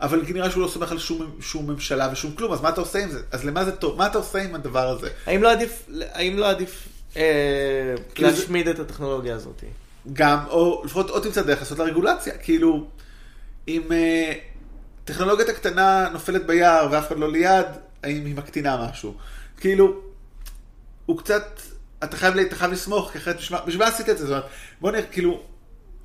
אבל 0.00 0.22
נראה 0.28 0.50
שהוא 0.50 0.62
לא 0.62 0.68
סומך 0.68 0.92
על 0.92 0.98
שום, 0.98 1.36
שום 1.40 1.70
ממשלה 1.70 2.08
ושום 2.12 2.32
כלום, 2.32 2.52
אז 2.52 2.60
מה 2.60 2.68
אתה 2.68 2.80
עושה 2.80 2.98
עם 3.02 3.10
זה? 3.10 3.22
אז 3.30 3.44
למה 3.44 3.64
זה 3.64 3.72
טוב? 3.76 3.98
מה 3.98 4.06
אתה 4.06 4.18
עושה 4.18 4.42
עם 4.42 4.54
הדבר 4.54 4.88
הזה? 4.88 5.08
האם 5.26 5.42
לא 5.42 5.52
עדיף, 5.52 5.82
האם 6.12 6.36
לא 6.38 6.50
עדיף 6.50 6.88
אה, 7.16 7.22
כאילו 8.14 8.30
זה- 8.30 8.36
להשמיד 8.40 8.68
את 8.68 8.78
הטכנולוגיה 8.78 9.34
הזאת? 9.34 9.64
גם, 10.12 10.38
או 10.48 10.82
לפחות 10.84 11.10
עוד 11.10 11.22
תמצא 11.22 11.42
דרך 11.42 11.58
לעשות 11.58 11.78
לה 11.78 11.84
רגולציה, 11.84 12.38
כאילו, 12.38 12.86
אם 13.68 13.82
אה, 13.92 14.32
טכנולוגיית 15.04 15.48
הקטנה 15.48 16.08
נופלת 16.12 16.46
ביער 16.46 16.88
ואף 16.90 17.06
אחד 17.08 17.18
לא 17.18 17.32
ליד, 17.32 17.66
האם 18.02 18.26
היא 18.26 18.34
מקטינה 18.34 18.88
משהו? 18.90 19.14
כאילו, 19.60 20.00
הוא 21.06 21.18
קצת, 21.18 21.60
אתה 22.04 22.16
חייב, 22.16 22.36
אתה 22.38 22.56
חייב 22.56 22.72
לסמוך, 22.72 23.10
כי 23.12 23.18
אחרת 23.18 23.36
בשביל 23.66 23.78
מה 23.78 23.86
עשית 23.86 24.08
את 24.08 24.18
זה? 24.18 24.26
זאת 24.26 24.30
אומרת, 24.30 24.44
בוא 24.80 24.90
נראה, 24.90 25.02
כאילו, 25.02 25.42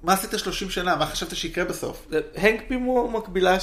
מה 0.03 0.13
עשית 0.13 0.39
30 0.39 0.69
שנה? 0.69 0.95
מה 0.95 1.05
חשבת 1.05 1.35
שיקרה 1.35 1.65
בסוף? 1.65 2.07
הנק 2.35 2.63
פים 2.67 2.83
הוא 2.83 3.11
מקבילה 3.11 3.57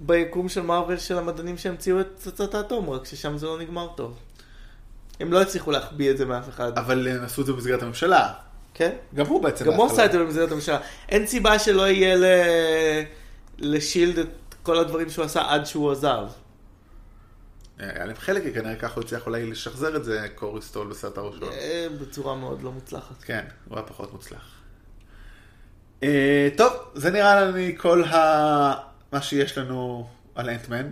ביקום 0.00 0.48
של 0.48 0.60
מארוול 0.60 0.98
של 0.98 1.18
המדענים 1.18 1.58
שהמציאו 1.58 2.00
את 2.00 2.06
פצצת 2.16 2.54
האטום, 2.54 2.90
רק 2.90 3.04
ששם 3.04 3.38
זה 3.38 3.46
לא 3.46 3.58
נגמר 3.58 3.88
טוב. 3.96 4.18
הם 5.20 5.32
לא 5.32 5.42
הצליחו 5.42 5.70
להחביא 5.70 6.10
את 6.10 6.18
זה 6.18 6.24
מאף 6.24 6.48
אחד. 6.48 6.78
אבל 6.78 7.08
הם 7.08 7.24
עשו 7.24 7.40
את 7.40 7.46
זה 7.46 7.52
במסגרת 7.52 7.82
הממשלה. 7.82 8.32
כן? 8.74 8.90
גם 9.14 9.26
הוא 9.26 9.42
בעצם. 9.42 9.64
גם 9.64 9.72
הוא. 9.72 9.86
עשה 9.86 10.04
את 10.04 10.12
זה 10.12 10.18
במסגרת 10.18 10.52
הממשלה. 10.52 10.80
אין 11.08 11.26
סיבה 11.26 11.58
שלא 11.58 11.88
יהיה 11.88 12.16
ל... 12.16 12.24
לשילד 13.58 14.18
את 14.18 14.54
כל 14.62 14.78
הדברים 14.78 15.10
שהוא 15.10 15.24
עשה 15.24 15.42
עד 15.48 15.66
שהוא 15.66 15.92
עזב. 15.92 16.26
היה 17.78 18.04
להם 18.04 18.16
חלק, 18.16 18.42
כי 18.42 18.52
כנראה 18.52 18.76
ככה 18.76 18.94
הוא 18.94 19.04
הצליח 19.04 19.26
אולי 19.26 19.50
לשחזר 19.50 19.96
את 19.96 20.04
זה, 20.04 20.26
קורי 20.34 20.62
סטול 20.62 20.86
בסרט 20.86 21.18
הראשון. 21.18 21.48
אה, 21.52 21.86
בצורה 22.00 22.34
מאוד 22.34 22.62
לא 22.62 22.72
מוצלחת. 22.72 23.22
כן, 23.22 23.44
הוא 23.68 23.78
היה 23.78 23.86
פחות 23.86 24.12
מוצלח. 24.12 24.57
אה, 26.02 26.48
טוב, 26.56 26.72
זה 26.94 27.10
נראה 27.10 27.44
לי 27.44 27.74
כל 27.78 28.04
ה... 28.04 28.74
מה 29.12 29.22
שיש 29.22 29.58
לנו 29.58 30.06
על 30.34 30.50
אנטמן. 30.50 30.86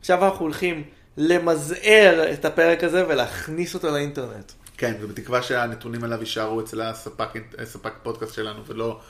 עכשיו 0.00 0.24
אנחנו 0.24 0.44
הולכים 0.44 0.82
למזער 1.16 2.32
את 2.32 2.44
הפרק 2.44 2.84
הזה 2.84 3.08
ולהכניס 3.08 3.74
אותו 3.74 3.90
לאינטרנט. 3.90 4.52
כן, 4.76 4.94
ובתקווה 5.00 5.42
שהנתונים 5.42 6.04
עליו 6.04 6.20
יישארו 6.20 6.60
אצל 6.60 6.80
הספק, 6.80 7.28
הספק 7.58 7.92
פודקאסט 8.02 8.34
שלנו 8.34 8.66
ולא 8.66 9.00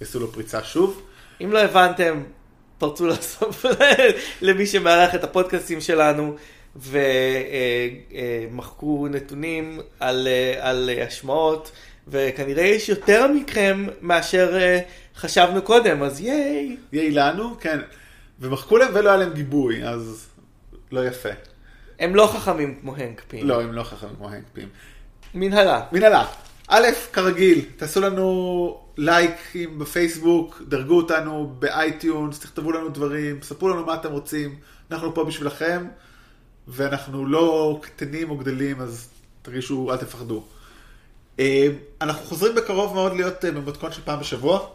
יעשו 0.00 0.20
לו 0.20 0.32
פריצה 0.32 0.64
שוב. 0.64 1.02
אם 1.44 1.52
לא 1.52 1.58
הבנתם, 1.58 2.22
פרצו 2.78 3.06
לסוף 3.06 3.64
למי 4.42 4.66
שמארח 4.66 5.14
את 5.14 5.24
הפודקאסטים 5.24 5.80
שלנו 5.80 6.36
ומחקו 8.50 9.08
נתונים 9.10 9.80
על, 10.00 10.28
אה, 10.28 10.70
על 10.70 10.90
השמעות, 11.06 11.70
וכנראה 12.10 12.64
יש 12.64 12.88
יותר 12.88 13.32
מכם 13.32 13.86
מאשר 14.00 14.56
אה, 14.56 14.80
חשבנו 15.16 15.62
קודם, 15.62 16.02
אז 16.02 16.20
ייי. 16.20 16.76
יהיה 16.92 17.10
לנו, 17.32 17.56
כן. 17.60 17.78
ומחקו 18.40 18.78
להם 18.78 18.90
ולא 18.94 19.08
היה 19.08 19.18
להם 19.18 19.32
גיבוי, 19.32 19.84
אז 19.84 20.28
לא 20.92 21.06
יפה. 21.06 21.28
הם 21.98 22.14
לא 22.14 22.26
חכמים 22.26 22.78
כמו 22.80 22.96
הנק 22.96 23.22
פין. 23.28 23.46
לא, 23.46 23.62
הם 23.62 23.72
לא 23.72 23.82
חכמים 23.82 24.16
כמו 24.16 24.28
הנקפים. 24.28 24.68
מנהלה. 25.34 25.80
מנהלה, 25.92 26.26
א', 26.68 26.86
כרגיל, 27.12 27.64
תעשו 27.76 28.00
לנו 28.00 28.80
לייקים 28.96 29.78
בפייסבוק, 29.78 30.62
דרגו 30.68 30.96
אותנו 30.96 31.54
באייטיונס, 31.58 32.40
תכתבו 32.40 32.72
לנו 32.72 32.88
דברים, 32.88 33.42
ספרו 33.42 33.68
לנו 33.68 33.86
מה 33.86 33.94
אתם 33.94 34.12
רוצים, 34.12 34.54
אנחנו 34.90 35.14
פה 35.14 35.24
בשבילכם, 35.24 35.86
ואנחנו 36.68 37.26
לא 37.26 37.78
קטנים 37.82 38.30
או 38.30 38.36
גדלים, 38.36 38.80
אז 38.80 39.08
תרגישו, 39.42 39.92
אל 39.92 39.96
תפחדו. 39.96 40.44
אה, 41.40 41.66
אנחנו 42.00 42.24
חוזרים 42.26 42.54
בקרוב 42.54 42.94
מאוד 42.94 43.12
להיות 43.16 43.44
אה, 43.44 43.50
במתכונת 43.50 43.92
של 43.92 44.00
פעם 44.04 44.20
בשבוע. 44.20 44.66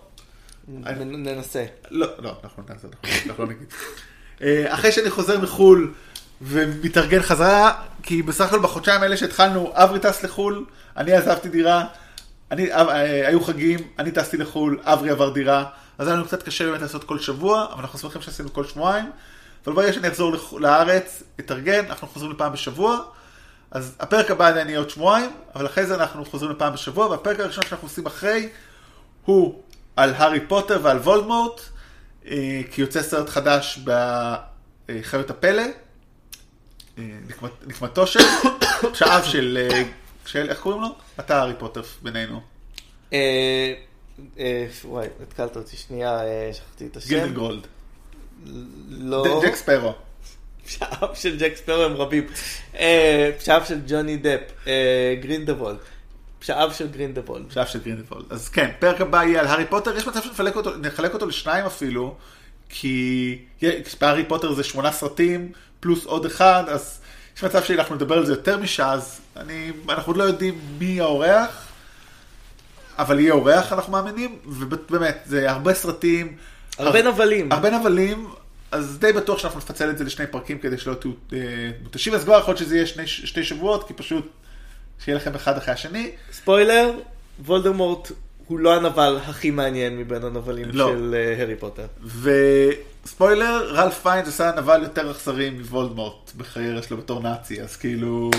ננסה. 0.68 1.66
לא, 1.91 2.07
לא, 2.20 2.36
אנחנו 2.43 2.63
נעשה, 2.70 2.88
אנחנו- 3.28 3.43
לא 3.45 3.49
נגיד. 3.49 3.68
אה, 4.41 4.74
אחרי 4.74 4.91
שאני 4.91 5.09
חוזר 5.09 5.39
מחו"ל 5.39 5.93
ומתארגן 6.41 7.22
חזרה, 7.22 7.74
כי 8.03 8.22
בסך 8.22 8.45
הכל 8.45 8.59
בחודשיים 8.59 9.01
האלה 9.01 9.18
שהתחלנו, 9.18 9.72
אברי 9.74 9.99
טס 9.99 10.24
לחו"ל, 10.24 10.66
אני 10.97 11.13
עזבתי 11.13 11.49
דירה, 11.49 11.86
אני, 12.51 12.70
היו 13.26 13.41
חגים, 13.43 13.80
אני 13.99 14.11
טסתי 14.11 14.38
לחו"ל, 14.38 14.80
אברי 14.84 15.09
עבר 15.09 15.30
דירה, 15.30 15.66
אז 15.97 16.07
היה 16.07 16.16
לנו 16.16 16.26
קצת 16.26 16.43
קשה 16.43 16.66
באמת 16.66 16.82
לעשות 16.82 17.03
כל 17.03 17.20
שבוע, 17.20 17.66
אבל 17.74 17.82
אנחנו 17.82 17.99
שמחים 17.99 18.22
שעשינו 18.22 18.53
כל 18.53 18.63
שבועיים, 18.63 19.11
אבל 19.66 19.76
ברגע 19.76 19.93
שאני 19.93 20.07
אחזור 20.07 20.36
לארץ, 20.59 21.24
אתארגן, 21.39 21.86
אנחנו 21.86 22.07
חוזרים 22.07 22.32
לפעם 22.32 22.53
בשבוע, 22.53 22.99
אז 23.72 23.95
הפרק 23.99 24.32
הבא 24.32 24.47
עדיין 24.47 24.70
יהיה 24.70 24.80
עוד 24.80 24.89
שבועיים, 24.89 25.30
אבל 25.55 25.66
אחרי 25.66 25.86
זה 25.86 25.95
אנחנו 25.95 26.26
חוזרים 26.26 26.51
לפעם 26.51 26.74
בשבוע, 26.74 27.07
והפרק 27.07 27.39
הראשון 27.39 27.63
שאנחנו 27.63 27.88
עושים 27.88 28.05
אחרי, 28.05 28.49
הוא 29.26 29.61
על 29.95 30.13
הארי 30.13 30.47
פוטר 30.47 30.80
ועל 30.84 30.97
וולדמורט, 30.97 31.61
אה, 32.28 32.61
כי 32.72 32.82
יוצא 32.82 33.01
סרט 33.03 33.30
חדש 33.30 33.80
בחיות 34.89 35.30
הפלא, 35.30 35.61
אה, 36.97 37.03
נקמת- 37.28 37.68
נקמתו 37.68 38.07
של, 38.07 38.20
שאב 38.93 39.24
של, 39.24 39.68
אה, 39.72 39.84
של, 40.26 40.49
איך 40.49 40.59
קוראים 40.59 40.82
לו? 40.82 40.88
אתה 41.20 41.38
הארי 41.39 41.53
פוטר 41.59 41.82
בינינו. 42.01 42.41
וואי, 44.86 45.07
התקלת 45.24 45.55
אותי 45.57 45.78
שנייה, 45.78 46.20
שכחתי 46.53 46.86
את 46.88 46.97
השם. 46.97 47.07
גילדן 47.09 47.34
גולד. 47.34 47.68
לא. 48.89 49.41
ג'ק 49.45 49.55
ספרו. 49.55 49.93
פשעיו 50.66 51.09
של 51.13 51.38
ג'ק 51.38 51.53
ספרו 51.55 51.82
הם 51.84 51.93
רבים. 51.93 52.28
אה, 52.80 53.32
פשעיו 53.39 53.61
של 53.68 53.80
ג'וני 53.88 54.18
דפ, 54.18 54.41
אה, 54.68 55.16
גרינדלוולד. 55.22 55.78
פשעיו 56.39 56.72
של 56.74 56.88
גרינדלוולד. 56.88 57.52
שאף 57.51 57.70
של 57.70 57.80
גרינדלוולד. 57.80 58.26
אז 58.30 58.49
כן, 58.49 58.72
פרק 58.80 59.01
הבא 59.01 59.24
יהיה 59.24 59.39
על 59.41 59.47
הארי 59.47 59.66
פוטר, 59.66 59.97
יש 59.97 60.07
מצב 60.07 60.20
שנחלק 60.22 61.13
אותו, 61.13 61.26
לשניים 61.28 61.66
אפילו, 61.66 62.16
כי 62.70 63.38
בהארי 64.01 64.24
פוטר 64.26 64.53
זה 64.53 64.63
שמונה 64.63 64.91
סרטים, 64.91 65.51
פלוס 65.80 66.05
עוד 66.05 66.26
אחד, 66.26 66.63
אז 66.68 66.99
יש 67.38 67.43
מצב 67.43 67.63
שאנחנו 67.63 67.95
נדבר 67.95 68.18
על 68.18 68.26
זה 68.26 68.32
יותר 68.32 68.57
משעה, 68.57 68.93
אז 68.93 69.20
אני, 69.38 69.72
אנחנו 69.89 70.09
עוד 70.09 70.18
לא 70.18 70.24
יודעים 70.24 70.59
מי 70.80 70.99
האורח, 71.01 71.68
אבל 72.97 73.20
יהיה 73.20 73.34
אורח 73.34 73.74
אנחנו 73.74 73.91
מאמינים, 73.91 74.38
ובאמת, 74.45 75.18
זה 75.26 75.51
הרבה 75.51 75.74
סרטים. 75.74 76.36
הרבה 76.78 76.99
הר- 76.99 77.11
נבלים. 77.11 77.51
הרבה 77.51 77.70
נבלים, 77.70 78.28
אז 78.76 79.00
די 79.00 79.14
בטוח 79.14 79.40
שאנחנו 79.40 79.60
נפצל 79.60 79.90
את 79.90 79.98
זה 79.98 80.04
לשני 80.04 80.28
פרקים 80.28 80.60
כדי 80.60 80.78
שלא 80.78 80.94
תהיו 80.94 81.12
אה, 81.34 82.16
אז 82.16 82.24
כבר 82.24 82.40
יכול 82.40 82.52
להיות 82.52 82.58
שזה 82.58 82.76
יהיה 82.76 82.88
שני, 82.88 83.08
שתי 83.08 83.44
שבועות, 83.44 83.88
כי 83.88 83.94
פשוט 83.94 84.32
שיהיה 85.00 85.16
לכם 85.16 85.36
אחד 85.36 85.58
אחרי 85.58 85.74
השני. 85.74 86.12
ספוילר, 86.32 86.92
וולדמורט 87.46 88.12
הוא 88.48 88.60
לא 88.60 88.76
הנבל 88.76 89.20
הכי 89.26 89.52
מעניין 89.52 89.98
מבין 89.98 90.24
הנבלים 90.24 90.70
לא. 90.74 90.88
של 90.88 91.16
אה, 91.18 91.40
הארי 91.40 91.56
פוטר. 91.56 91.86
וספוילר, 92.04 93.72
רלף 93.74 94.00
פיינס 94.04 94.28
עשה 94.28 94.52
נבל 94.58 94.84
יותר 94.84 95.12
אכזרי 95.12 95.50
מוולדמורט 95.50 96.32
בקריירה 96.38 96.82
שלו 96.82 96.98
בתור 96.98 97.22
נאצי, 97.22 97.62
אז 97.62 97.78
כאילו... 97.78 98.32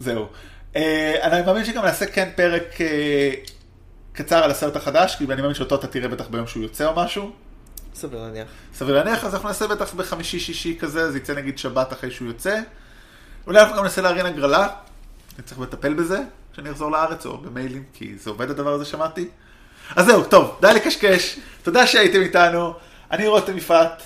זהו. 0.00 0.26
אה, 0.76 1.14
אני 1.22 1.46
מאמין 1.46 1.64
שגם 1.64 1.84
נעשה 1.84 2.06
כן 2.06 2.28
פרק 2.36 2.80
אה, 2.80 3.30
קצר 4.12 4.44
על 4.44 4.50
הסרט 4.50 4.76
החדש, 4.76 5.16
כי 5.16 5.24
אני 5.24 5.42
מאמין 5.42 5.54
שאותו 5.54 5.74
אתה 5.74 5.86
תראה 5.86 6.08
בטח 6.08 6.28
ביום 6.28 6.46
שהוא 6.46 6.62
יוצא 6.62 6.86
או 6.86 6.96
משהו. 6.96 7.45
סביר 7.96 8.22
להניח. 8.22 8.48
סביר 8.74 8.94
להניח, 8.94 9.24
אז 9.24 9.34
אנחנו 9.34 9.48
נעשה 9.48 9.66
בטח 9.66 9.94
בחמישי-שישי 9.94 10.76
כזה, 10.80 11.12
זה 11.12 11.18
יצא 11.18 11.34
נגיד 11.34 11.58
שבת 11.58 11.92
אחרי 11.92 12.10
שהוא 12.10 12.28
יוצא. 12.28 12.60
אולי 13.46 13.60
אנחנו 13.60 13.76
גם 13.76 13.84
נעשה 13.84 14.02
לארגן 14.02 14.26
הגרלה, 14.26 14.68
אני 15.36 15.44
צריך 15.44 15.60
לטפל 15.60 15.94
בזה, 15.94 16.18
כשאני 16.52 16.70
אחזור 16.70 16.90
לארץ, 16.90 17.26
או 17.26 17.38
במיילים, 17.38 17.84
כי 17.92 18.14
זה 18.18 18.30
עובד 18.30 18.50
הדבר 18.50 18.72
הזה, 18.72 18.84
שמעתי. 18.84 19.28
אז 19.96 20.06
זהו, 20.06 20.24
טוב, 20.24 20.58
די 20.60 20.74
לקשקש, 20.74 21.38
תודה 21.62 21.86
שהייתם 21.86 22.20
איתנו, 22.20 22.72
אני 23.10 23.26
רותם 23.26 23.58
יפעת, 23.58 24.02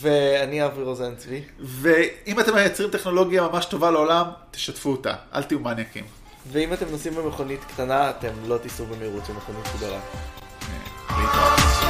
ואני 0.00 0.64
אבי 0.64 0.82
רוזן 0.82 1.14
צבי. 1.16 1.42
ואם 1.60 2.40
אתם 2.40 2.54
מייצרים 2.54 2.90
טכנולוגיה 2.90 3.42
ממש 3.42 3.64
טובה 3.64 3.90
לעולם, 3.90 4.26
תשתפו 4.50 4.90
אותה, 4.90 5.14
אל 5.34 5.42
תהיו 5.42 5.60
מניאקים. 5.60 6.04
ואם 6.52 6.72
אתם 6.72 6.86
נוסעים 6.90 7.14
במכונית 7.14 7.60
קטנה, 7.64 8.10
אתם 8.10 8.32
לא 8.46 8.58
תיסעו 8.58 8.86
במהירות 8.86 9.26
של 9.26 9.32
מכונית 9.32 9.66
גדולה. 9.76 9.98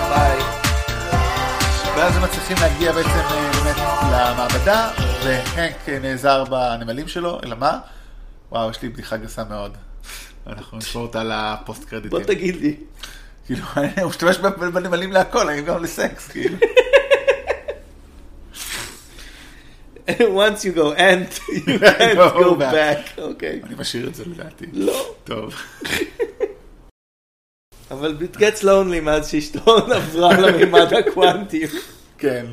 ביי. 0.09 0.66
ואז 1.97 2.16
הם 2.16 2.22
מצליחים 2.22 2.57
להגיע 2.61 2.92
בעצם 2.92 3.09
אה, 3.09 3.51
באמת 3.53 3.76
למעבדה, 4.12 4.90
והנק 5.24 5.88
אה, 5.88 5.99
נעזר 5.99 6.44
בנמלים 6.44 7.09
שלו, 7.09 7.40
אלא 7.44 7.57
מה? 7.57 7.78
וואו, 8.53 8.70
יש 8.70 8.82
לי 8.82 8.88
בדיחה 8.88 9.16
גסה 9.16 9.44
מאוד. 9.44 9.76
אנחנו 10.47 10.78
נשמור 10.78 11.07
אותה 11.07 11.24
לפוסט 11.24 11.80
בוא 11.80 11.90
קרדיטים. 11.90 12.22
תגיד 12.22 12.57
לי. 12.57 12.76
כאילו, 13.47 13.64
הוא 14.03 14.09
משתמש 14.09 14.38
בנמלים 14.72 15.12
להכל, 15.12 15.49
האם 15.49 15.64
גם 15.64 15.82
לסקס, 15.82 16.28
כאילו. 16.28 16.57
once 20.09 20.64
you 20.64 20.72
go 20.76 20.94
ant, 20.97 21.40
you 21.49 21.78
can't 21.80 22.18
Go 22.18 22.57
back. 22.59 23.20
אוקיי. 23.20 23.61
אני 23.64 23.74
משאיר 23.78 24.09
את 24.09 24.14
זה 24.14 24.24
לדעתי. 24.26 24.66
לא. 24.72 25.14
טוב. 25.24 25.55
אבל 27.91 28.16
it 28.20 28.37
gets 28.37 28.62
lonely 28.62 29.01
מאז 29.03 29.28
שאשתו 29.28 29.76
עברה 29.97 30.41
למימד 30.41 30.93
הקוונטי. 30.95 31.66
כן. 32.18 32.47